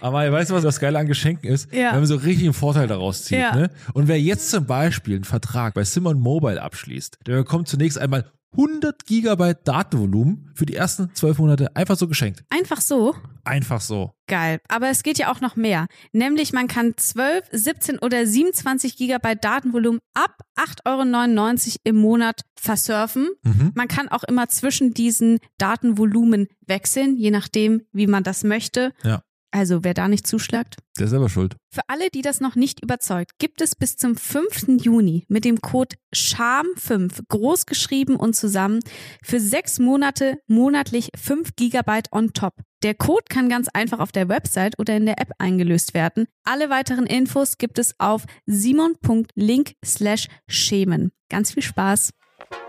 aber 0.00 0.30
weißt 0.30 0.50
du, 0.50 0.54
was 0.54 0.62
das 0.62 0.80
Geile 0.80 0.98
an 0.98 1.06
Geschenken 1.06 1.48
ist? 1.48 1.72
Ja. 1.72 1.92
Wenn 1.92 2.00
man 2.00 2.06
so 2.06 2.16
richtig 2.16 2.44
einen 2.44 2.54
Vorteil 2.54 2.86
daraus 2.86 3.24
zieht. 3.24 3.38
Ja. 3.38 3.54
Ne? 3.54 3.70
Und 3.94 4.08
wer 4.08 4.20
jetzt 4.20 4.50
zum 4.50 4.66
Beispiel 4.66 5.16
einen 5.16 5.24
Vertrag 5.24 5.74
bei 5.74 5.84
Simon 5.84 6.18
Mobile 6.18 6.60
abschließt, 6.60 7.18
der 7.26 7.36
bekommt 7.36 7.68
zunächst 7.68 7.98
einmal 7.98 8.30
100 8.52 9.06
Gigabyte 9.06 9.66
Datenvolumen 9.66 10.50
für 10.54 10.66
die 10.66 10.74
ersten 10.74 11.14
12 11.14 11.38
Monate 11.38 11.74
einfach 11.76 11.96
so 11.96 12.06
geschenkt. 12.06 12.44
Einfach 12.50 12.80
so. 12.80 13.14
Einfach 13.44 13.80
so. 13.80 14.12
Geil. 14.26 14.60
Aber 14.68 14.88
es 14.88 15.02
geht 15.02 15.18
ja 15.18 15.32
auch 15.32 15.40
noch 15.40 15.56
mehr. 15.56 15.86
Nämlich 16.12 16.52
man 16.52 16.68
kann 16.68 16.94
12, 16.96 17.48
17 17.50 17.98
oder 17.98 18.26
27 18.26 18.96
Gigabyte 18.96 19.42
Datenvolumen 19.42 20.00
ab 20.14 20.42
8,99 20.56 21.66
Euro 21.68 21.76
im 21.84 21.96
Monat 21.96 22.42
versurfen. 22.54 23.28
Mhm. 23.42 23.72
Man 23.74 23.88
kann 23.88 24.08
auch 24.08 24.22
immer 24.24 24.48
zwischen 24.48 24.94
diesen 24.94 25.38
Datenvolumen 25.58 26.46
wechseln, 26.66 27.16
je 27.16 27.30
nachdem, 27.30 27.82
wie 27.92 28.06
man 28.06 28.22
das 28.22 28.44
möchte. 28.44 28.92
Ja. 29.02 29.22
Also 29.52 29.84
wer 29.84 29.92
da 29.92 30.08
nicht 30.08 30.26
zuschlagt. 30.26 30.78
Der 30.98 31.04
ist 31.04 31.10
selber 31.10 31.28
schuld. 31.28 31.56
Für 31.70 31.82
alle, 31.86 32.08
die 32.08 32.22
das 32.22 32.40
noch 32.40 32.56
nicht 32.56 32.82
überzeugt, 32.82 33.32
gibt 33.38 33.60
es 33.60 33.76
bis 33.76 33.96
zum 33.96 34.16
5. 34.16 34.82
Juni 34.82 35.26
mit 35.28 35.44
dem 35.44 35.60
Code 35.60 35.94
SCHAM5 36.14 37.20
groß 37.28 37.66
geschrieben 37.66 38.16
und 38.16 38.34
zusammen 38.34 38.80
für 39.22 39.40
sechs 39.40 39.78
Monate 39.78 40.38
monatlich 40.46 41.10
5 41.16 41.54
Gigabyte 41.54 42.10
on 42.12 42.32
top. 42.32 42.54
Der 42.82 42.94
Code 42.94 43.24
kann 43.28 43.50
ganz 43.50 43.68
einfach 43.68 44.00
auf 44.00 44.10
der 44.10 44.30
Website 44.30 44.78
oder 44.78 44.96
in 44.96 45.04
der 45.04 45.20
App 45.20 45.32
eingelöst 45.38 45.92
werden. 45.92 46.26
Alle 46.44 46.70
weiteren 46.70 47.06
Infos 47.06 47.58
gibt 47.58 47.78
es 47.78 47.94
auf 48.00 48.24
simon.link 48.46 49.74
slash 49.84 50.28
schämen. 50.48 51.12
Ganz 51.28 51.52
viel 51.52 51.62
Spaß. 51.62 52.14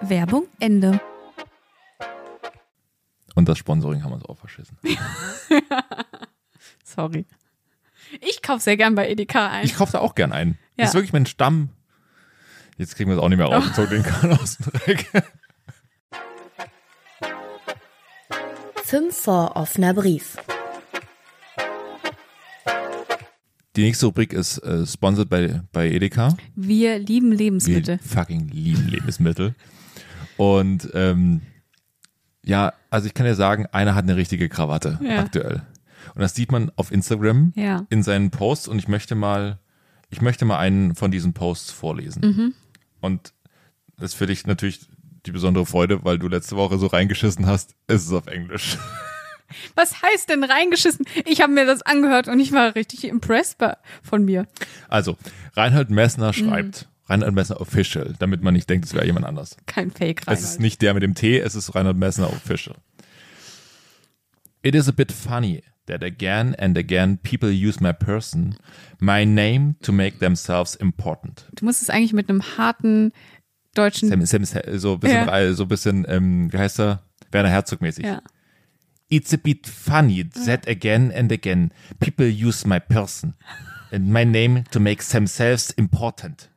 Werbung 0.01 0.47
Ende. 0.59 0.99
Und 3.35 3.47
das 3.47 3.57
Sponsoring 3.57 4.03
haben 4.03 4.11
wir 4.11 4.15
uns 4.15 4.25
auch 4.25 4.37
verschissen. 4.37 4.77
Sorry. 6.95 7.25
Ich 8.21 8.41
kaufe 8.41 8.61
sehr 8.61 8.77
gern 8.77 8.95
bei 8.95 9.09
Edeka 9.09 9.49
ein. 9.49 9.65
Ich 9.65 9.75
kaufe 9.75 9.93
da 9.93 9.99
auch 9.99 10.15
gern 10.15 10.31
ein. 10.31 10.57
Ja. 10.77 10.85
Das 10.85 10.89
ist 10.89 10.93
wirklich 10.95 11.13
mein 11.13 11.25
Stamm. 11.25 11.69
Jetzt 12.77 12.95
kriegen 12.95 13.09
wir 13.09 13.17
es 13.17 13.21
auch 13.23 13.29
nicht 13.29 13.37
mehr 13.37 13.47
rausgezogen, 13.47 13.89
den 13.91 14.03
Kahn 14.03 14.31
aus 14.33 14.57
dem 14.57 14.71
Dreck. 14.73 15.23
Fünf 18.83 19.15
vor 19.17 19.55
offener 19.55 19.93
Brief. 19.93 20.37
Die 23.75 23.81
nächste 23.83 24.05
Rubrik 24.07 24.33
ist 24.33 24.59
äh, 24.59 24.85
sponsored 24.85 25.29
bei, 25.29 25.61
bei 25.71 25.89
Edeka. 25.89 26.37
Wir 26.55 26.99
lieben 26.99 27.31
Wir 27.31 27.37
Lebensmittel. 27.37 27.97
fucking 27.99 28.49
lieben 28.49 28.87
Lebensmittel. 28.87 29.55
Und 30.37 30.89
ähm, 30.93 31.41
ja, 32.43 32.73
also 32.91 33.07
ich 33.07 33.13
kann 33.15 33.25
dir 33.25 33.33
sagen, 33.35 33.65
einer 33.71 33.95
hat 33.95 34.03
eine 34.03 34.15
richtige 34.15 34.47
Krawatte 34.49 34.99
Ja. 35.01 35.19
aktuell. 35.19 35.63
Und 36.15 36.21
das 36.21 36.35
sieht 36.35 36.51
man 36.51 36.71
auf 36.75 36.91
Instagram 36.91 37.53
Ja. 37.55 37.85
in 37.89 38.03
seinen 38.03 38.31
Posts 38.31 38.67
und 38.67 38.79
ich 38.79 38.87
möchte 38.87 39.15
mal, 39.15 39.59
ich 40.09 40.21
möchte 40.21 40.45
mal 40.45 40.57
einen 40.59 40.95
von 40.95 41.11
diesen 41.11 41.33
Posts 41.33 41.71
vorlesen. 41.71 42.21
Mhm. 42.21 42.53
Und 43.01 43.33
das 43.97 44.11
ist 44.11 44.15
für 44.15 44.27
dich 44.27 44.45
natürlich 44.47 44.81
die 45.25 45.31
besondere 45.31 45.65
Freude, 45.65 46.03
weil 46.03 46.19
du 46.19 46.27
letzte 46.27 46.55
Woche 46.57 46.77
so 46.77 46.87
reingeschissen 46.87 47.45
hast, 47.45 47.75
ist 47.87 48.05
es 48.07 48.11
auf 48.13 48.27
Englisch. 48.27 48.77
Was 49.75 50.01
heißt 50.01 50.29
denn 50.29 50.43
reingeschissen? 50.43 51.05
Ich 51.25 51.41
habe 51.41 51.53
mir 51.53 51.65
das 51.65 51.81
angehört 51.83 52.27
und 52.27 52.39
ich 52.39 52.51
war 52.51 52.73
richtig 52.75 53.03
impressed 53.05 53.57
von 54.01 54.25
mir. 54.25 54.47
Also, 54.89 55.15
Reinhold 55.55 55.89
Messner 55.91 56.29
Mhm. 56.29 56.33
schreibt, 56.33 56.89
Reinhold 57.05 57.35
Messner 57.35 57.61
Official, 57.61 58.15
damit 58.19 58.41
man 58.41 58.53
nicht 58.55 58.69
denkt, 58.69 58.85
es 58.85 58.93
wäre 58.93 59.05
jemand 59.05 59.25
anders. 59.25 59.55
Kein 59.67 59.91
Fake 59.91 60.23
Es 60.25 60.41
ist 60.41 60.59
nicht 60.59 60.81
der 60.81 60.93
mit 60.93 61.03
dem 61.03 61.13
T, 61.13 61.39
es 61.39 61.53
ist 61.55 61.75
Reinhold 61.75 61.97
Messner 61.97 62.29
Official. 62.31 62.75
It 64.63 64.75
is 64.75 64.87
a 64.87 64.91
bit 64.91 65.11
funny 65.11 65.61
that 65.87 66.03
again 66.03 66.55
and 66.57 66.77
again 66.77 67.17
people 67.17 67.49
use 67.49 67.81
my 67.81 67.91
person, 67.93 68.55
my 68.99 69.25
name 69.25 69.75
to 69.81 69.91
make 69.91 70.19
themselves 70.19 70.75
important. 70.75 71.45
Du 71.55 71.65
musst 71.65 71.81
es 71.81 71.89
eigentlich 71.89 72.13
mit 72.13 72.29
einem 72.29 72.41
harten 72.57 73.11
deutschen. 73.75 74.09
Sam, 74.09 74.25
Sam, 74.25 74.45
so 74.77 74.93
ein 74.93 74.99
bisschen, 74.99 75.27
Ja. 75.27 75.53
so 75.53 75.65
bisschen 75.65 76.05
ähm, 76.07 76.51
wie 76.53 76.57
heißt 76.57 76.79
er? 76.79 77.03
Werner 77.31 77.49
Herzog 77.49 77.81
mäßig. 77.81 78.05
ja. 78.05 78.21
It's 79.09 79.33
a 79.33 79.37
bit 79.37 79.67
funny 79.67 80.23
that 80.45 80.67
again 80.67 81.11
and 81.11 81.31
again 81.31 81.71
people 81.99 82.25
use 82.25 82.65
my 82.67 82.79
person 82.79 83.35
and 83.91 84.07
my 84.09 84.23
name 84.25 84.63
to 84.71 84.79
make 84.79 85.03
themselves 85.03 85.69
important 85.71 86.49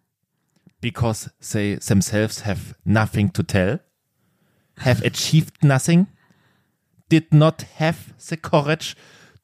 because 0.80 1.30
they 1.52 1.76
themselves 1.76 2.46
have 2.46 2.74
nothing 2.84 3.30
to 3.32 3.42
tell, 3.42 3.80
have 4.78 5.02
achieved 5.04 5.62
nothing, 5.64 6.06
did 7.10 7.32
not 7.34 7.62
have 7.78 8.14
the 8.28 8.36
courage 8.38 8.94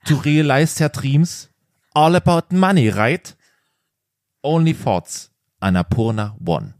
to 0.07 0.17
realize 0.17 0.75
their 0.77 0.89
dreams, 0.89 1.51
all 1.95 2.15
about 2.17 2.55
money, 2.55 2.89
right? 2.89 3.37
Only 4.43 4.75
thoughts, 4.75 5.31
Annapurna 5.61 6.37
one. 6.45 6.75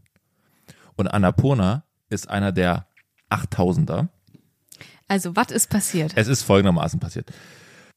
Und 0.95 1.07
Annapurna 1.07 1.83
ist 2.09 2.29
einer 2.29 2.51
der 2.51 2.87
8000er. 3.29 4.09
Also, 5.07 5.35
was 5.35 5.51
ist 5.51 5.69
passiert? 5.69 6.13
Es 6.15 6.27
ist 6.27 6.43
folgendermaßen 6.43 6.99
passiert. 6.99 7.31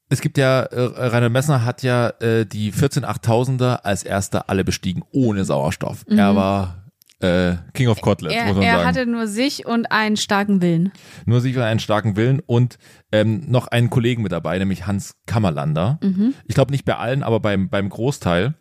Es 0.08 0.20
gibt 0.20 0.38
ja, 0.38 0.62
äh, 0.62 1.08
Reinhold 1.08 1.32
Messner 1.32 1.64
hat 1.64 1.82
ja 1.82 2.10
äh, 2.20 2.46
die 2.46 2.70
14 2.70 3.04
8000er 3.04 3.82
als 3.82 4.04
erster 4.04 4.48
alle 4.48 4.64
bestiegen, 4.64 5.02
ohne 5.10 5.44
Sauerstoff. 5.44 6.04
Er 6.08 6.36
war 6.36 6.85
äh, 7.20 7.54
King 7.72 7.88
of 7.88 8.00
Koteletts, 8.00 8.34
Mhm. 8.34 8.40
Er, 8.40 8.46
muss 8.46 8.56
man 8.56 8.64
er 8.64 8.74
sagen. 8.76 8.88
hatte 8.88 9.06
nur 9.06 9.26
sich 9.26 9.66
und 9.66 9.90
einen 9.90 10.16
starken 10.16 10.60
Willen. 10.60 10.92
Nur 11.24 11.40
sicher 11.40 11.64
einen 11.64 11.80
starken 11.80 12.16
Willen 12.16 12.40
und 12.44 12.78
ähm, 13.12 13.44
noch 13.48 13.68
einen 13.68 13.88
Kollegen 13.90 14.22
mit 14.22 14.32
dabei, 14.32 14.58
nämlich 14.58 14.86
Hans 14.86 15.16
Kammerlander. 15.26 15.98
Ich 16.46 16.54
glaube 16.54 16.72
nicht 16.72 16.84
bei 16.84 16.96
allen, 16.96 17.22
aber 17.22 17.40
beim, 17.40 17.68
beim 17.70 17.88
Großteil. 17.88 18.54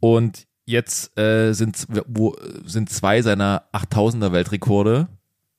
Und 0.00 0.46
jetzt 0.64 1.18
äh, 1.18 1.52
sind, 1.52 1.86
wo, 2.06 2.36
sind 2.64 2.88
zwei 2.90 3.20
seiner 3.22 3.64
8000er 3.72 4.32
Weltrekorde 4.32 5.08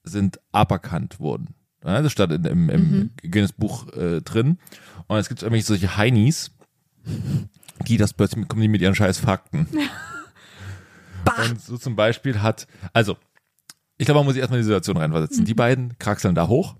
sind 0.03 0.39
aberkannt 0.51 1.19
worden. 1.19 1.53
Ja, 1.85 2.01
das 2.01 2.11
stand 2.11 2.31
in, 2.33 2.45
im, 2.45 2.69
im 2.69 3.09
Guinness 3.21 3.53
Buch 3.53 3.91
äh, 3.93 4.21
drin. 4.21 4.57
Und 5.07 5.17
es 5.17 5.29
gibt 5.29 5.41
irgendwelche 5.41 5.65
solche 5.67 5.97
Heinis, 5.97 6.51
die 7.87 7.97
das 7.97 8.13
plötzlich 8.13 8.47
kommen 8.47 8.61
die 8.61 8.67
mit 8.67 8.81
ihren 8.81 8.95
scheiß 8.95 9.19
Fakten. 9.19 9.67
Und 11.37 11.61
so 11.61 11.77
zum 11.77 11.95
Beispiel 11.95 12.41
hat, 12.41 12.67
also 12.93 13.17
ich 13.97 14.05
glaube, 14.05 14.19
man 14.19 14.25
muss 14.25 14.33
sich 14.33 14.41
erstmal 14.41 14.59
in 14.59 14.63
die 14.63 14.67
Situation 14.67 14.97
reinversetzen. 14.97 15.45
Die 15.45 15.53
beiden 15.53 15.97
kraxeln 15.99 16.35
da 16.35 16.47
hoch 16.47 16.75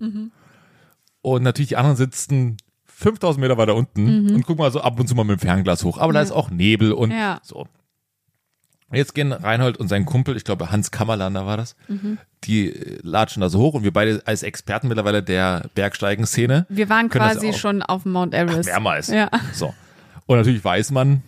und 1.22 1.42
natürlich 1.42 1.68
die 1.70 1.76
anderen 1.76 1.96
sitzen 1.96 2.56
5000 2.86 3.40
Meter 3.40 3.56
weiter 3.58 3.74
unten 3.74 4.30
und 4.30 4.46
gucken 4.46 4.62
mal 4.64 4.70
so 4.70 4.80
ab 4.80 4.98
und 4.98 5.06
zu 5.08 5.14
mal 5.14 5.24
mit 5.24 5.38
dem 5.38 5.40
Fernglas 5.40 5.84
hoch. 5.84 5.98
Aber 5.98 6.12
da 6.12 6.20
ist 6.20 6.32
auch 6.32 6.50
Nebel 6.50 6.92
und 6.92 7.10
Ja. 7.10 7.40
so. 7.42 7.66
Jetzt 8.94 9.14
gehen 9.14 9.32
Reinhold 9.32 9.78
und 9.78 9.88
sein 9.88 10.04
Kumpel, 10.04 10.36
ich 10.36 10.44
glaube 10.44 10.70
Hans 10.70 10.90
Kammerlander 10.90 11.46
war 11.46 11.56
das, 11.56 11.76
die 12.44 12.68
äh, 12.68 12.98
latschen 13.02 13.40
da 13.40 13.48
so 13.48 13.58
hoch 13.60 13.72
und 13.72 13.84
wir 13.84 13.92
beide 13.92 14.20
als 14.26 14.42
Experten 14.42 14.86
mittlerweile 14.88 15.22
der 15.22 15.70
Bergsteigen-Szene. 15.74 16.66
Wir 16.68 16.90
waren 16.90 17.08
quasi 17.08 17.54
schon 17.54 17.82
auf 17.82 18.04
Mount 18.04 18.34
Everest. 18.34 18.66
Mehrmals. 18.68 19.08
Ja. 19.08 19.30
So. 19.54 19.72
Und 20.26 20.36
natürlich 20.36 20.62
weiß 20.62 20.90
man, 20.90 21.22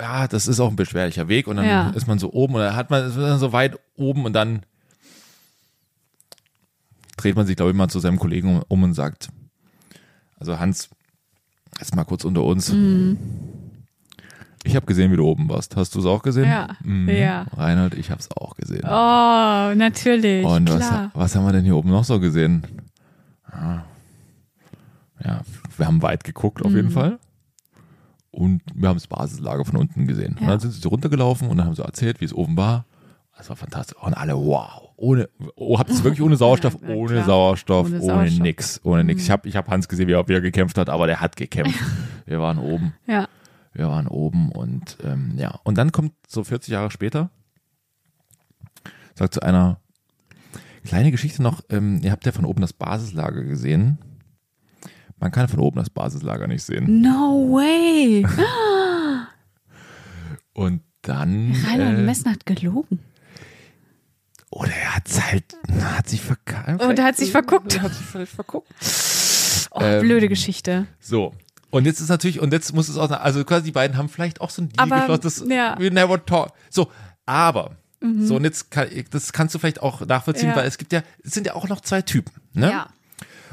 ja, 0.00 0.26
das 0.28 0.48
ist 0.48 0.58
auch 0.60 0.70
ein 0.70 0.76
beschwerlicher 0.76 1.28
Weg 1.28 1.46
und 1.46 1.56
dann 1.56 1.66
Ja. 1.66 1.90
ist 1.90 2.06
man 2.08 2.18
so 2.18 2.32
oben 2.32 2.54
dann 2.54 2.74
hat 2.74 2.90
man 2.90 3.06
ist 3.06 3.16
man 3.16 3.38
so 3.38 3.52
weit 3.52 3.78
oben 3.96 4.24
und 4.24 4.32
dann 4.32 4.62
dreht 7.16 7.36
man 7.36 7.46
sich, 7.46 7.56
glaube 7.56 7.70
ich, 7.72 7.76
mal 7.76 7.88
zu 7.88 7.98
seinem 8.00 8.18
Kollegen 8.18 8.62
um, 8.68 8.82
und 8.82 8.94
sagt, 8.94 9.28
also 10.38 10.58
Hans, 10.58 10.88
jetzt 11.78 11.94
mal 11.94 12.04
kurz 12.04 12.24
unter 12.24 12.42
uns. 12.44 12.72
Mhm. 12.72 13.18
Ich 14.64 14.76
habe 14.76 14.86
gesehen, 14.86 15.10
wie 15.12 15.16
du 15.16 15.24
oben 15.26 15.48
warst. 15.48 15.76
Hast 15.76 15.94
du 15.94 16.00
es 16.00 16.06
auch 16.06 16.22
gesehen? 16.22 16.44
Ja. 16.48 16.68
Mhm. 16.82 17.08
Ja. 17.08 17.46
Reinhold, 17.54 17.94
ich 17.94 18.10
habe 18.10 18.20
es 18.20 18.30
auch 18.30 18.56
gesehen. 18.56 18.84
Oh, 18.84 19.74
natürlich. 19.74 20.44
Und 20.46 20.68
was, 20.70 20.86
klar. 20.88 21.10
was 21.14 21.34
haben 21.34 21.44
wir 21.44 21.52
denn 21.52 21.64
hier 21.64 21.76
oben 21.76 21.90
noch 21.90 22.04
so 22.04 22.20
gesehen? 22.20 22.62
Ah. 23.44 23.80
Ja, 25.22 25.42
wir 25.76 25.86
haben 25.86 26.00
weit 26.02 26.24
geguckt 26.24 26.62
auf 26.62 26.70
Mhm. 26.70 26.76
jeden 26.76 26.90
Fall. 26.90 27.18
Und 28.30 28.62
wir 28.74 28.88
haben 28.88 28.96
das 28.96 29.06
Basislager 29.08 29.64
von 29.64 29.76
unten 29.76 30.06
gesehen. 30.06 30.34
Und 30.34 30.42
Ja. 30.42 30.48
dann 30.48 30.60
sind 30.60 30.72
sie 30.72 30.86
runtergelaufen 30.88 31.48
und 31.48 31.56
dann 31.56 31.66
haben 31.66 31.74
sie 31.74 31.84
erzählt, 31.84 32.20
wie 32.20 32.24
es 32.24 32.32
oben 32.32 32.56
war. 32.56 32.86
Das 33.36 33.48
war 33.48 33.56
fantastisch. 33.56 33.96
Und 34.02 34.14
alle, 34.14 34.36
wow. 34.36 34.90
Ohne, 34.96 35.28
oh, 35.56 35.78
habt 35.78 35.88
ihr 35.90 35.96
es 35.96 36.04
wirklich 36.04 36.20
ohne 36.22 36.36
Sauerstoff? 36.36 36.76
Ja, 36.82 36.88
ohne. 36.94 37.24
Sauerstoff, 37.24 37.86
Ohne 37.86 37.96
ohne, 38.00 38.04
Sauerstoff. 38.06 38.36
Mhm. 38.38 38.42
nix, 38.42 38.80
ohne 38.84 39.04
nix. 39.04 39.22
Ich 39.22 39.30
habe 39.30 39.48
ich 39.48 39.56
hab 39.56 39.68
Hans 39.68 39.88
gesehen, 39.88 40.08
wie 40.08 40.12
er, 40.12 40.28
wie 40.28 40.34
er 40.34 40.40
gekämpft 40.42 40.76
hat, 40.78 40.88
aber 40.90 41.06
der 41.06 41.20
hat 41.20 41.36
gekämpft. 41.36 41.78
Wir 42.26 42.40
waren 42.40 42.58
oben. 42.58 42.92
Ja. 43.06 43.26
Wir 43.72 43.88
waren 43.88 44.06
oben 44.08 44.50
und 44.52 44.98
ähm, 45.04 45.32
ja. 45.36 45.58
Und 45.64 45.78
dann 45.78 45.90
kommt 45.90 46.12
so 46.28 46.44
40 46.44 46.72
Jahre 46.72 46.90
später, 46.90 47.30
sagt 49.14 49.34
zu 49.34 49.42
einer 49.42 49.78
kleine 50.84 51.10
Geschichte 51.10 51.42
noch, 51.42 51.62
ähm, 51.70 52.00
ihr 52.02 52.10
habt 52.12 52.26
ja 52.26 52.32
von 52.32 52.44
oben 52.44 52.60
das 52.60 52.72
Basislager 52.72 53.42
gesehen. 53.44 53.98
Man 55.20 55.30
kann 55.30 55.48
von 55.48 55.60
oben 55.60 55.76
das 55.78 55.90
Basislager 55.90 56.46
nicht 56.46 56.62
sehen. 56.64 57.02
No 57.02 57.46
way. 57.52 58.26
Und 60.52 60.82
dann. 61.02 61.54
Reinhold 61.66 61.98
äh, 61.98 62.02
Messner 62.02 62.32
hat 62.32 62.46
gelogen. 62.46 63.00
oder 64.50 64.70
er 64.72 64.96
hat's 64.96 65.20
halt, 65.20 65.44
hat 65.82 66.08
sich 66.08 66.20
verkackt. 66.20 66.82
Und 66.82 66.98
er 66.98 67.04
hat 67.04 67.16
sich 67.16 67.30
verguckt. 67.30 67.74
Er 67.76 67.82
hat 67.82 67.94
sich 67.94 68.04
vielleicht 68.06 68.32
verguckt. 68.32 68.68
Oh, 69.72 69.80
Ähm, 69.80 70.02
blöde 70.02 70.28
Geschichte. 70.28 70.86
So. 70.98 71.34
Und 71.70 71.84
jetzt 71.86 72.00
ist 72.00 72.08
natürlich, 72.08 72.40
und 72.40 72.52
jetzt 72.52 72.74
muss 72.74 72.88
es 72.88 72.96
auch, 72.96 73.08
also 73.10 73.44
quasi 73.44 73.66
die 73.66 73.72
beiden 73.72 73.96
haben 73.96 74.08
vielleicht 74.08 74.40
auch 74.40 74.50
so 74.50 74.62
ein 74.62 74.70
Deal 74.70 74.82
Aber, 74.92 74.96
geschlossen, 75.16 75.48
das 75.48 75.56
ja. 75.56 75.76
we 75.78 75.90
never 75.90 76.24
talk. 76.24 76.52
So, 76.68 76.90
aber, 77.26 77.76
so 78.00 78.34
und 78.36 78.44
jetzt, 78.44 78.70
kann, 78.72 78.88
das 79.10 79.32
kannst 79.32 79.54
du 79.54 79.60
vielleicht 79.60 79.80
auch 79.80 80.04
nachvollziehen, 80.04 80.48
Ja. 80.48 80.56
weil 80.56 80.66
es 80.66 80.78
gibt 80.78 80.92
ja, 80.92 81.02
es 81.22 81.32
sind 81.32 81.46
ja 81.46 81.54
auch 81.54 81.68
noch 81.68 81.80
zwei 81.82 82.02
Typen, 82.02 82.32
ne? 82.54 82.70
Ja. 82.70 82.88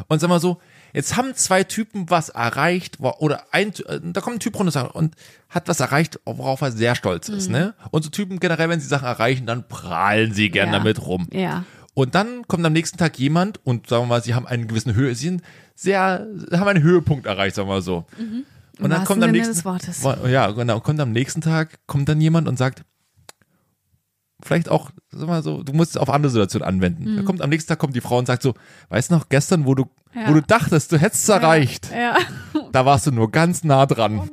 Und 0.07 0.19
sag 0.19 0.29
mal 0.29 0.39
so, 0.39 0.59
jetzt 0.93 1.15
haben 1.17 1.33
zwei 1.35 1.63
Typen 1.63 2.09
was 2.09 2.29
erreicht, 2.29 2.97
oder 2.99 3.43
ein, 3.51 3.69
äh, 3.87 3.99
da 4.03 4.21
kommt 4.21 4.37
ein 4.37 4.39
Typ 4.39 4.57
runter 4.59 4.95
und 4.95 5.15
hat 5.49 5.67
was 5.67 5.79
erreicht, 5.79 6.19
worauf 6.25 6.61
er 6.61 6.71
sehr 6.71 6.95
stolz 6.95 7.29
Mhm. 7.29 7.35
ist, 7.37 7.49
ne? 7.49 7.73
Und 7.91 8.03
so 8.03 8.09
Typen 8.09 8.39
generell, 8.39 8.69
wenn 8.69 8.79
sie 8.79 8.87
Sachen 8.87 9.05
erreichen, 9.07 9.45
dann 9.45 9.67
prahlen 9.67 10.33
sie 10.33 10.49
gern 10.49 10.67
Ja. 10.67 10.73
damit 10.79 11.05
rum. 11.05 11.27
Ja. 11.31 11.63
Und 11.93 12.13
dann 12.15 12.47
kommt 12.47 12.63
am 12.65 12.73
nächsten 12.73 12.97
Tag 12.97 13.17
jemand 13.17 13.59
und 13.65 13.87
sagen 13.87 14.03
wir 14.03 14.07
mal, 14.07 14.23
sie 14.23 14.35
haben 14.35 14.45
einen 14.45 14.67
gewissen 14.67 14.93
Höhe, 14.93 15.15
sie 15.15 15.27
sind 15.29 15.41
sehr, 15.73 16.27
haben 16.51 16.67
einen 16.67 16.83
Höhepunkt 16.83 17.25
erreicht, 17.25 17.55
sagen 17.55 17.67
wir 17.69 17.73
mal 17.75 17.81
so. 17.81 18.05
Und 18.79 18.89
dann 18.91 19.03
kommt 19.05 19.23
am 19.23 19.31
nächsten, 19.31 19.67
ja, 20.29 20.51
genau, 20.51 20.79
kommt 20.79 20.99
am 20.99 21.11
nächsten 21.11 21.41
Tag, 21.41 21.79
kommt 21.87 22.07
dann 22.09 22.21
jemand 22.21 22.47
und 22.47 22.57
sagt, 22.57 22.83
vielleicht 24.43 24.69
auch, 24.69 24.91
sag 25.09 25.27
mal 25.27 25.41
so, 25.43 25.63
du 25.63 25.73
musst 25.73 25.91
es 25.91 25.97
auf 25.97 26.09
andere 26.09 26.31
Situationen 26.31 26.67
anwenden. 26.67 27.15
Da 27.17 27.23
kommt 27.23 27.41
am 27.41 27.49
nächsten 27.49 27.69
Tag 27.69 27.79
kommt 27.79 27.95
die 27.95 28.01
Frau 28.01 28.17
und 28.19 28.25
sagt 28.27 28.43
so, 28.43 28.53
weißt 28.89 29.09
du 29.11 29.15
noch, 29.15 29.29
gestern, 29.29 29.65
wo 29.65 29.73
du, 29.75 29.85
Ja. 30.13 30.29
wo 30.29 30.33
du 30.33 30.41
dachtest, 30.41 30.91
du 30.91 30.97
hättest 30.99 31.23
es 31.23 31.29
erreicht, 31.29 31.89
Ja. 31.91 32.17
da 32.71 32.85
warst 32.85 33.07
du 33.07 33.11
nur 33.11 33.31
ganz 33.31 33.63
nah 33.63 33.85
dran. 33.85 34.29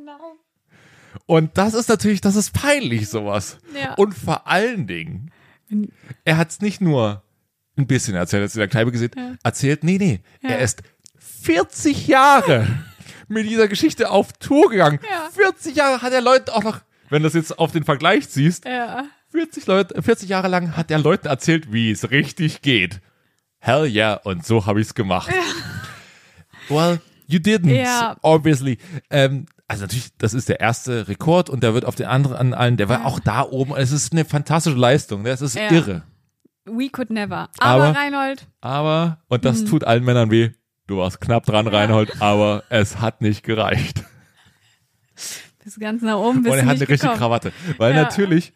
Und 1.26 1.56
das 1.56 1.74
ist 1.74 1.88
natürlich, 1.88 2.20
das 2.20 2.36
ist 2.36 2.52
peinlich, 2.52 3.08
sowas. 3.08 3.58
Ja. 3.80 3.94
Und 3.94 4.14
vor 4.14 4.46
allen 4.46 4.86
Dingen, 4.86 5.30
er 6.24 6.36
hat 6.36 6.50
es 6.50 6.60
nicht 6.60 6.80
nur 6.80 7.22
ein 7.76 7.86
bisschen 7.86 8.14
erzählt, 8.14 8.40
er 8.40 8.44
hat 8.44 8.48
es 8.50 8.54
in 8.56 8.60
der 8.60 8.68
Kneipe 8.68 8.92
gesehen, 8.92 9.10
erzählt, 9.42 9.84
nee, 9.84 9.96
nee, 9.98 10.20
er 10.42 10.58
ist 10.60 10.82
40 11.18 12.06
Jahre 12.08 12.66
mit 13.28 13.48
dieser 13.48 13.68
Geschichte 13.68 14.10
auf 14.10 14.32
Tour 14.34 14.70
gegangen. 14.70 14.98
Ja. 15.10 15.30
40 15.32 15.74
Jahre 15.76 16.02
hat 16.02 16.12
er 16.12 16.20
Leuten 16.20 16.50
auch 16.50 16.62
noch, 16.62 16.80
wenn 17.08 17.22
du 17.22 17.26
das 17.28 17.34
jetzt 17.34 17.58
auf 17.58 17.72
den 17.72 17.84
Vergleich 17.84 18.26
siehst, 18.28 18.64
Ja. 18.66 19.04
40, 19.34 19.66
Leute, 19.66 20.00
40 20.00 20.28
Jahre 20.28 20.46
lang 20.46 20.76
hat 20.76 20.92
er 20.92 20.98
Leuten 21.00 21.26
erzählt, 21.26 21.72
wie 21.72 21.90
es 21.90 22.10
richtig 22.12 22.62
geht. 22.62 23.00
Hell 23.58 23.84
yeah, 23.86 24.14
und 24.14 24.46
so 24.46 24.64
habe 24.66 24.80
ich 24.80 24.86
es 24.86 24.94
gemacht. 24.94 25.32
Well, 26.68 27.00
you 27.26 27.38
didn't, 27.40 27.72
Ja. 27.74 28.16
obviously. 28.22 28.78
Ähm, 29.10 29.46
also 29.66 29.82
natürlich, 29.84 30.16
das 30.18 30.34
ist 30.34 30.48
der 30.48 30.60
erste 30.60 31.08
Rekord 31.08 31.50
und 31.50 31.62
der 31.64 31.74
wird 31.74 31.84
auf 31.84 31.96
den 31.96 32.06
anderen 32.06 32.36
an 32.36 32.54
allen, 32.54 32.76
der 32.76 32.88
war 32.88 33.06
auch 33.06 33.18
da 33.18 33.42
oben. 33.42 33.74
Es 33.76 33.90
ist 33.90 34.12
eine 34.12 34.24
fantastische 34.24 34.76
Leistung, 34.76 35.24
das 35.24 35.40
ist 35.40 35.56
Ja. 35.56 35.68
irre. 35.72 36.02
We 36.66 36.88
could 36.90 37.10
never. 37.10 37.48
Aber, 37.58 37.84
Aber- 37.88 37.98
Reinhold, 37.98 38.46
Aber, 38.60 39.18
und 39.28 39.44
das 39.44 39.64
tut 39.64 39.82
allen 39.84 40.04
Männern 40.04 40.30
weh, 40.30 40.50
du 40.86 40.98
warst 40.98 41.20
knapp 41.20 41.44
dran, 41.44 41.66
Reinhold, 41.66 42.22
aber 42.22 42.62
es 42.68 43.00
hat 43.00 43.20
nicht 43.20 43.42
gereicht. 43.42 44.04
bis 45.64 45.78
ganz 45.80 46.02
nach 46.02 46.18
oben 46.18 46.42
bist 46.42 46.52
und 46.52 46.58
er 46.60 46.66
hat 46.66 46.70
eine 46.76 46.80
richtige 46.82 46.96
gekommen. 46.98 47.18
Krawatte. 47.18 47.52
Weil 47.78 47.94
Ja. 47.94 48.02
natürlich, 48.02 48.52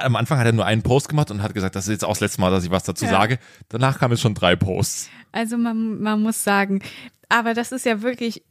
am 0.00 0.16
Anfang 0.16 0.38
hat 0.38 0.46
er 0.46 0.52
nur 0.52 0.66
einen 0.66 0.82
Post 0.82 1.08
gemacht 1.08 1.30
und 1.30 1.42
hat 1.42 1.54
gesagt, 1.54 1.74
das 1.76 1.84
ist 1.86 1.92
jetzt 1.92 2.04
auch 2.04 2.10
das 2.10 2.20
letzte 2.20 2.40
Mal, 2.40 2.50
dass 2.50 2.64
ich 2.64 2.70
was 2.70 2.84
dazu 2.84 3.04
Ja. 3.04 3.10
sage. 3.12 3.38
Danach 3.68 3.98
kamen 3.98 4.12
jetzt 4.12 4.20
schon 4.22 4.34
drei 4.34 4.56
Posts. 4.56 5.10
Also 5.32 5.56
man, 5.56 6.00
man 6.00 6.20
muss 6.22 6.42
sagen, 6.44 6.80
aber 7.28 7.54
das 7.54 7.72
ist 7.72 7.86
ja 7.86 8.02
wirklich, 8.02 8.42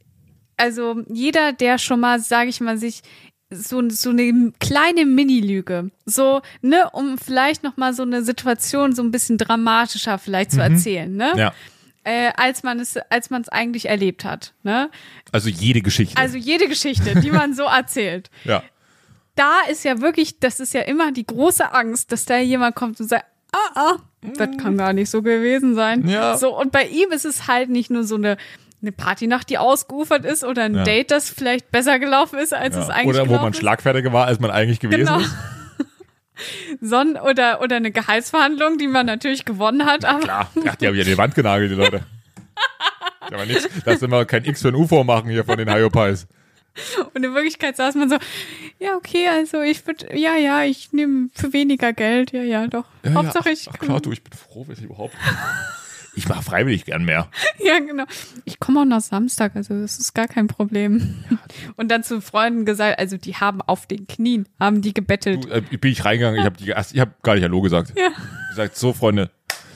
also 0.56 1.02
jeder, 1.08 1.52
der 1.52 1.78
schon 1.78 2.00
mal, 2.00 2.20
sage 2.20 2.50
ich 2.50 2.60
mal, 2.60 2.78
sich 2.78 3.02
so, 3.50 3.86
so 3.90 4.10
eine 4.10 4.52
kleine 4.60 5.04
Mini-Lüge, 5.04 5.90
so, 6.06 6.40
ne, 6.62 6.88
um 6.92 7.18
vielleicht 7.18 7.62
noch 7.62 7.76
mal 7.76 7.92
so 7.94 8.02
eine 8.02 8.22
Situation 8.24 8.94
so 8.94 9.02
ein 9.02 9.10
bisschen 9.10 9.36
dramatischer 9.38 10.18
vielleicht 10.18 10.52
zu 10.52 10.60
erzählen, 10.62 11.14
ne? 11.14 11.32
Ja. 11.36 11.52
äh, 12.04 12.32
als 12.36 12.62
man 12.62 12.80
es, 12.80 12.96
als 13.10 13.28
man 13.30 13.42
es 13.42 13.48
eigentlich 13.50 13.88
erlebt 13.90 14.24
hat. 14.24 14.54
Ne? 14.62 14.90
Also 15.32 15.48
jede 15.50 15.82
Geschichte. 15.82 16.16
Also 16.20 16.38
jede 16.38 16.66
Geschichte, 16.66 17.20
die 17.20 17.30
man 17.30 17.54
so 17.54 17.64
erzählt. 17.64 18.30
ja. 18.44 18.62
Da 19.34 19.60
ist 19.70 19.84
ja 19.84 20.00
wirklich, 20.00 20.38
das 20.40 20.60
ist 20.60 20.74
ja 20.74 20.82
immer 20.82 21.10
die 21.12 21.26
große 21.26 21.72
Angst, 21.72 22.12
dass 22.12 22.24
da 22.26 22.36
jemand 22.38 22.74
kommt 22.76 23.00
und 23.00 23.08
sagt, 23.08 23.24
ah, 23.52 23.70
ah, 23.74 23.96
das 24.36 24.48
kann 24.58 24.76
gar 24.76 24.92
nicht 24.92 25.10
so 25.10 25.22
gewesen 25.22 25.74
sein. 25.74 26.06
Ja. 26.08 26.36
So, 26.36 26.58
und 26.58 26.70
bei 26.72 26.84
ihm 26.86 27.10
ist 27.12 27.24
es 27.24 27.46
halt 27.48 27.70
nicht 27.70 27.90
nur 27.90 28.04
so 28.04 28.16
eine, 28.16 28.36
eine 28.82 28.92
Partynacht, 28.92 29.48
die 29.50 29.58
ausgeufert 29.58 30.24
ist 30.24 30.44
oder 30.44 30.64
ein 30.64 30.74
Ja. 30.74 30.84
Date, 30.84 31.10
das 31.10 31.30
vielleicht 31.30 31.70
besser 31.70 31.98
gelaufen 31.98 32.38
ist, 32.38 32.52
als 32.52 32.76
es 32.76 32.88
ja. 32.88 32.94
eigentlich 32.94 33.20
Oder 33.20 33.28
wo 33.28 33.34
man 33.36 33.52
ist. 33.52 33.58
schlagfertiger 33.58 34.12
war, 34.12 34.26
als 34.26 34.38
man 34.38 34.50
eigentlich 34.50 34.80
gewesen 34.80 35.06
Genau. 35.06 35.18
ist. 35.18 35.34
Son 36.80 37.16
oder, 37.16 37.60
oder 37.62 37.76
eine 37.76 37.90
Gehaltsverhandlung, 37.90 38.76
die 38.78 38.88
man 38.88 39.06
natürlich 39.06 39.44
gewonnen 39.44 39.86
hat. 39.86 40.04
Aber 40.04 40.20
Klar, 40.20 40.50
Ach, 40.66 40.74
die 40.76 40.86
haben 40.88 40.94
ja 40.96 41.04
die 41.04 41.16
Wand 41.16 41.34
genagelt, 41.34 41.70
die 41.70 41.76
Leute. 41.76 42.02
Aber 43.20 43.46
nichts, 43.46 43.68
dass 43.84 44.00
wir 44.02 44.24
kein 44.24 44.44
X 44.44 44.62
für 44.62 44.68
ein 44.68 44.74
UFO 44.74 45.04
machen 45.04 45.30
hier 45.30 45.44
von 45.44 45.56
den 45.56 45.72
Hyopies. 45.72 46.26
Und 47.14 47.24
in 47.24 47.34
Wirklichkeit 47.34 47.76
saß 47.76 47.94
man 47.96 48.08
so, 48.08 48.16
ja, 48.78 48.96
okay, 48.96 49.28
also 49.28 49.60
ich 49.60 49.86
würde, 49.86 50.18
ja, 50.18 50.36
ja, 50.36 50.62
ich 50.62 50.92
nehme 50.92 51.28
für 51.34 51.52
weniger 51.52 51.92
Geld, 51.92 52.32
ja, 52.32 52.42
ja, 52.42 52.66
doch. 52.66 52.86
Ja, 53.04 53.14
Hauptsache 53.14 53.48
ja, 53.48 53.52
ich. 53.52 53.68
ach, 53.68 53.74
ach 53.74 53.78
klar, 53.78 54.00
du, 54.00 54.12
ich 54.12 54.22
bin 54.22 54.32
froh, 54.32 54.64
wenn 54.66 54.76
ich 54.76 54.82
überhaupt. 54.82 55.14
Ich 56.14 56.28
mache 56.28 56.42
freiwillig 56.42 56.84
gern 56.84 57.04
mehr. 57.04 57.28
Ja, 57.64 57.78
genau. 57.78 58.04
Ich 58.44 58.58
komme 58.58 58.80
auch 58.80 58.84
nach 58.84 59.00
Samstag, 59.00 59.54
also 59.54 59.80
das 59.80 59.98
ist 59.98 60.14
gar 60.14 60.26
kein 60.26 60.48
Problem. 60.48 61.24
Und 61.76 61.90
dann 61.90 62.02
zu 62.02 62.20
Freunden 62.20 62.64
gesagt, 62.64 62.98
also 62.98 63.16
die 63.16 63.36
haben 63.36 63.62
auf 63.62 63.86
den 63.86 64.06
Knien, 64.06 64.48
haben 64.58 64.82
die 64.82 64.92
gebettelt. 64.92 65.44
Du, 65.44 65.48
äh, 65.48 65.60
bin 65.60 65.92
ich 65.92 66.04
reingegangen, 66.04 66.40
ich 66.40 66.44
habe 66.74 66.86
ich 66.92 67.00
hab 67.00 67.22
gar 67.22 67.34
nicht 67.34 67.44
Hallo 67.44 67.60
gesagt. 67.60 67.94
Ja. 67.96 68.10
Gesagt, 68.50 68.76
so 68.76 68.92
Freunde, 68.92 69.30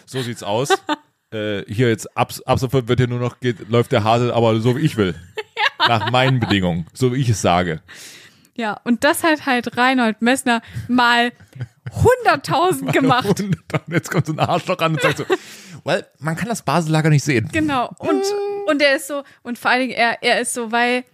so 0.04 0.20
sieht's 0.20 0.42
aus. 0.42 0.70
äh, 1.30 1.62
hier 1.72 1.88
jetzt 1.88 2.16
ab, 2.16 2.32
ab 2.44 2.58
sofort 2.58 2.88
wird 2.88 2.98
hier 2.98 3.08
nur 3.08 3.20
noch 3.20 3.40
geht, 3.40 3.68
läuft 3.68 3.92
der 3.92 4.04
Hase, 4.04 4.34
aber 4.34 4.60
so 4.60 4.76
wie 4.76 4.80
ich 4.80 4.96
will. 4.96 5.14
Nach 5.78 6.10
meinen 6.10 6.40
Bedingungen, 6.40 6.86
so 6.92 7.12
wie 7.14 7.20
ich 7.20 7.28
es 7.28 7.40
sage. 7.42 7.80
Ja, 8.56 8.80
und 8.84 9.04
das 9.04 9.22
hat 9.22 9.44
halt 9.46 9.76
Reinhold 9.76 10.22
Messner 10.22 10.62
mal 10.88 11.32
100.000 12.24 12.92
gemacht. 12.92 13.26
Und 13.40 13.56
dann 13.68 13.80
jetzt 13.88 14.10
kommt 14.10 14.26
so 14.26 14.32
ein 14.32 14.38
Arschloch 14.38 14.78
an 14.78 14.94
und 14.94 15.02
sagt 15.02 15.18
so, 15.18 15.24
well, 15.84 16.06
man 16.18 16.36
kann 16.36 16.48
das 16.48 16.62
Basellager 16.62 17.10
nicht 17.10 17.24
sehen. 17.24 17.48
Genau. 17.52 17.90
Und, 17.98 18.22
und 18.66 18.82
er 18.82 18.96
ist 18.96 19.08
so, 19.08 19.22
und 19.42 19.58
vor 19.58 19.70
allen 19.70 19.80
Dingen, 19.80 19.92
er, 19.92 20.22
er 20.22 20.40
ist 20.40 20.54
so, 20.54 20.72
weil, 20.72 21.04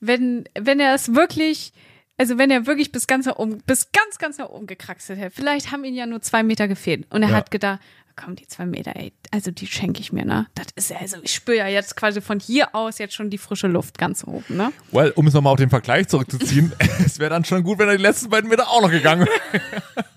wenn, 0.00 0.44
wenn 0.58 0.80
er 0.80 0.94
es 0.94 1.14
wirklich, 1.14 1.72
also 2.18 2.38
wenn 2.38 2.50
er 2.50 2.66
wirklich 2.66 2.92
bis 2.92 3.06
ganz 3.06 3.26
nach 3.26 3.36
oben, 3.36 3.58
bis 3.66 3.90
ganz, 3.92 4.18
ganz 4.18 4.38
nach 4.38 4.50
oben 4.50 4.66
gekraxelt 4.66 5.18
hätte, 5.18 5.34
vielleicht 5.34 5.72
haben 5.72 5.84
ihm 5.84 5.94
ja 5.94 6.06
nur 6.06 6.20
zwei 6.22 6.42
Meter 6.42 6.68
gefehlt. 6.68 7.06
Und 7.10 7.22
er 7.22 7.30
Ja. 7.30 7.36
hat 7.36 7.50
gedacht, 7.50 7.80
komm, 8.16 8.36
die 8.36 8.46
zwei 8.46 8.66
Meter, 8.66 8.96
ey, 8.96 9.12
also 9.30 9.50
die 9.50 9.66
schenke 9.66 10.00
ich 10.00 10.12
mir, 10.12 10.24
ne? 10.24 10.46
Das 10.54 10.66
ist 10.74 10.90
ja, 10.90 10.98
also 10.98 11.18
ich 11.22 11.34
spüre 11.34 11.58
ja 11.58 11.66
jetzt 11.66 11.96
quasi 11.96 12.20
von 12.20 12.40
hier 12.40 12.74
aus 12.74 12.98
jetzt 12.98 13.14
schon 13.14 13.30
die 13.30 13.38
frische 13.38 13.66
Luft 13.66 13.98
ganz 13.98 14.24
oben, 14.24 14.56
ne? 14.56 14.72
Well, 14.90 15.12
um 15.16 15.26
es 15.26 15.34
nochmal 15.34 15.52
auf 15.52 15.58
den 15.58 15.70
Vergleich 15.70 16.08
zurückzuziehen, 16.08 16.72
es 17.04 17.18
wäre 17.18 17.30
dann 17.30 17.44
schon 17.44 17.62
gut, 17.62 17.78
wenn 17.78 17.88
er 17.88 17.96
die 17.96 18.02
letzten 18.02 18.30
beiden 18.30 18.48
Meter 18.50 18.68
auch 18.68 18.82
noch 18.82 18.90
gegangen 18.90 19.26
wäre. 19.26 19.82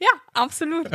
Ja, 0.00 0.08
absolut. 0.32 0.88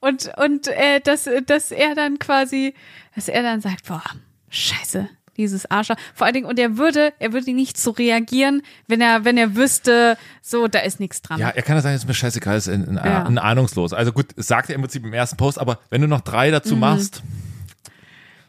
Und, 0.00 0.30
und 0.36 0.66
äh, 0.68 1.00
dass, 1.00 1.28
dass 1.46 1.70
er 1.70 1.94
dann 1.94 2.18
quasi, 2.18 2.74
dass 3.14 3.28
er 3.28 3.42
dann 3.42 3.60
sagt, 3.60 3.86
boah, 3.86 4.02
scheiße, 4.48 5.08
dieses 5.36 5.70
Arschloch. 5.70 5.96
Vor 6.14 6.26
allen 6.26 6.34
Dingen, 6.34 6.46
und 6.46 6.58
er 6.58 6.76
würde, 6.76 7.12
er 7.18 7.32
würde 7.32 7.52
nicht 7.52 7.78
so 7.78 7.90
reagieren, 7.92 8.62
wenn 8.86 9.00
er, 9.00 9.24
wenn 9.24 9.36
er 9.38 9.56
wüsste, 9.56 10.16
so, 10.42 10.68
da 10.68 10.80
ist 10.80 11.00
nichts 11.00 11.22
dran. 11.22 11.38
Ja, 11.40 11.48
er 11.50 11.62
kann 11.62 11.76
ja 11.76 11.82
sagen, 11.82 11.94
ist 11.96 12.06
mir 12.06 12.14
scheißegal, 12.14 12.56
ist 12.58 12.68
ein, 12.68 12.98
ein, 12.98 13.04
Ja. 13.04 13.24
ein 13.24 13.38
ahnungslos. 13.38 13.92
Also 13.92 14.12
gut, 14.12 14.26
sagt 14.36 14.68
er 14.70 14.74
im 14.74 14.82
Prinzip 14.82 15.04
im 15.04 15.12
ersten 15.12 15.36
Post, 15.36 15.58
aber 15.58 15.78
wenn 15.90 16.00
du 16.00 16.06
noch 16.08 16.20
drei 16.20 16.50
dazu 16.50 16.74
Mhm. 16.74 16.80
machst, 16.80 17.22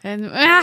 Dann, 0.04 0.26
ah. 0.26 0.62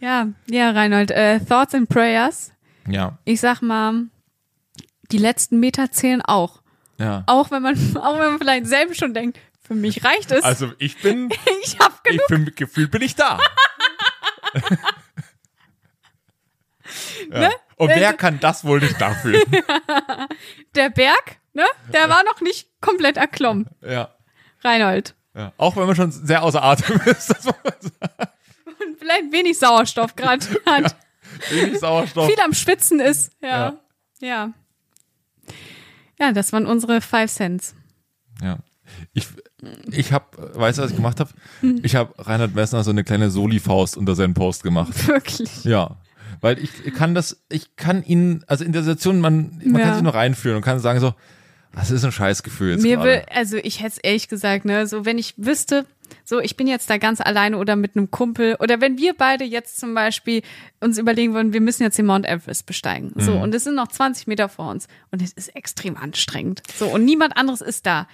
ja, 0.00 0.28
ja, 0.50 0.70
Reinhold, 0.70 1.10
äh, 1.10 1.40
Thoughts 1.40 1.74
and 1.74 1.88
Prayers. 1.88 2.52
ja, 2.88 3.18
Ich 3.24 3.40
sag 3.40 3.62
mal, 3.62 4.04
die 5.12 5.18
letzten 5.18 5.60
Meter 5.60 5.90
zählen 5.90 6.22
auch. 6.22 6.60
ja. 6.98 7.22
Auch 7.26 7.50
wenn 7.50 7.62
man, 7.62 7.74
auch 7.96 8.14
wenn 8.18 8.30
man 8.32 8.38
vielleicht 8.38 8.66
selbst 8.66 8.98
schon 8.98 9.14
denkt, 9.14 9.38
für 9.66 9.74
mich 9.74 10.04
reicht 10.04 10.30
es. 10.30 10.44
Also 10.44 10.72
ich 10.78 11.00
bin, 11.00 11.30
ich 11.64 11.78
hab 11.78 12.00
ich 12.06 12.12
genug. 12.18 12.26
bin 12.28 12.54
gefühlt 12.54 12.90
bin 12.90 13.02
ich 13.02 13.16
da. 13.16 13.38
ja. 17.30 17.38
Ne? 17.40 17.50
Und 17.76 17.88
wer 17.88 18.12
kann 18.12 18.38
das 18.40 18.64
wohl 18.64 18.80
nicht 18.80 19.00
dafür? 19.00 19.42
Der 20.74 20.90
Berg, 20.90 21.38
ne? 21.52 21.64
Der 21.92 22.08
war 22.08 22.22
noch 22.24 22.40
nicht 22.40 22.68
komplett 22.80 23.16
erklommen. 23.16 23.68
ja. 23.80 24.10
Reinhold. 24.62 25.14
ja. 25.34 25.52
Auch 25.58 25.76
wenn 25.76 25.86
man 25.86 25.94
schon 25.94 26.10
sehr 26.10 26.42
außer 26.42 26.62
Atem 26.62 26.98
ist, 27.04 27.28
das 27.28 27.44
muss 27.44 27.54
man 27.62 27.74
sagen. 27.82 28.30
Und 28.80 28.98
vielleicht 28.98 29.30
wenig 29.30 29.58
Sauerstoff 29.58 30.16
gerade 30.16 30.46
hat. 30.64 30.96
Wenig 31.50 31.80
Sauerstoff. 31.80 32.30
Viel 32.30 32.40
am 32.40 32.54
Schwitzen 32.54 32.98
ist. 32.98 33.30
Ja. 33.42 33.78
Ja. 34.20 34.54
Ja, 36.18 36.32
das 36.32 36.54
waren 36.54 36.64
unsere 36.64 37.02
Five 37.02 37.30
Cents. 37.30 37.74
Ja. 38.40 38.58
Ich, 39.12 39.26
ich 39.90 40.12
habe, 40.12 40.26
weißt 40.58 40.78
du, 40.78 40.82
was 40.82 40.90
ich 40.90 40.96
gemacht 40.96 41.20
habe? 41.20 41.30
Ich 41.82 41.96
habe 41.96 42.14
Reinhard 42.18 42.54
Messner 42.54 42.82
so 42.84 42.90
eine 42.90 43.04
kleine 43.04 43.30
Soli-Faust 43.30 43.96
unter 43.96 44.14
seinen 44.14 44.34
Post 44.34 44.62
gemacht. 44.62 45.06
Wirklich. 45.08 45.64
Ja. 45.64 45.96
Weil 46.40 46.58
ich 46.58 46.94
kann 46.94 47.14
das, 47.14 47.42
ich 47.48 47.76
kann 47.76 48.02
ihn, 48.02 48.44
also 48.46 48.64
in 48.64 48.72
der 48.72 48.82
Situation, 48.82 49.20
man, 49.20 49.60
man 49.64 49.80
Ja. 49.80 49.86
kann 49.86 49.94
sich 49.94 50.02
nur 50.02 50.14
reinfühlen 50.14 50.56
und 50.56 50.62
kann 50.62 50.78
sagen 50.80 51.00
so, 51.00 51.14
das 51.74 51.90
ist 51.90 52.04
ein 52.04 52.12
Scheißgefühl 52.12 52.72
jetzt 52.72 52.82
Mir 52.82 53.02
will, 53.02 53.22
also 53.32 53.56
ich 53.56 53.80
hätte 53.80 53.88
es 53.88 53.98
ehrlich 53.98 54.28
gesagt, 54.28 54.64
ne, 54.64 54.86
so 54.86 55.04
wenn 55.04 55.18
ich 55.18 55.34
wüsste, 55.36 55.86
so 56.24 56.38
ich 56.38 56.56
bin 56.56 56.68
jetzt 56.68 56.88
da 56.88 56.98
ganz 56.98 57.20
alleine 57.20 57.58
oder 57.58 57.74
mit 57.74 57.96
einem 57.96 58.10
Kumpel 58.10 58.56
oder 58.60 58.80
wenn 58.80 58.96
wir 58.98 59.14
beide 59.14 59.44
jetzt 59.44 59.80
zum 59.80 59.92
Beispiel 59.94 60.42
uns 60.80 60.98
überlegen 60.98 61.34
würden, 61.34 61.52
wir 61.52 61.60
müssen 61.60 61.82
jetzt 61.82 61.98
den 61.98 62.06
Mount 62.06 62.26
Everest 62.26 62.66
besteigen. 62.66 63.12
Mhm. 63.14 63.20
So, 63.20 63.32
und 63.32 63.52
es 63.54 63.64
sind 63.64 63.74
noch 63.74 63.88
20 63.88 64.28
Meter 64.28 64.48
vor 64.48 64.70
uns 64.70 64.86
und 65.10 65.20
es 65.20 65.32
ist 65.32 65.48
extrem 65.56 65.96
anstrengend. 65.96 66.62
So, 66.78 66.86
und 66.86 67.04
niemand 67.04 67.36
anderes 67.36 67.60
ist 67.60 67.86
da. 67.86 68.06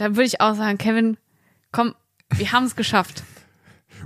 Da 0.00 0.16
würde 0.16 0.24
ich 0.24 0.40
auch 0.40 0.54
sagen, 0.54 0.78
Kevin, 0.78 1.18
komm, 1.72 1.94
wir 2.30 2.52
haben 2.52 2.64
es 2.64 2.74
geschafft. 2.74 3.22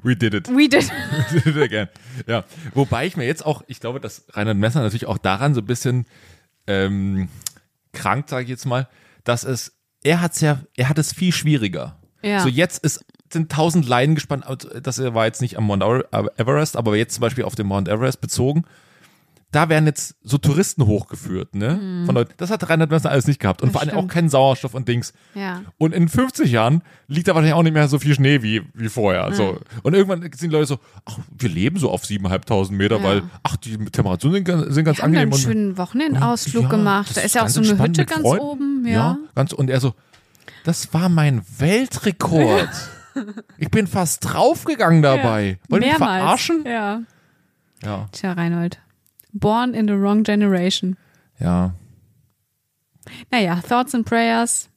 We 0.03 0.17
did 0.17 0.35
it. 0.35 0.49
We 0.49 0.69
did. 0.69 0.91
We 1.31 1.41
did 1.41 1.55
it 1.55 1.63
again. 1.63 1.89
Ja. 2.27 2.43
Wobei 2.75 3.07
ich 3.07 3.17
mir 3.17 3.27
jetzt 3.27 3.47
auch, 3.47 3.63
ich 3.69 3.79
glaube, 3.79 4.01
dass 4.01 4.25
Reinhard 4.31 4.57
Messner 4.57 4.83
natürlich 4.83 5.07
auch 5.07 5.19
daran 5.19 5.55
so 5.55 5.61
ein 5.61 5.67
bisschen 5.67 6.07
ähm, 6.67 7.29
krank, 7.93 8.29
sage 8.29 8.43
ich 8.43 8.51
jetzt 8.51 8.67
mal, 8.67 8.89
dass 9.23 9.45
es, 9.45 9.79
er 10.03 10.21
hat's 10.21 10.41
ja, 10.41 10.59
er 10.77 10.89
hat 10.89 10.99
es 10.99 11.13
viel 11.13 11.33
schwieriger. 11.33 11.97
Ja. 12.23 12.41
So 12.41 12.49
jetzt 12.49 12.83
ist, 12.83 13.05
sind 13.33 13.53
tausend 13.53 13.87
Leinen 13.87 14.17
gespannt, 14.17 14.47
das 14.83 14.99
war 14.99 15.27
jetzt 15.27 15.43
nicht 15.43 15.57
am 15.59 15.65
Mount 15.65 15.85
Everest, 16.37 16.77
aber 16.77 16.97
jetzt 16.97 17.15
zum 17.15 17.21
Beispiel 17.21 17.45
auf 17.45 17.55
den 17.55 17.69
Mount 17.69 17.87
Everest 17.87 18.21
bezogen. 18.21 18.65
Da 19.55 19.69
werden 19.69 19.87
jetzt 19.87 20.17
so 20.23 20.37
Touristen 20.37 20.85
hochgeführt, 20.87 21.55
ne? 21.55 22.03
Von 22.07 22.15
Leuten. 22.17 22.35
Das 22.39 22.51
hat 22.51 22.69
Reinhard 22.69 22.91
Messner 22.91 23.11
alles 23.11 23.27
nicht 23.29 23.39
gehabt. 23.39 23.63
Und 23.63 23.69
Das 23.69 23.73
vor 23.75 23.83
allem 23.83 23.91
auch 23.93 24.01
stimmt. 24.01 24.11
keinen 24.11 24.29
Sauerstoff 24.29 24.75
und 24.75 24.89
Dings. 24.89 25.13
Ja. 25.35 25.63
Und 25.79 25.95
in 25.95 26.09
50 26.09 26.51
Jahren 26.51 26.83
liegt 27.07 27.29
da 27.29 27.35
wahrscheinlich 27.35 27.55
auch 27.55 27.63
nicht 27.63 27.73
mehr 27.75 27.87
so 27.87 27.99
viel 28.01 28.15
Schnee 28.15 28.43
wie, 28.43 28.63
wie 28.75 28.89
vorher. 28.89 29.33
So. 29.33 29.61
Und 29.85 29.95
irgendwann 29.95 30.23
sind 30.23 30.41
die 30.43 30.47
Leute 30.49 30.67
so, 30.67 30.79
ach, 31.05 31.19
wir 31.39 31.49
leben 31.49 31.79
so 31.79 31.91
auf 31.91 32.03
7.500 32.05 32.73
Meter, 32.73 32.97
Ja. 32.99 33.03
weil, 33.05 33.23
ach, 33.45 33.57
die 33.57 33.77
Temperaturen 33.77 34.35
sind, 34.35 34.45
ganz- 34.45 34.75
sind 34.75 34.85
ganz 34.85 34.99
Wir 34.99 35.03
haben 35.05 35.11
angenehm. 35.11 35.23
einen 35.23 35.33
und- 35.33 35.39
schönen 35.41 35.79
Wochenendausflug 35.79 36.63
Ja, 36.65 36.69
gemacht. 36.71 37.17
Da 37.17 37.21
ist 37.21 37.35
ja 37.37 37.45
auch 37.45 37.49
so 37.49 37.61
eine 37.61 37.79
Hütte 37.81 38.05
ganz 38.07 38.25
oben. 38.25 38.85
Ja. 38.87 39.19
ganz, 39.37 39.53
und 39.53 39.71
er 39.71 39.79
so, 39.81 39.95
das 40.65 40.93
war 40.93 41.09
mein 41.09 41.43
Weltrekord. 41.59 42.69
ich 43.59 43.71
bin 43.71 43.87
fast 43.87 44.25
draufgegangen 44.25 45.03
dabei. 45.03 45.59
Wollen 45.69 45.83
wir 45.83 45.91
mich 45.91 45.99
Mehrmals. 45.99 46.21
verarschen? 46.23 46.65
Ja. 46.67 47.01
Ja. 47.85 48.09
Tja, 48.13 48.33
Reinhold. 48.33 48.79
Born 49.35 49.75
in 49.75 49.87
the 49.89 49.95
wrong 49.95 50.25
generation. 50.25 50.97
Ja. 51.39 51.75
Naja, 53.31 53.61
Thoughts 53.61 53.95
and 53.95 54.07
Prayers. 54.07 54.71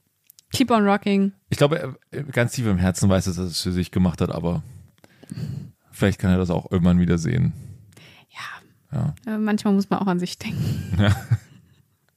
Keep 0.52 0.72
on 0.72 0.84
rocking. 0.86 1.32
Ich 1.50 1.58
glaube, 1.58 1.96
er- 2.12 2.24
ganz 2.24 2.54
tief 2.54 2.66
im 2.66 2.78
Herzen 2.78 3.08
weiß 3.10 3.28
er, 3.28 3.32
dass 3.32 3.38
er 3.38 3.46
es 3.46 3.62
für 3.62 3.72
sich 3.72 3.92
gemacht 3.92 4.20
hat, 4.22 4.32
aber 4.32 4.64
vielleicht 5.92 6.20
kann 6.20 6.32
er 6.32 6.38
das 6.38 6.50
auch 6.50 6.72
irgendwann 6.72 7.00
wieder 7.00 7.18
sehen. 7.18 7.54
Ja. 8.92 9.14
Äh, 9.26 9.38
manchmal 9.38 9.74
muss 9.74 9.90
man 9.90 10.00
auch 10.00 10.08
an 10.08 10.20
sich 10.20 10.38
denken. 10.38 10.98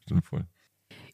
Stimmt 0.04 0.24
voll. 0.24 0.44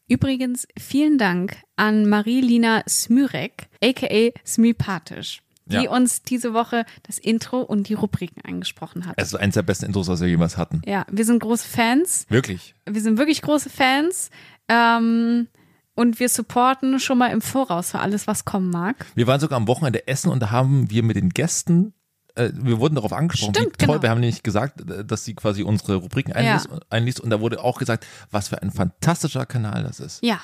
Übrigens, 0.07 0.67
vielen 0.79 1.17
Dank 1.17 1.57
an 1.75 2.07
Marie-Lina 2.07 2.83
Smürek, 2.87 3.67
aka 3.83 4.29
Smypathisch, 4.45 5.41
die 5.67 5.75
Ja. 5.83 5.91
uns 5.91 6.21
diese 6.23 6.53
Woche 6.53 6.85
das 7.03 7.17
Intro 7.17 7.61
und 7.61 7.89
die 7.89 7.93
Rubriken 7.93 8.41
eingesprochen 8.43 9.05
hat. 9.05 9.15
Es 9.17 9.29
ist 9.29 9.35
eines 9.35 9.53
der 9.55 9.63
besten 9.63 9.85
Intros, 9.85 10.07
was 10.07 10.21
wir 10.21 10.27
jemals 10.27 10.57
hatten. 10.57 10.81
ja, 10.85 11.05
wir 11.11 11.25
sind 11.25 11.39
große 11.39 11.67
Fans. 11.67 12.25
Wirklich. 12.29 12.73
Wir 12.89 13.01
sind 13.01 13.17
wirklich 13.17 13.41
große 13.41 13.69
Fans. 13.69 14.29
Ähm, 14.69 15.47
und 15.95 16.19
wir 16.19 16.29
supporten 16.29 16.99
schon 16.99 17.17
mal 17.17 17.27
im 17.31 17.41
Voraus 17.41 17.91
für 17.91 17.99
alles, 17.99 18.27
was 18.27 18.45
kommen 18.45 18.69
mag. 18.69 19.05
Wir 19.15 19.25
waren 19.27 19.39
sogar 19.39 19.57
am 19.57 19.67
Wochenende 19.67 20.07
essen 20.07 20.29
und 20.29 20.41
da 20.41 20.51
haben 20.51 20.89
wir 20.91 21.01
mit 21.03 21.15
den 21.15 21.29
Gästen, 21.29 21.93
äh, 22.35 22.51
wir 22.53 22.79
wurden 22.79 22.95
darauf 22.95 23.13
angesprochen, 23.13 23.55
Stimmt, 23.55 23.73
wie 23.73 23.85
toll, 23.85 23.95
genau. 23.95 24.01
wir 24.03 24.09
haben 24.11 24.19
nämlich 24.19 24.43
gesagt, 24.43 24.81
äh, 24.89 25.03
dass 25.03 25.25
sie 25.25 25.33
quasi 25.33 25.63
unsere 25.63 25.95
Rubriken 25.95 26.33
einliest, 26.33 26.69
einliest 26.91 27.19
und 27.19 27.31
da 27.31 27.39
wurde 27.41 27.63
auch 27.63 27.79
gesagt, 27.79 28.05
was 28.29 28.49
für 28.49 28.61
ein 28.61 28.69
fantastischer 28.71 29.45
Kanal 29.47 29.83
das 29.83 29.99
ist. 29.99 30.23
Ja. 30.23 30.39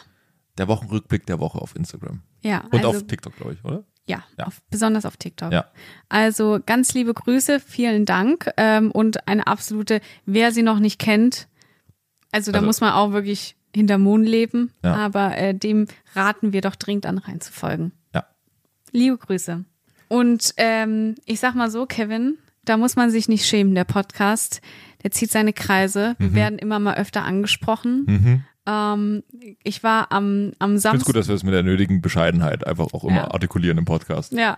der 0.58 0.68
Wochenrückblick 0.68 1.26
der 1.28 1.40
Woche 1.40 1.60
auf 1.60 1.76
Instagram. 1.76 2.22
Ja, 2.42 2.64
Und 2.72 2.76
also, 2.86 2.90
auf 2.90 3.08
TikTok, 3.08 3.36
glaube 3.36 3.54
ich, 3.54 3.64
oder? 3.64 3.84
Ja, 4.06 4.24
Ja. 4.38 4.48
Auf, 4.48 4.62
besonders 4.70 5.06
auf 5.06 5.18
TikTok. 5.18 5.52
Ja. 5.52 5.66
Also 6.10 6.60
ganz 6.66 6.94
liebe 6.94 7.14
Grüße, 7.14 7.60
vielen 7.60 8.06
Dank 8.06 8.50
ähm, 8.58 8.92
und 8.92 9.28
eine 9.28 9.48
absolute, 9.48 10.02
wer 10.26 10.52
sie 10.52 10.64
noch 10.64 10.80
nicht 10.80 11.00
kennt, 11.00 11.48
also 12.32 12.52
da 12.52 12.58
Also- 12.60 12.66
muss 12.66 12.82
man 12.82 12.92
auch 12.94 13.12
wirklich 13.14 13.56
hinter 13.76 13.98
Mond 13.98 14.28
leben, 14.28 14.72
Ja. 14.84 14.96
aber 14.96 15.38
äh, 15.38 15.54
dem 15.56 15.88
raten 16.16 16.54
wir 16.54 16.62
doch 16.62 16.76
dringend 16.76 17.06
an 17.06 17.18
reinzufolgen. 17.18 17.92
Ja. 18.14 18.26
Liebe 18.92 19.18
Grüße. 19.18 19.64
Und 20.10 20.54
ähm, 20.58 21.16
ich 21.26 21.40
sag 21.40 21.56
mal 21.56 21.72
so, 21.72 21.86
Kevin, 21.88 22.38
da 22.66 22.78
muss 22.78 22.96
man 22.96 23.10
sich 23.10 23.28
nicht 23.28 23.46
schämen, 23.48 23.74
der 23.74 23.84
Podcast, 23.84 24.62
der 25.02 25.12
zieht 25.12 25.32
seine 25.32 25.54
Kreise. 25.54 26.16
Mhm. 26.20 26.24
Wir 26.26 26.34
werden 26.36 26.60
immer 26.60 26.78
mal 26.80 26.96
öfter 26.96 27.24
angesprochen. 27.24 28.46
Ähm, 28.66 29.24
ich 29.64 29.84
war 29.84 30.12
am, 30.12 30.24
am 30.24 30.52
Ich 30.52 30.58
finde 30.60 30.76
es 30.78 30.82
Samstag. 30.84 31.06
gut, 31.06 31.16
dass 31.18 31.28
wir 31.28 31.36
es 31.36 31.44
mit 31.44 31.54
der 31.54 31.64
nötigen 31.64 32.02
Bescheidenheit 32.02 32.66
einfach 32.66 32.94
auch 32.94 33.04
immer 33.04 33.16
Ja. 33.16 33.32
artikulieren 33.32 33.78
im 33.78 33.86
Podcast. 33.86 34.32
Ja. 34.32 34.58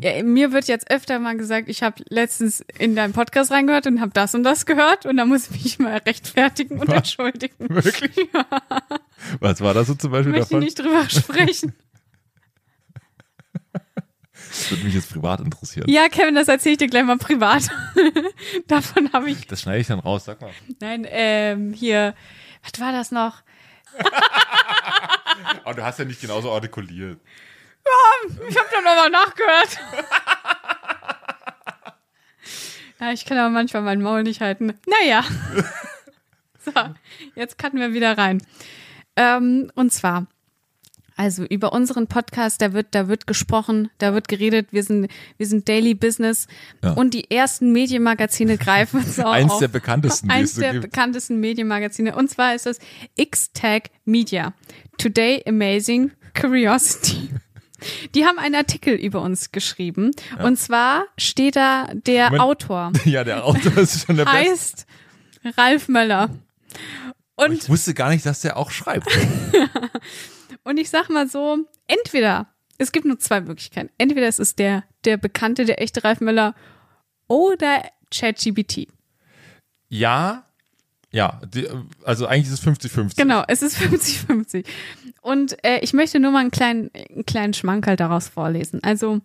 ja. 0.00 0.22
Mir 0.22 0.52
wird 0.52 0.68
jetzt 0.68 0.90
öfter 0.90 1.18
mal 1.18 1.36
gesagt, 1.36 1.68
ich 1.68 1.82
habe 1.82 2.02
letztens 2.08 2.64
in 2.78 2.94
deinen 2.94 3.12
Podcast 3.12 3.50
reingehört 3.50 3.86
und 3.88 4.00
habe 4.00 4.12
das 4.14 4.34
und 4.36 4.44
das 4.44 4.64
gehört 4.64 5.06
und 5.06 5.16
da 5.16 5.24
muss 5.24 5.50
ich 5.50 5.64
mich 5.64 5.78
mal 5.80 5.96
rechtfertigen 5.98 6.78
und 6.78 6.88
Was? 6.88 6.96
entschuldigen. 6.96 7.68
Wirklich? 7.68 8.12
Was 9.40 9.60
war 9.60 9.74
das 9.74 9.88
so 9.88 9.94
zum 9.96 10.12
Beispiel 10.12 10.32
Ich 10.34 10.38
möchte 10.38 10.54
davon? 10.54 10.64
nicht 10.64 10.78
drüber 10.78 11.04
sprechen. 11.10 11.74
Das 14.48 14.70
würde 14.70 14.84
mich 14.84 14.94
jetzt 14.94 15.10
privat 15.10 15.40
interessieren. 15.40 15.88
Ja, 15.88 16.08
Kevin, 16.08 16.34
das 16.34 16.48
erzähle 16.48 16.72
ich 16.74 16.78
dir 16.78 16.88
gleich 16.88 17.04
mal 17.04 17.16
privat. 17.16 17.70
Davon 18.68 19.10
habe 19.12 19.30
ich. 19.30 19.46
Das 19.46 19.62
schneide 19.62 19.80
ich 19.80 19.86
dann 19.86 19.98
raus, 19.98 20.26
sag 20.26 20.40
mal. 20.42 20.50
Nein, 20.80 21.06
ähm, 21.08 21.72
hier. 21.72 22.14
Was 22.62 22.80
war 22.80 22.92
das 22.92 23.10
noch? 23.10 23.42
Aber 25.64 25.74
du 25.74 25.84
hast 25.84 25.98
ja 25.98 26.04
nicht 26.04 26.20
genauso 26.20 26.52
artikuliert. 26.52 27.20
Ich 28.48 28.56
habe 28.56 28.68
da 28.70 28.80
nochmal 28.80 29.10
nachgehört. 29.10 29.80
ja, 33.00 33.12
ich 33.12 33.24
kann 33.24 33.38
aber 33.38 33.50
manchmal 33.50 33.82
meinen 33.82 34.02
Maul 34.02 34.22
nicht 34.22 34.40
halten. 34.40 34.78
Naja. 34.86 35.24
so, 36.60 36.70
jetzt 37.34 37.58
cutten 37.58 37.80
wir 37.80 37.92
wieder 37.92 38.16
rein. 38.16 38.40
Ähm, 39.16 39.72
und 39.74 39.92
zwar, 39.92 40.28
also 41.16 41.44
über 41.44 41.72
unseren 41.72 42.06
Podcast, 42.06 42.60
da 42.62 42.72
wird, 42.72 42.88
da 42.92 43.08
wird 43.08 43.26
gesprochen, 43.26 43.90
da 43.98 44.14
wird 44.14 44.28
geredet, 44.28 44.68
wir 44.72 44.82
sind, 44.82 45.08
wir 45.36 45.46
sind 45.46 45.68
Daily 45.68 45.94
Business 45.94 46.46
Ja. 46.82 46.92
und 46.92 47.14
die 47.14 47.30
ersten 47.30 47.72
Medienmagazine 47.72 48.58
greifen 48.58 49.00
uns 49.00 49.18
auch 49.20 49.30
Eins 49.32 49.52
auf. 49.52 49.58
der 49.60 49.68
bekanntesten, 49.68 50.30
Eins 50.30 50.54
der 50.54 50.72
gibt. 50.72 50.84
bekanntesten 50.84 51.38
Medienmagazine. 51.40 52.16
Und 52.16 52.28
zwar 52.30 52.54
ist 52.54 52.66
das 52.66 52.78
X-Tag 53.16 53.90
Media. 54.04 54.52
Today 54.98 55.42
Amazing 55.46 56.12
Curiosity. 56.38 57.30
Die 58.14 58.24
haben 58.24 58.38
einen 58.38 58.54
Artikel 58.54 58.94
über 58.94 59.22
uns 59.22 59.50
geschrieben. 59.50 60.12
Und 60.42 60.56
zwar 60.58 61.04
steht 61.18 61.56
da 61.56 61.88
der 61.92 62.26
Moment. 62.26 62.42
Autor. 62.42 62.92
Ja, 63.04 63.24
der 63.24 63.44
Autor 63.44 63.76
ist 63.78 64.06
schon 64.06 64.16
der 64.16 64.24
Beste. 64.24 64.38
Heißt 64.50 64.86
Ralf 65.58 65.88
Möller. 65.88 66.30
Und, 67.34 67.54
Ich 67.54 67.68
wusste 67.68 67.92
gar 67.94 68.10
nicht, 68.10 68.24
dass 68.24 68.40
der 68.42 68.56
auch 68.56 68.70
schreibt. 68.70 69.08
und 70.64 70.78
ich 70.78 70.90
sag 70.90 71.08
mal 71.08 71.28
so, 71.28 71.58
entweder, 71.86 72.46
es 72.78 72.92
gibt 72.92 73.04
nur 73.04 73.18
zwei 73.18 73.40
Möglichkeiten. 73.40 73.90
Entweder 73.98 74.28
es 74.28 74.38
ist 74.38 74.58
der, 74.58 74.84
der 75.04 75.16
bekannte, 75.16 75.64
der 75.64 75.80
echte 75.80 76.04
Ralf 76.04 76.20
Möller 76.20 76.54
oder 77.28 77.82
ChatGPT. 78.10 78.88
Ja, 79.88 80.46
ja, 81.12 81.40
die, 81.46 81.68
also 82.04 82.26
eigentlich 82.26 82.50
ist 82.50 82.66
es 82.66 82.66
50-50. 82.66 83.16
Genau, 83.16 83.44
es 83.46 83.60
ist 83.60 83.76
50-50. 83.76 84.64
Und 85.20 85.62
äh, 85.62 85.80
ich 85.80 85.92
möchte 85.92 86.18
nur 86.18 86.32
mal 86.32 86.40
einen 86.40 86.50
kleinen, 86.50 86.90
einen 86.94 87.26
kleinen 87.26 87.52
Schmankerl 87.52 87.96
daraus 87.96 88.28
vorlesen. 88.28 88.82
Also 88.82 89.20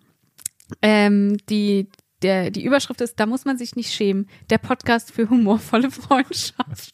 ähm, 0.81 1.37
die, 1.49 1.87
der, 2.21 2.51
die 2.51 2.65
Überschrift 2.65 2.99
ist, 2.99 3.19
da 3.19 3.25
muss 3.25 3.45
man 3.45 3.57
sich 3.57 3.77
nicht 3.77 3.93
schämen. 3.93 4.27
Der 4.49 4.57
Podcast 4.57 5.11
für 5.11 5.29
humorvolle 5.29 5.89
Freundschaft. 5.91 6.91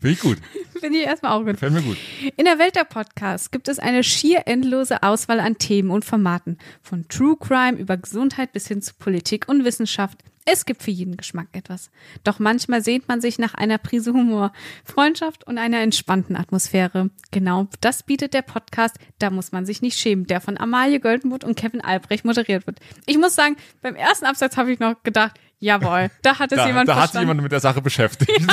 Finde 0.00 0.12
ich 0.14 0.20
gut. 0.20 0.38
Finde 0.80 0.98
ich 0.98 1.06
erstmal 1.06 1.32
auch 1.32 1.40
gut. 1.44 1.52
Gefällt 1.54 1.72
mir 1.72 1.82
gut. 1.82 1.96
In 2.36 2.44
der 2.44 2.58
Welt 2.58 2.76
der 2.76 2.84
Podcasts 2.84 3.50
gibt 3.50 3.68
es 3.68 3.78
eine 3.78 4.04
schier 4.04 4.42
endlose 4.46 5.02
Auswahl 5.02 5.40
an 5.40 5.58
Themen 5.58 5.90
und 5.90 6.04
Formaten. 6.04 6.58
Von 6.82 7.08
True 7.08 7.36
Crime 7.40 7.78
über 7.78 7.96
Gesundheit 7.96 8.52
bis 8.52 8.68
hin 8.68 8.82
zu 8.82 8.94
Politik 8.94 9.48
und 9.48 9.64
Wissenschaft. 9.64 10.18
Es 10.48 10.64
gibt 10.64 10.84
für 10.84 10.92
jeden 10.92 11.16
Geschmack 11.16 11.48
etwas. 11.52 11.90
Doch 12.22 12.38
manchmal 12.38 12.80
sehnt 12.80 13.08
man 13.08 13.20
sich 13.20 13.36
nach 13.40 13.54
einer 13.54 13.78
Prise 13.78 14.12
Humor, 14.12 14.52
Freundschaft 14.84 15.44
und 15.44 15.58
einer 15.58 15.80
entspannten 15.80 16.36
Atmosphäre. 16.36 17.10
Genau 17.32 17.66
das 17.80 18.04
bietet 18.04 18.32
der 18.32 18.42
Podcast 18.42 18.94
Da 19.18 19.30
muss 19.30 19.50
man 19.50 19.66
sich 19.66 19.82
nicht 19.82 19.98
schämen, 19.98 20.28
der 20.28 20.40
von 20.40 20.56
Amalie 20.56 21.00
Goldenmuth 21.00 21.42
und 21.42 21.56
Kevin 21.56 21.80
Albrecht 21.80 22.24
moderiert 22.24 22.68
wird. 22.68 22.78
Ich 23.06 23.18
muss 23.18 23.34
sagen, 23.34 23.56
beim 23.82 23.96
ersten 23.96 24.26
Absatz 24.26 24.56
habe 24.56 24.70
ich 24.72 24.78
noch 24.78 25.02
gedacht, 25.02 25.32
jawohl, 25.58 26.10
da 26.22 26.38
hat 26.38 26.52
es 26.52 26.58
Da, 26.58 26.66
jemand 26.68 26.88
da 26.88 26.94
hat 26.94 27.02
sich 27.02 27.10
verstanden. 27.10 27.28
jemand 27.28 27.42
mit 27.42 27.52
der 27.52 27.60
Sache 27.60 27.82
beschäftigt. 27.82 28.30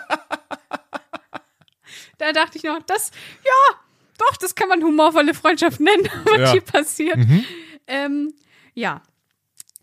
Da 2.20 2.32
dachte 2.32 2.58
ich 2.58 2.64
noch, 2.64 2.80
das, 2.86 3.10
ja, 3.44 3.76
doch, 4.18 4.36
das 4.36 4.54
kann 4.54 4.68
man 4.68 4.82
humorvolle 4.82 5.32
Freundschaft 5.34 5.80
nennen, 5.80 6.08
was 6.24 6.38
Ja. 6.38 6.52
hier 6.52 6.60
passiert. 6.60 7.18
Ähm, 7.86 8.32
ja. 8.74 9.02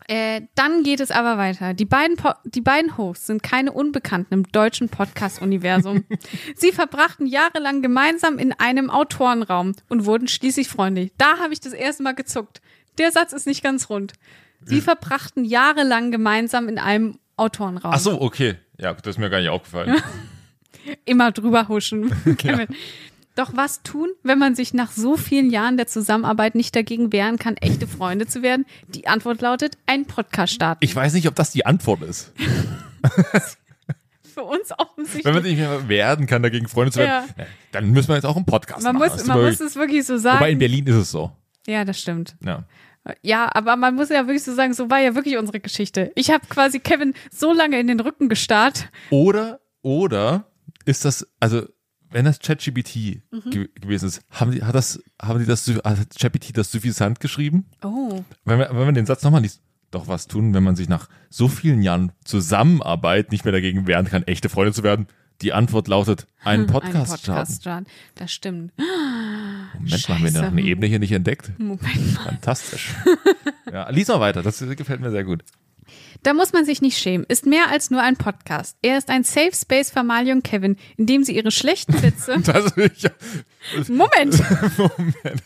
Äh, 0.10 0.44
dann 0.56 0.84
geht 0.84 1.02
es 1.02 1.12
aber 1.12 1.38
weiter. 1.38 1.74
Die 1.74 1.84
beiden, 1.84 2.16
po 2.16 2.32
die 2.46 2.62
beiden 2.62 2.96
Hosts 2.98 3.28
sind 3.28 3.44
keine 3.44 3.74
Unbekannten 3.74 4.34
im 4.34 4.44
deutschen 4.52 4.88
Podcast-Universum. 4.88 6.06
Sie 6.56 6.72
verbrachten 6.72 7.26
jahrelang 7.28 7.82
gemeinsam 7.82 8.40
in 8.40 8.54
einem 8.54 8.90
Autorenraum 8.90 9.74
und 9.90 10.06
wurden 10.06 10.30
schließlich 10.30 10.70
freundlich. 10.70 11.12
Da 11.18 11.40
habe 11.40 11.52
ich 11.52 11.60
das 11.60 11.74
erste 11.74 12.04
Mal 12.04 12.14
gezuckt. 12.16 12.62
Der 13.00 13.12
Satz 13.12 13.34
ist 13.34 13.48
nicht 13.48 13.64
ganz 13.64 13.90
rund. 13.90 14.14
Sie 14.64 14.80
verbrachten 14.82 15.44
jahrelang 15.44 16.10
gemeinsam 16.12 16.70
in 16.70 16.80
einem 16.80 17.20
Autorenraum. 17.36 17.92
Ach 17.94 18.00
so, 18.00 18.22
okay. 18.22 18.56
Ja, 18.78 18.94
das 18.94 19.16
ist 19.16 19.18
mir 19.20 19.30
gar 19.30 19.40
nicht 19.40 19.50
aufgefallen. 19.50 20.02
immer 21.06 21.32
drüber 21.32 21.68
huschen. 21.68 22.12
Kevin. 22.38 22.68
Doch 23.36 23.52
was 23.56 23.84
tun, 23.84 24.10
wenn 24.24 24.40
man 24.40 24.56
sich 24.56 24.74
nach 24.74 24.92
so 24.92 25.16
vielen 25.16 25.52
Jahren 25.52 25.78
der 25.78 25.86
Zusammenarbeit 25.86 26.56
nicht 26.56 26.76
dagegen 26.76 27.12
wehren 27.14 27.38
kann, 27.38 27.56
echte 27.58 27.86
Freunde 27.88 28.26
zu 28.26 28.42
werden? 28.42 28.66
Die 28.88 29.08
Antwort 29.08 29.42
lautet, 29.42 29.78
einen 29.86 30.06
Podcast 30.06 30.54
starten. 30.54 30.84
Ich 30.84 30.96
weiß 30.96 31.14
nicht, 31.14 31.28
ob 31.28 31.36
das 31.36 31.52
die 31.52 31.64
Antwort 31.66 32.02
ist. 32.02 32.34
Für 34.34 34.44
uns 34.44 34.72
offensichtlich. 34.78 35.26
Wenn 35.26 35.34
man 35.34 35.44
sich 35.44 35.54
nicht 35.58 35.68
mehr 35.68 35.88
werden 35.90 36.26
kann, 36.28 36.44
dagegen 36.44 36.68
Freunde 36.68 36.92
zu 36.92 37.00
werden, 37.00 37.28
Ja. 37.38 37.44
ja, 37.44 37.50
dann 37.72 37.90
müssen 37.92 38.10
wir 38.10 38.16
jetzt 38.16 38.26
auch 38.26 38.36
einen 38.36 38.46
Podcast 38.46 38.84
man 38.84 38.96
machen. 38.98 39.10
muss, 39.12 39.22
man 39.26 39.32
aber 39.38 39.46
muss 39.50 39.60
wirklich- 39.60 39.70
es 39.70 39.76
wirklich 39.76 40.06
so 40.06 40.14
Wobei 40.14 40.30
in 40.30 40.40
sagen. 40.40 40.60
Berlin 40.60 40.88
ist 40.88 40.96
es 40.96 41.12
so. 41.12 41.32
Ja, 41.68 41.86
das 41.86 42.00
stimmt. 42.00 42.36
Ja. 42.44 42.66
Ja, 43.22 43.50
aber 43.54 43.76
man 43.78 43.96
muss 43.96 44.10
ja 44.10 44.28
wirklich 44.28 44.44
so 44.44 44.54
sagen, 44.54 44.74
so 44.74 44.90
war 44.90 45.00
ja 45.00 45.16
wirklich 45.16 45.38
unsere 45.38 45.60
Geschichte. 45.60 46.12
Ich 46.16 46.30
habe 46.30 46.46
quasi 46.50 46.80
Kevin 46.80 47.14
so 47.32 47.54
lange 47.54 47.80
in 47.80 47.88
den 47.88 48.00
Rücken 48.00 48.28
gestarrt. 48.30 48.90
Oder, 49.12 49.60
oder 49.82 50.47
ist 50.88 51.06
das, 51.06 51.28
also 51.40 51.64
wenn 52.10 52.26
das 52.26 52.40
ChatGPT 52.40 53.22
Mhm. 53.32 53.50
ge 53.52 53.70
gewesen 53.80 54.08
ist, 54.08 54.22
haben 54.32 54.52
die, 54.52 54.64
hat 54.64 54.74
das, 54.76 55.04
haben 55.22 55.40
die 55.40 55.46
das, 55.46 55.68
hat 55.84 55.98
ChatGPT 56.18 56.58
das 56.58 56.72
suffisant 56.72 57.20
geschrieben? 57.20 57.66
Oh. 57.84 58.24
Wenn 58.46 58.60
man, 58.60 58.70
wenn 58.70 58.86
man 58.86 58.96
den 58.96 59.06
Satz 59.06 59.24
nochmal 59.24 59.42
liest, 59.42 59.62
doch 59.92 60.08
was 60.08 60.28
tun, 60.28 60.54
wenn 60.54 60.64
man 60.64 60.76
sich 60.76 60.90
nach 60.90 61.10
so 61.30 61.48
vielen 61.48 61.82
Jahren 61.82 62.12
Zusammenarbeit 62.24 63.32
nicht 63.32 63.44
mehr 63.46 63.52
dagegen 63.52 63.88
wehren 63.88 64.06
kann, 64.08 64.24
echte 64.24 64.50
Freunde 64.50 64.74
zu 64.74 64.84
werden? 64.84 65.08
Die 65.42 65.54
Antwort 65.54 65.88
lautet, 65.88 66.26
einen 66.44 66.66
Podcast, 66.66 66.96
Ein 66.96 67.06
starten. 67.06 67.26
Podcast 67.26 67.62
starten. 67.62 67.86
Das 68.16 68.32
stimmt. 68.32 68.74
Moment, 68.78 68.90
haben 69.74 69.86
wir 69.86 69.98
Scheiße. 70.32 70.34
noch 70.42 70.48
eine 70.48 70.62
Ebene 70.62 70.88
hier 70.88 70.98
nicht 71.00 71.12
entdeckt? 71.12 71.52
Moment. 71.60 72.18
Fantastisch. 72.24 72.96
ja, 73.72 73.88
lies 73.90 74.08
mal 74.08 74.20
weiter, 74.20 74.42
das 74.42 74.60
gefällt 74.60 75.00
mir 75.00 75.12
sehr 75.12 75.24
gut. 75.24 75.44
Da 76.24 76.34
muss 76.34 76.54
man 76.54 76.66
sich 76.66 76.82
nicht 76.82 76.98
schämen. 76.98 77.26
Ist 77.28 77.46
mehr 77.46 77.70
als 77.70 77.92
nur 77.92 78.02
ein 78.02 78.18
Podcast. 78.18 78.78
Er 78.82 78.98
ist 78.98 79.10
ein 79.10 79.24
Safe 79.24 79.52
Space 79.54 79.92
für 79.92 80.04
Mali 80.04 80.32
und 80.32 80.44
Kevin, 80.44 80.78
in 80.98 81.06
dem 81.06 81.24
sie 81.24 81.36
ihre 81.36 81.52
schlechten 81.52 82.02
Witze, 82.02 82.38
Das, 82.46 82.76
ich, 82.78 83.90
Moment, 83.90 84.42
Moment, 84.78 85.44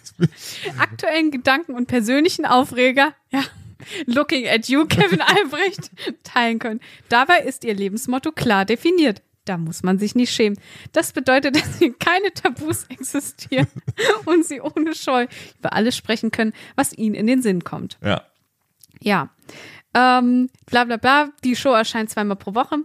aktuellen 0.78 1.32
Gedanken 1.32 1.74
und 1.74 1.88
persönlichen 1.88 2.46
Aufreger, 2.46 3.14
ja, 3.32 3.44
looking 4.06 4.48
at 4.48 4.68
you, 4.68 4.86
Kevin 4.86 5.22
Albrecht, 5.22 5.92
teilen 6.24 6.60
können. 6.60 6.80
Dabei 7.10 7.40
ist 7.40 7.64
ihr 7.64 7.74
Lebensmotto 7.74 8.32
klar 8.32 8.66
definiert. 8.66 9.22
Da 9.46 9.58
muss 9.58 9.82
man 9.82 9.98
sich 9.98 10.14
nicht 10.14 10.32
schämen. 10.34 10.60
Das 10.92 11.14
bedeutet, 11.14 11.56
dass 11.60 11.80
hier 11.80 11.94
keine 11.98 12.32
Tabus 12.34 12.86
existieren 12.90 13.68
und 14.26 14.46
sie 14.46 14.62
ohne 14.62 14.94
Scheu 14.94 15.26
über 15.60 15.74
alles 15.74 15.98
sprechen 15.98 16.30
können, 16.32 16.54
was 16.76 16.94
ihnen 16.96 17.16
in 17.16 17.28
den 17.28 17.42
Sinn 17.42 17.64
kommt. 17.64 17.98
ja. 18.02 18.24
Ja. 19.04 19.32
Ähm, 19.94 20.50
bla 20.68 20.86
bla 20.86 20.96
bla, 20.96 21.30
die 21.44 21.56
Show 21.56 21.74
erscheint 21.74 22.10
zweimal 22.10 22.38
pro 22.38 22.56
Woche. 22.56 22.78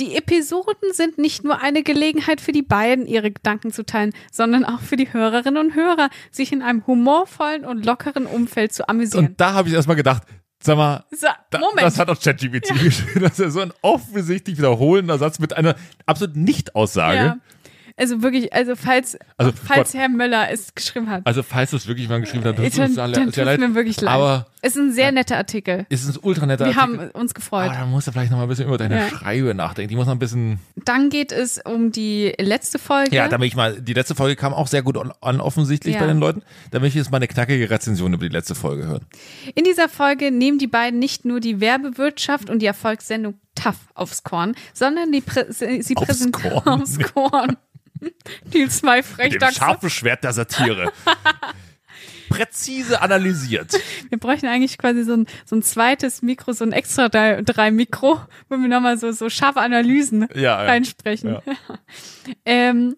Die 0.00 0.16
Episoden 0.16 0.92
sind 0.92 1.16
nicht 1.16 1.44
nur 1.44 1.60
eine 1.60 1.84
Gelegenheit 1.84 2.40
für 2.40 2.50
die 2.50 2.62
beiden, 2.62 3.06
ihre 3.06 3.30
Gedanken 3.30 3.72
zu 3.72 3.84
teilen, 3.86 4.12
sondern 4.32 4.64
auch 4.64 4.80
für 4.80 4.96
die 4.96 5.12
Hörerinnen 5.12 5.64
und 5.64 5.74
Hörer, 5.76 6.10
sich 6.32 6.52
in 6.52 6.62
einem 6.62 6.84
humorvollen 6.86 7.64
und 7.64 7.86
lockeren 7.86 8.26
Umfeld 8.26 8.72
zu 8.72 8.88
amüsieren. 8.88 9.28
Und 9.28 9.40
da 9.40 9.52
habe 9.52 9.68
ich 9.68 9.74
erstmal 9.74 9.96
gedacht, 9.96 10.24
sag 10.60 10.76
mal, 10.76 11.04
so, 11.12 11.28
da, 11.50 11.58
Moment. 11.60 11.82
das 11.82 11.98
hat 11.98 12.08
doch 12.08 12.20
ChatGPT 12.20 12.68
geschrieben. 12.82 13.20
Das 13.20 13.32
ist 13.32 13.38
ja 13.38 13.50
so 13.50 13.60
ein 13.60 13.72
offensichtlich 13.82 14.58
wiederholender 14.58 15.18
Satz 15.18 15.38
mit 15.38 15.52
einer 15.56 15.76
absoluten 16.06 16.42
Nicht-Aussage. 16.42 17.16
ja. 17.16 17.36
Also 17.98 18.22
wirklich, 18.22 18.52
also 18.52 18.76
falls, 18.76 19.18
Also, 19.36 19.52
falls 19.52 19.92
Gott. 19.92 20.00
Herr 20.00 20.08
Möller 20.08 20.50
es 20.52 20.74
geschrieben 20.74 21.10
hat, 21.10 21.22
Also 21.26 21.42
falls 21.42 21.70
du 21.72 21.76
es 21.76 21.88
wirklich 21.88 22.08
mal 22.08 22.20
geschrieben 22.20 22.44
hast, 22.44 22.54
tut 22.56 22.78
dann, 22.78 22.86
uns 22.86 22.94
dann 22.94 23.12
tut 23.32 23.36
leid. 23.36 23.58
mir 23.58 23.74
wirklich 23.74 24.00
leid. 24.00 24.14
Aber 24.14 24.46
es 24.62 24.76
ist 24.76 24.82
ein 24.82 24.92
sehr 24.92 25.10
netter 25.12 25.36
Artikel. 25.36 25.84
es 25.90 26.04
ist 26.04 26.16
ein 26.16 26.20
ultra 26.22 26.46
netter 26.46 26.66
Wir 26.66 26.78
Artikel. 26.78 27.00
haben 27.00 27.10
uns 27.10 27.34
gefreut. 27.34 27.66
aber 27.70 27.74
da 27.74 27.86
musst 27.86 28.06
du 28.06 28.12
vielleicht 28.12 28.30
noch 28.30 28.38
mal 28.38 28.44
ein 28.44 28.48
bisschen 28.48 28.66
über 28.66 28.78
deine 28.78 28.96
Ja. 28.98 29.08
Schreibe 29.08 29.52
nachdenken. 29.54 29.88
Die 29.90 29.96
muss 29.96 30.06
noch 30.06 30.12
ein 30.14 30.18
bisschen. 30.20 30.60
Dann 30.76 31.10
geht 31.10 31.32
es 31.32 31.58
um 31.64 31.90
die 31.92 32.32
letzte 32.38 32.78
Folge. 32.78 33.14
Ja, 33.14 33.26
damit 33.28 33.48
ich 33.48 33.56
mal. 33.56 33.80
Die 33.80 33.94
letzte 33.94 34.14
Folge 34.14 34.36
kam 34.36 34.54
auch 34.54 34.68
sehr 34.68 34.82
gut 34.82 34.96
an, 35.20 35.40
offensichtlich 35.40 35.94
Ja. 35.94 36.00
bei 36.00 36.06
den 36.06 36.18
Leuten. 36.18 36.42
Da 36.70 36.78
möchte 36.78 36.98
ich 36.98 37.04
jetzt 37.04 37.10
mal 37.10 37.16
eine 37.18 37.28
knackige 37.28 37.68
Rezension 37.68 38.12
über 38.14 38.28
die 38.28 38.32
letzte 38.32 38.54
Folge 38.54 38.86
hören. 38.86 39.04
In 39.56 39.64
dieser 39.64 39.88
Folge 39.88 40.30
nehmen 40.30 40.58
die 40.58 40.66
beiden 40.68 40.98
nicht 41.00 41.24
nur 41.24 41.40
die 41.40 41.60
Werbewirtschaft 41.60 42.48
und 42.48 42.60
die 42.60 42.66
Erfolgssendung 42.66 43.34
TAF 43.54 43.76
aufs 43.94 44.22
Korn, 44.22 44.54
sondern 44.72 45.10
die 45.10 45.20
Prä 45.20 45.44
sie 45.50 45.96
Aufs 45.96 46.06
präsentieren 46.06 46.62
Korn. 46.62 46.80
aufs 46.82 46.98
Korn. 47.12 47.56
Die 48.52 48.68
zwei 48.68 49.02
Frechdachse. 49.02 49.90
Schwert 49.90 50.24
der 50.24 50.32
Satire. 50.32 50.92
Präzise 52.28 53.00
analysiert. 53.00 53.72
Wir 54.10 54.18
bräuchten 54.18 54.46
eigentlich 54.46 54.76
quasi 54.76 55.02
so 55.02 55.14
ein, 55.14 55.26
so 55.46 55.56
ein 55.56 55.62
zweites 55.62 56.20
Mikro, 56.22 56.52
so 56.52 56.64
ein 56.64 56.72
extra 56.72 57.08
drei, 57.08 57.40
drei 57.42 57.70
Mikro, 57.70 58.20
wo 58.48 58.56
wir 58.56 58.68
nochmal 58.68 58.98
so, 58.98 59.12
so 59.12 59.30
scharfe 59.30 59.60
Analysen 59.60 60.28
ja. 60.34 60.56
reinsprechen. 60.56 61.30
Ja. 61.30 61.40
ähm, 62.44 62.96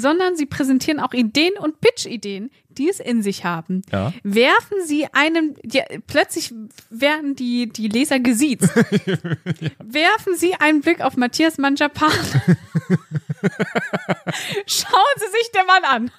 sondern 0.00 0.36
sie 0.36 0.46
präsentieren 0.46 0.98
auch 1.00 1.12
Ideen 1.12 1.52
und 1.58 1.80
Pitch-Ideen, 1.80 2.50
die 2.68 2.88
es 2.88 3.00
in 3.00 3.22
sich 3.22 3.44
haben. 3.44 3.82
Ja. 3.92 4.12
Werfen 4.22 4.78
sie 4.86 5.06
einem, 5.12 5.54
ja, 5.64 5.84
plötzlich 6.06 6.52
werden 6.88 7.36
die, 7.36 7.68
die 7.68 7.88
Leser 7.88 8.20
gesiezt. 8.20 8.68
Werfen 9.78 10.36
sie 10.36 10.54
einen 10.54 10.80
Blick 10.80 11.00
auf 11.00 11.16
Matthias 11.16 11.58
Manjapan. 11.58 12.10
Schauen 14.66 15.16
Sie 15.16 15.30
sich 15.38 15.50
den 15.54 15.66
Mann 15.66 15.84
an. 15.84 16.10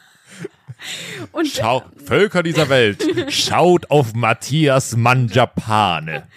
Und 1.31 1.47
Schau, 1.47 1.83
Völker 2.05 2.41
dieser 2.43 2.69
Welt, 2.69 3.31
schaut 3.31 3.91
auf 3.91 4.13
Matthias 4.13 4.95
Manjapane. 4.95 6.27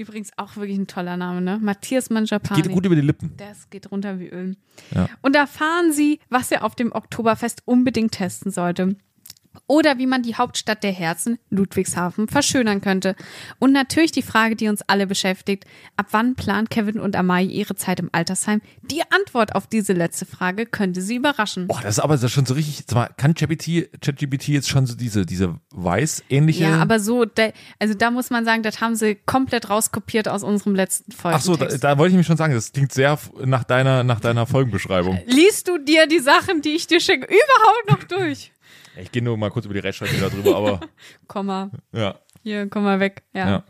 Übrigens 0.00 0.30
auch 0.36 0.56
wirklich 0.56 0.78
ein 0.78 0.86
toller 0.86 1.16
Name, 1.16 1.40
ne? 1.40 1.58
Matthias 1.60 2.10
Manjapani. 2.10 2.62
Geht 2.62 2.72
gut 2.72 2.86
über 2.86 2.94
die 2.94 3.00
Lippen. 3.02 3.34
Das 3.36 3.70
geht 3.70 3.90
runter 3.90 4.18
wie 4.18 4.28
Öl. 4.28 4.56
Ja. 4.94 5.08
Und 5.22 5.36
erfahren 5.36 5.92
Sie, 5.92 6.20
was 6.28 6.50
er 6.50 6.64
auf 6.64 6.74
dem 6.74 6.92
Oktoberfest 6.92 7.62
unbedingt 7.66 8.12
testen 8.12 8.50
sollte. 8.50 8.96
Oder 9.66 9.98
wie 9.98 10.06
man 10.06 10.22
die 10.22 10.36
Hauptstadt 10.36 10.82
der 10.84 10.92
Herzen, 10.92 11.38
Ludwigshafen, 11.50 12.28
verschönern 12.28 12.80
könnte. 12.80 13.16
Und 13.58 13.72
natürlich 13.72 14.12
die 14.12 14.22
Frage, 14.22 14.54
die 14.56 14.68
uns 14.68 14.82
alle 14.82 15.06
beschäftigt. 15.06 15.64
Ab 15.96 16.06
wann 16.12 16.34
plant 16.36 16.70
Kevin 16.70 17.00
und 17.00 17.16
Amai 17.16 17.42
ihre 17.44 17.74
Zeit 17.74 17.98
im 18.00 18.10
Altersheim? 18.12 18.60
Die 18.82 19.02
Antwort 19.10 19.54
auf 19.54 19.66
diese 19.66 19.92
letzte 19.92 20.24
Frage 20.26 20.66
könnte 20.66 21.02
sie 21.02 21.16
überraschen. 21.16 21.66
Boah, 21.66 21.80
das 21.82 21.96
ist 21.98 22.00
aber 22.00 22.16
schon 22.28 22.46
so 22.46 22.54
richtig. 22.54 22.86
Kann 23.16 23.34
ChatGPT, 23.34 24.48
jetzt 24.48 24.68
schon 24.68 24.86
so 24.86 24.94
diese, 24.94 25.26
diese 25.26 25.56
weiß-ähnliche. 25.72 26.64
Ja, 26.64 26.78
aber 26.80 27.00
so, 27.00 27.24
da- 27.24 27.50
also 27.78 27.94
da 27.94 28.10
muss 28.10 28.30
man 28.30 28.44
sagen, 28.44 28.62
das 28.62 28.80
haben 28.80 28.94
sie 28.94 29.16
komplett 29.26 29.68
rauskopiert 29.70 30.28
aus 30.28 30.42
unserem 30.42 30.74
letzten 30.74 31.12
Folgen. 31.12 31.36
Ach 31.38 31.42
so, 31.42 31.56
da, 31.56 31.66
da 31.66 31.98
wollte 31.98 32.12
ich 32.12 32.16
mich 32.18 32.26
schon 32.26 32.36
sagen, 32.36 32.54
das 32.54 32.72
klingt 32.72 32.92
sehr 32.92 33.18
nach 33.44 33.64
deiner, 33.64 34.04
nach 34.04 34.20
deiner 34.20 34.46
Folgenbeschreibung. 34.46 35.20
Liest 35.26 35.68
du 35.68 35.78
dir 35.78 36.06
die 36.06 36.20
Sachen, 36.20 36.62
die 36.62 36.70
ich 36.70 36.86
dir 36.86 37.00
schicke, 37.00 37.26
überhaupt 37.26 37.90
noch 37.90 38.04
durch? 38.04 38.52
Ich 39.00 39.12
gehe 39.12 39.22
nur 39.22 39.36
mal 39.36 39.50
kurz 39.50 39.64
über 39.64 39.74
die 39.74 39.80
Rechtschreibung 39.80 40.20
darüber, 40.20 40.56
aber 40.56 40.80
Komma. 41.26 41.70
ja. 41.92 42.16
Hier, 42.42 42.68
komm 42.68 42.84
mal 42.84 43.00
weg. 43.00 43.22
Ja. 43.34 43.48
ja. 43.50 43.64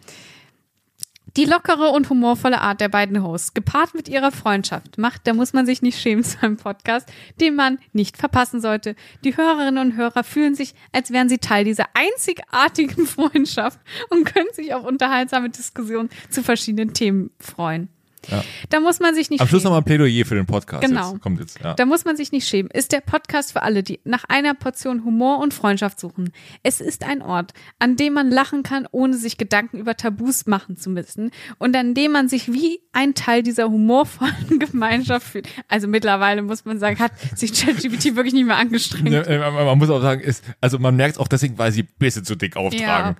Die 1.36 1.44
lockere 1.44 1.90
und 1.90 2.10
humorvolle 2.10 2.60
Art 2.60 2.80
der 2.80 2.88
beiden 2.88 3.22
Hosts, 3.22 3.54
gepaart 3.54 3.94
mit 3.94 4.08
ihrer 4.08 4.32
Freundschaft, 4.32 4.98
macht, 4.98 5.26
da 5.28 5.32
muss 5.32 5.52
man 5.52 5.64
sich 5.64 5.80
nicht 5.80 6.00
schämen 6.00 6.24
zu 6.24 6.42
einem 6.42 6.56
Podcast, 6.56 7.08
den 7.40 7.54
man 7.54 7.78
nicht 7.92 8.16
verpassen 8.16 8.60
sollte. 8.60 8.96
Die 9.24 9.36
Hörerinnen 9.36 9.78
und 9.78 9.96
Hörer 9.96 10.24
fühlen 10.24 10.56
sich, 10.56 10.74
als 10.92 11.12
wären 11.12 11.28
sie 11.28 11.38
Teil 11.38 11.64
dieser 11.64 11.86
einzigartigen 11.94 13.06
Freundschaft 13.06 13.78
und 14.08 14.24
können 14.24 14.48
sich 14.52 14.74
auf 14.74 14.84
unterhaltsame 14.84 15.50
Diskussionen 15.50 16.10
zu 16.30 16.42
verschiedenen 16.42 16.94
Themen 16.94 17.30
freuen. 17.38 17.88
Ja. 18.28 18.44
Da 18.68 18.80
muss 18.80 19.00
man 19.00 19.14
sich 19.14 19.30
nicht 19.30 19.40
Am 19.40 19.48
Schluss 19.48 19.62
schämen. 19.62 19.72
nochmal 19.74 19.80
ein 19.80 19.84
Plädoyer 19.84 20.24
für 20.26 20.34
den 20.34 20.46
Podcast. 20.46 20.82
Genau. 20.86 21.12
Jetzt. 21.12 21.22
Kommt 21.22 21.40
jetzt. 21.40 21.60
Ja. 21.60 21.74
Da 21.74 21.86
muss 21.86 22.04
man 22.04 22.16
sich 22.16 22.32
nicht 22.32 22.46
schämen. 22.48 22.70
Ist 22.70 22.92
der 22.92 23.00
Podcast 23.00 23.52
für 23.52 23.62
alle, 23.62 23.82
die 23.82 24.00
nach 24.04 24.24
einer 24.24 24.54
Portion 24.54 25.04
Humor 25.04 25.38
und 25.38 25.54
Freundschaft 25.54 25.98
suchen. 26.00 26.32
Es 26.62 26.80
ist 26.80 27.04
ein 27.04 27.22
Ort, 27.22 27.52
an 27.78 27.96
dem 27.96 28.12
man 28.14 28.30
lachen 28.30 28.62
kann, 28.62 28.86
ohne 28.90 29.16
sich 29.16 29.38
Gedanken 29.38 29.78
über 29.78 29.96
Tabus 29.96 30.46
machen 30.46 30.76
zu 30.76 30.90
müssen 30.90 31.30
und 31.58 31.74
an 31.76 31.94
dem 31.94 32.12
man 32.12 32.28
sich 32.28 32.52
wie 32.52 32.80
ein 32.92 33.14
Teil 33.14 33.42
dieser 33.42 33.70
humorvollen 33.70 34.58
Gemeinschaft 34.58 35.26
fühlt. 35.26 35.48
Also 35.68 35.88
mittlerweile 35.88 36.42
muss 36.42 36.64
man 36.64 36.78
sagen, 36.78 36.98
hat 36.98 37.12
sich 37.36 37.52
ChatGPT 37.52 38.04
wirklich 38.16 38.34
nicht 38.34 38.46
mehr 38.46 38.56
angestrengt. 38.56 39.10
Ja, 39.10 39.22
äh, 39.22 39.38
man 39.50 39.78
muss 39.78 39.90
auch 39.90 40.02
sagen, 40.02 40.20
ist, 40.20 40.44
also 40.60 40.78
man 40.78 40.96
merkt 40.96 41.14
es 41.14 41.18
auch 41.20 41.28
deswegen, 41.28 41.58
weil 41.58 41.72
sie 41.72 41.82
ein 41.82 41.88
bisschen 41.98 42.24
zu 42.24 42.34
dick 42.36 42.56
auftragen. 42.56 43.16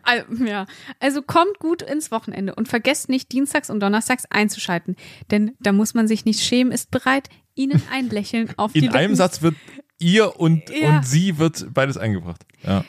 ja, 0.47 0.67
also 0.99 1.23
kommt 1.23 1.59
gut 1.59 1.83
ins 1.83 2.11
Wochenende 2.11 2.55
und 2.55 2.69
vergesst 2.69 3.09
nicht, 3.09 3.33
dienstags 3.33 3.71
und 3.71 3.81
donnerstags 3.81 4.25
einzuschalten. 4.31 4.90
Denn 5.31 5.53
da 5.61 5.73
muss 5.73 5.95
man 5.95 6.09
sich 6.09 6.25
nicht 6.25 6.41
schämen, 6.41 6.73
ist 6.73 6.91
bereit, 6.91 7.29
Ihnen 7.55 7.83
ein 7.93 8.09
Lächeln 8.09 8.51
auf 8.57 8.73
die 8.73 8.85
In 8.85 8.91
einem 8.91 9.15
Satz 9.15 9.43
wird 9.43 9.55
ihr 9.99 10.39
und, 10.41 10.63
Ja. 10.71 10.97
und 10.97 11.07
sie 11.07 11.39
wird 11.39 11.73
beides 11.75 11.97
eingebracht. 11.99 12.45
Ja. 12.65 12.85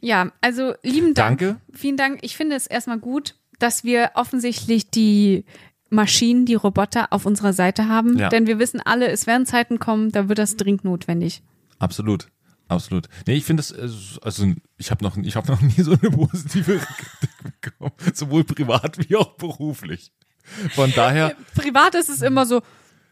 Ja, 0.00 0.32
also 0.40 0.74
lieben 0.82 1.14
Dank. 1.14 1.38
Danke. 1.40 1.60
Vielen 1.72 1.96
Dank. 1.96 2.18
Ich 2.22 2.36
finde 2.36 2.56
es 2.56 2.66
erstmal 2.66 2.98
gut, 2.98 3.36
dass 3.58 3.84
wir 3.84 4.10
offensichtlich 4.14 4.90
die 4.90 5.44
Maschinen, 5.90 6.44
die 6.44 6.54
Roboter 6.54 7.12
auf 7.12 7.24
unserer 7.24 7.52
Seite 7.54 7.88
haben. 7.88 8.18
Ja. 8.18 8.28
Denn 8.28 8.46
wir 8.46 8.58
wissen 8.58 8.80
alle, 8.84 9.08
es 9.08 9.26
werden 9.26 9.46
Zeiten 9.46 9.78
kommen, 9.78 10.12
da 10.12 10.28
wird 10.28 10.38
das 10.38 10.56
dringend 10.56 10.84
notwendig. 10.84 11.42
Absolut. 11.78 12.28
Absolut. 12.68 13.08
Nee, 13.26 13.34
ich 13.34 13.44
finde 13.44 13.62
äh, 13.62 13.88
also 14.22 14.52
ich 14.78 14.90
habe 14.90 15.04
noch, 15.04 15.16
ich 15.18 15.36
hab 15.36 15.48
noch 15.48 15.60
nie 15.62 15.82
so 15.82 15.92
eine 15.92 16.10
positive 16.10 16.78
Kritik 16.78 17.60
bekommen, 17.60 17.92
sowohl 18.14 18.44
privat 18.44 18.98
wie 19.08 19.16
auch 19.16 19.36
beruflich. 19.36 20.12
Von 20.74 20.92
daher, 20.94 21.34
Privat 21.54 21.94
ist 21.94 22.08
es 22.08 22.22
immer 22.22 22.46
so, 22.46 22.60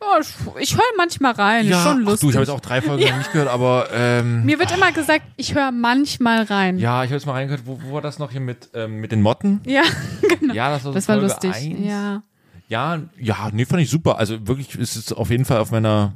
oh, 0.00 0.56
ich, 0.60 0.74
höre 0.76 0.82
manchmal 0.96 1.32
rein, 1.32 1.64
ist 1.64 1.70
ja, 1.70 1.82
schon 1.82 2.02
ach 2.02 2.06
lustig. 2.10 2.20
du, 2.20 2.28
ich 2.30 2.36
habe 2.36 2.44
jetzt 2.44 2.50
auch 2.54 2.60
drei 2.60 2.82
Folgen 2.82 3.04
noch 3.08 3.16
nicht 3.18 3.32
gehört, 3.32 3.48
aber 3.48 3.88
ähm, 3.92 4.44
Mir 4.44 4.58
wird 4.58 4.72
immer 4.72 4.92
gesagt, 4.92 5.22
ich 5.36 5.54
höre 5.54 5.70
manchmal 5.72 6.42
rein. 6.44 6.78
ja, 6.78 7.02
ich 7.04 7.08
habe 7.10 7.16
jetzt 7.16 7.26
mal 7.26 7.32
reingehört, 7.32 7.66
wo, 7.66 7.80
wo 7.82 7.94
war 7.94 8.00
das 8.02 8.18
noch 8.18 8.30
hier 8.30 8.40
mit, 8.40 8.70
ähm, 8.74 8.96
mit 9.00 9.12
den 9.12 9.22
Motten? 9.22 9.60
Ja, 9.64 9.82
genau. 10.40 10.54
Ja, 10.54 10.70
das 10.70 10.84
war, 10.84 10.92
so 10.92 10.94
Das 10.94 11.08
war 11.08 11.16
lustig. 11.16 11.52
eins. 11.54 11.78
Ja. 11.86 12.22
Ja, 12.68 13.00
ja, 13.18 13.50
nee, 13.52 13.66
fand 13.66 13.82
ich 13.82 13.90
super. 13.90 14.18
Also 14.18 14.46
wirklich 14.48 14.74
ist 14.78 14.96
es 14.96 15.12
auf 15.12 15.28
jeden 15.30 15.44
Fall 15.44 15.58
auf 15.58 15.70
meiner, 15.72 16.12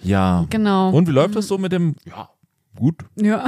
ja. 0.00 0.46
Genau. 0.50 0.90
Und 0.90 1.08
wie 1.08 1.12
läuft 1.12 1.34
das 1.36 1.48
so 1.48 1.58
mit 1.58 1.72
dem, 1.72 1.96
ja, 2.04 2.28
gut, 2.76 3.04
Ja. 3.16 3.44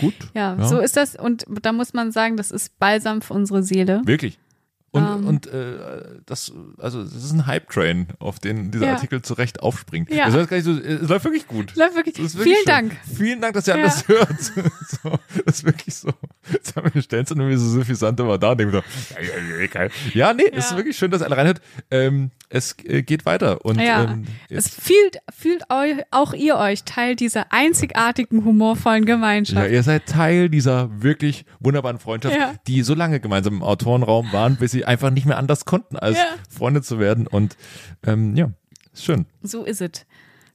gut. 0.00 0.14
ja, 0.34 0.56
so 0.64 0.78
ist 0.78 0.96
das. 0.96 1.16
Und 1.16 1.44
da 1.62 1.72
muss 1.72 1.92
man 1.92 2.12
sagen, 2.12 2.36
das 2.36 2.50
ist 2.50 2.78
Balsam 2.78 3.20
für 3.20 3.34
unsere 3.34 3.62
Seele. 3.62 4.02
Wirklich. 4.04 4.38
Und, 5.26 5.46
Ähm. 5.46 5.52
und 5.52 5.52
äh, 5.52 6.20
das, 6.26 6.52
also 6.78 7.02
das 7.04 7.14
ist 7.14 7.32
ein 7.32 7.46
Hype-Train, 7.46 8.08
auf 8.18 8.38
den 8.38 8.70
dieser 8.70 8.86
Ja. 8.86 8.92
Artikel 8.94 9.22
zu 9.22 9.34
Recht 9.34 9.60
aufspringt. 9.60 10.10
Ja. 10.10 10.30
Das 10.30 10.50
heißt 10.50 10.64
so, 10.64 10.72
es 10.72 11.08
läuft 11.08 11.24
wirklich 11.24 11.46
gut. 11.46 11.74
Läuft 11.76 11.96
wirklich. 11.96 12.16
Wirklich 12.18 12.42
Vielen 12.42 12.56
schön. 12.56 12.64
Dank. 12.66 12.96
Vielen 13.16 13.40
Dank, 13.40 13.54
dass 13.54 13.66
ihr 13.68 13.76
Ja. 13.76 13.82
alles 13.82 14.08
hört. 14.08 14.40
so, 14.42 15.18
das 15.44 15.56
ist 15.58 15.64
wirklich 15.64 15.94
so. 15.94 16.10
Jetzt 16.52 16.76
haben 16.76 16.90
wir 16.92 17.02
stellen 17.02 17.24
dann 17.28 17.38
irgendwie 17.38 17.58
so 17.58 17.68
suffisant 17.68 18.18
immer 18.20 18.38
da 18.38 18.52
und 18.52 18.58
denken 18.60 18.72
so, 18.72 18.78
ja, 19.14 19.22
ja, 19.22 19.56
ja, 19.60 19.66
geil. 19.66 19.90
ja 20.14 20.32
nee, 20.32 20.44
es 20.52 20.66
ist 20.70 20.76
wirklich 20.76 20.96
schön, 20.96 21.10
dass 21.10 21.20
ihr 21.22 21.26
alle 21.26 21.36
reinhört. 21.36 21.60
Ähm, 21.90 22.30
es 22.48 22.76
äh, 22.84 23.02
geht 23.02 23.26
weiter. 23.26 23.64
Und 23.64 23.80
Ja, 23.80 24.04
ähm, 24.12 24.24
es 24.48 24.68
fühlt, 24.68 25.18
fühlt 25.34 25.64
eu, 25.70 26.02
auch 26.10 26.32
ihr 26.32 26.56
euch 26.56 26.84
Teil 26.84 27.16
dieser 27.16 27.52
einzigartigen, 27.52 28.44
humorvollen 28.44 29.06
ja, 29.06 29.14
Gemeinschaft. 29.14 29.70
ihr 29.70 29.82
seid 29.82 30.06
Teil 30.06 30.48
dieser 30.48 31.02
wirklich 31.02 31.44
wunderbaren 31.60 31.98
Freundschaft, 31.98 32.36
Ja. 32.36 32.54
die 32.66 32.82
so 32.82 32.94
lange 32.94 33.20
gemeinsam 33.20 33.54
im 33.54 33.62
Autorenraum 33.62 34.32
waren, 34.32 34.56
bis 34.56 34.70
sie 34.72 34.84
einfach 34.84 35.10
nicht 35.10 35.26
mehr 35.26 35.38
anders 35.38 35.64
konnten, 35.64 35.96
als 35.96 36.16
Ja. 36.18 36.24
Freunde 36.48 36.82
zu 36.82 36.98
werden. 36.98 37.26
Und 37.26 37.56
ähm, 38.04 38.36
ja, 38.36 38.50
ist 38.92 39.04
schön. 39.04 39.26
So 39.42 39.64
ist 39.64 39.80
es. 39.80 40.06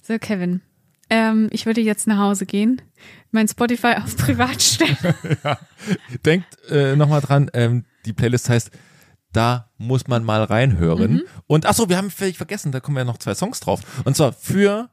So, 0.01 0.17
Kevin. 0.17 0.61
Ähm, 1.09 1.49
ich 1.51 1.65
würde 1.65 1.81
jetzt 1.81 2.07
nach 2.07 2.17
Hause 2.19 2.45
gehen, 2.45 2.81
mein 3.31 3.47
Spotify 3.47 3.95
auf 3.97 4.15
privat 4.17 4.61
stellen. 4.61 4.97
Denkt 6.25 6.47
äh, 6.69 6.95
nochmal 6.95 7.21
dran, 7.21 7.49
ähm, 7.53 7.83
die 8.05 8.13
Playlist 8.13 8.49
heißt 8.49 8.71
Da 9.33 9.69
muss 9.77 10.07
man 10.07 10.23
mal 10.23 10.43
reinhören. 10.43 11.13
Mhm. 11.13 11.21
Und 11.47 11.65
achso, 11.65 11.89
wir 11.89 11.97
haben 11.97 12.11
völlig 12.11 12.37
vergessen, 12.37 12.71
da 12.71 12.79
kommen 12.79 12.97
ja 12.97 13.05
noch 13.05 13.17
zwei 13.17 13.33
Songs 13.35 13.59
drauf. 13.59 13.81
Und 14.03 14.15
zwar 14.15 14.33
für 14.33 14.89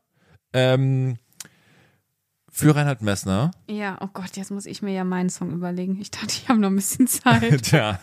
ähm, 0.53 1.16
für 2.51 2.74
Reinhard 2.74 3.03
Messner. 3.03 3.53
ja, 3.68 3.99
oh 4.01 4.09
Gott, 4.12 4.36
jetzt 4.36 4.51
muss 4.51 4.66
ich 4.66 4.82
mir 4.82 4.93
ja 4.93 5.05
meinen 5.05 5.30
Song 5.30 5.53
überlegen. 5.53 5.97
Ich 6.01 6.11
dachte, 6.11 6.26
ich 6.30 6.49
habe 6.49 6.59
noch 6.59 6.70
ein 6.70 6.74
bisschen 6.74 7.07
Zeit. 7.07 7.62
Tja, 7.62 8.01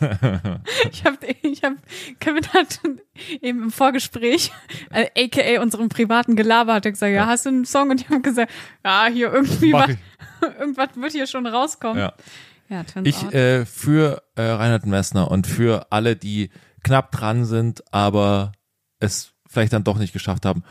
Ich 0.91 1.03
habe, 1.03 1.17
ich 1.41 1.61
hab, 1.61 1.73
Kevin 2.21 2.47
hat 2.53 2.79
eben 3.41 3.63
im 3.63 3.71
Vorgespräch, 3.71 4.53
äh, 4.91 5.25
aka 5.25 5.61
unserem 5.61 5.89
privaten 5.89 6.37
Gelaber, 6.37 6.75
hat 6.75 6.85
er 6.85 6.91
gesagt, 6.91 7.11
ja, 7.11 7.25
hast 7.25 7.45
du 7.45 7.49
einen 7.49 7.65
Song? 7.65 7.89
Und 7.89 7.99
ich 8.01 8.09
habe 8.09 8.21
gesagt, 8.21 8.49
ja, 8.85 9.07
hier 9.11 9.33
irgendwie 9.33 9.73
was, 9.73 9.89
irgendwas 10.59 10.89
wird 10.95 11.11
hier 11.11 11.27
schon 11.27 11.47
rauskommen. 11.47 11.97
ja. 11.97 12.13
Ja, 12.69 12.83
Ich 13.03 13.21
äh, 13.33 13.65
für 13.65 14.23
äh, 14.35 14.41
Reinhard 14.41 14.85
Messner 14.85 15.29
und 15.29 15.45
für 15.47 15.91
alle, 15.91 16.15
die 16.15 16.49
knapp 16.83 17.11
dran 17.11 17.45
sind, 17.45 17.83
aber 17.93 18.51
es 18.99 19.33
vielleicht 19.47 19.73
dann 19.73 19.83
doch 19.83 19.97
nicht 19.97 20.13
geschafft 20.13 20.45
haben. 20.45 20.63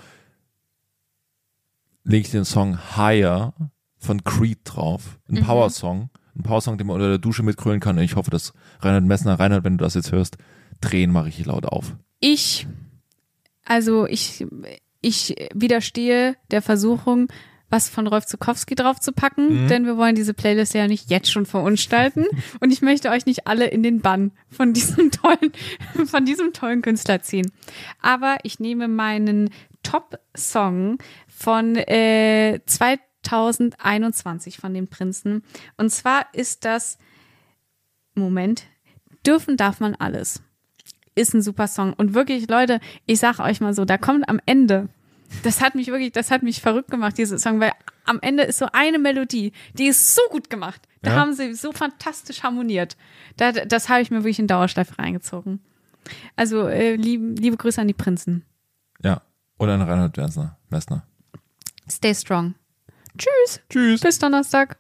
lege 2.05 2.26
ich 2.26 2.30
den 2.30 2.45
Song 2.45 2.78
Higher 2.97 3.55
von 3.99 4.24
Creed 4.24 4.59
drauf. 4.64 5.18
Ein 5.28 5.36
Mhm. 5.36 5.45
Power-Song. 5.45 6.11
Ein 6.36 6.42
Power-Song, 6.42 6.76
den 6.76 6.86
man 6.86 6.97
unter 6.97 7.09
der 7.09 7.18
Dusche 7.18 7.42
mitgrölen 7.42 7.80
kann. 7.80 7.97
Und 7.97 8.05
ich 8.05 8.16
hoffe, 8.16 8.30
dass 8.30 8.53
Reinhard 8.80 9.05
Messner, 9.05 9.38
Reinhard, 9.40 9.64
wenn 9.64 9.78
du 9.78 9.84
das 9.84 9.95
jetzt 9.95 10.12
hörst, 10.12 10.36
drehen 10.82 11.11
mache 11.12 11.28
ich 11.30 11.36
hier 11.36 11.47
laut 11.47 11.64
auf. 11.64 11.97
Ich, 12.20 12.66
also 13.64 14.07
ich, 14.07 14.45
ich 15.01 15.34
widerstehe 15.55 16.36
der 16.51 16.61
Versuchung, 16.61 17.28
was 17.70 17.88
von 17.88 18.06
Rolf 18.06 18.26
Zukowski 18.26 18.74
draufzupacken, 18.74 19.68
denn 19.68 19.86
wir 19.86 19.96
wollen 19.96 20.14
diese 20.14 20.34
Playlist 20.34 20.74
ja 20.74 20.86
nicht 20.86 21.10
jetzt 21.10 21.30
schon 21.30 21.46
verunstalten 21.46 22.26
und 22.60 22.72
ich 22.72 22.82
möchte 22.82 23.10
euch 23.10 23.26
nicht 23.26 23.46
alle 23.46 23.66
in 23.66 23.82
den 23.82 24.00
Bann 24.00 24.32
von 24.48 24.72
diesem 24.72 25.10
tollen, 25.10 25.52
von 26.06 26.24
diesem 26.24 26.52
tollen 26.52 26.82
Künstler 26.82 27.22
ziehen. 27.22 27.50
Aber 28.00 28.36
ich 28.42 28.60
nehme 28.60 28.88
meinen 28.88 29.50
Top-Song 29.82 30.98
von 31.26 31.76
äh, 31.76 32.60
2021 32.66 34.58
von 34.58 34.72
den 34.74 34.88
Prinzen 34.88 35.42
und 35.76 35.90
zwar 35.90 36.26
ist 36.32 36.64
das 36.64 36.98
Moment, 38.14 38.64
dürfen 39.26 39.56
darf 39.56 39.80
man 39.80 39.94
alles 39.94 40.42
ist 41.14 41.34
ein 41.34 41.42
super 41.42 41.68
Song. 41.68 41.92
Und 41.92 42.14
wirklich, 42.14 42.48
Leute, 42.48 42.80
ich 43.06 43.20
sag 43.20 43.38
euch 43.38 43.60
mal 43.60 43.74
so, 43.74 43.84
da 43.84 43.98
kommt 43.98 44.28
am 44.28 44.40
Ende, 44.46 44.88
das 45.43 45.61
hat 45.61 45.74
mich 45.74 45.89
wirklich, 45.89 46.12
das 46.12 46.30
hat 46.30 46.43
mich 46.43 46.61
verrückt 46.61 46.91
gemacht, 46.91 47.18
diese 47.18 47.39
Song, 47.39 47.61
weil 47.61 47.72
am 48.05 48.18
Ende 48.20 48.43
ist 48.45 48.59
so 48.59 48.66
eine 48.72 48.99
Melodie, 48.99 49.53
die 49.74 49.87
ist 49.87 50.14
so 50.14 50.22
gut 50.30 50.51
gemacht. 50.51 50.82
Da 51.03 51.12
Ja. 51.12 51.16
haben 51.20 51.35
sie 51.35 51.55
so 51.55 51.72
fantastisch 51.72 52.43
harmoniert. 52.43 52.97
Da, 53.37 53.53
das 53.53 53.89
habe 53.89 54.03
ich 54.03 54.11
mir 54.11 54.18
wirklich 54.18 54.39
in 54.39 54.47
Dauerschleife 54.47 54.99
reingezogen. 54.99 55.61
Also, 56.37 56.68
äh, 56.68 56.97
lieb, 56.97 57.39
liebe 57.39 57.57
Grüße 57.57 57.80
an 57.80 57.89
die 57.89 57.95
Prinzen. 57.95 58.45
Ja. 59.03 59.22
Und 59.57 59.70
an 59.70 59.80
Reinhard. 59.82 60.16
Messner. 60.68 61.07
Stay 61.91 62.14
strong. 62.14 62.55
Tschüss. 63.16 63.61
Tschüss. 63.70 64.01
Bis 64.01 64.18
Donnerstag. 64.18 64.78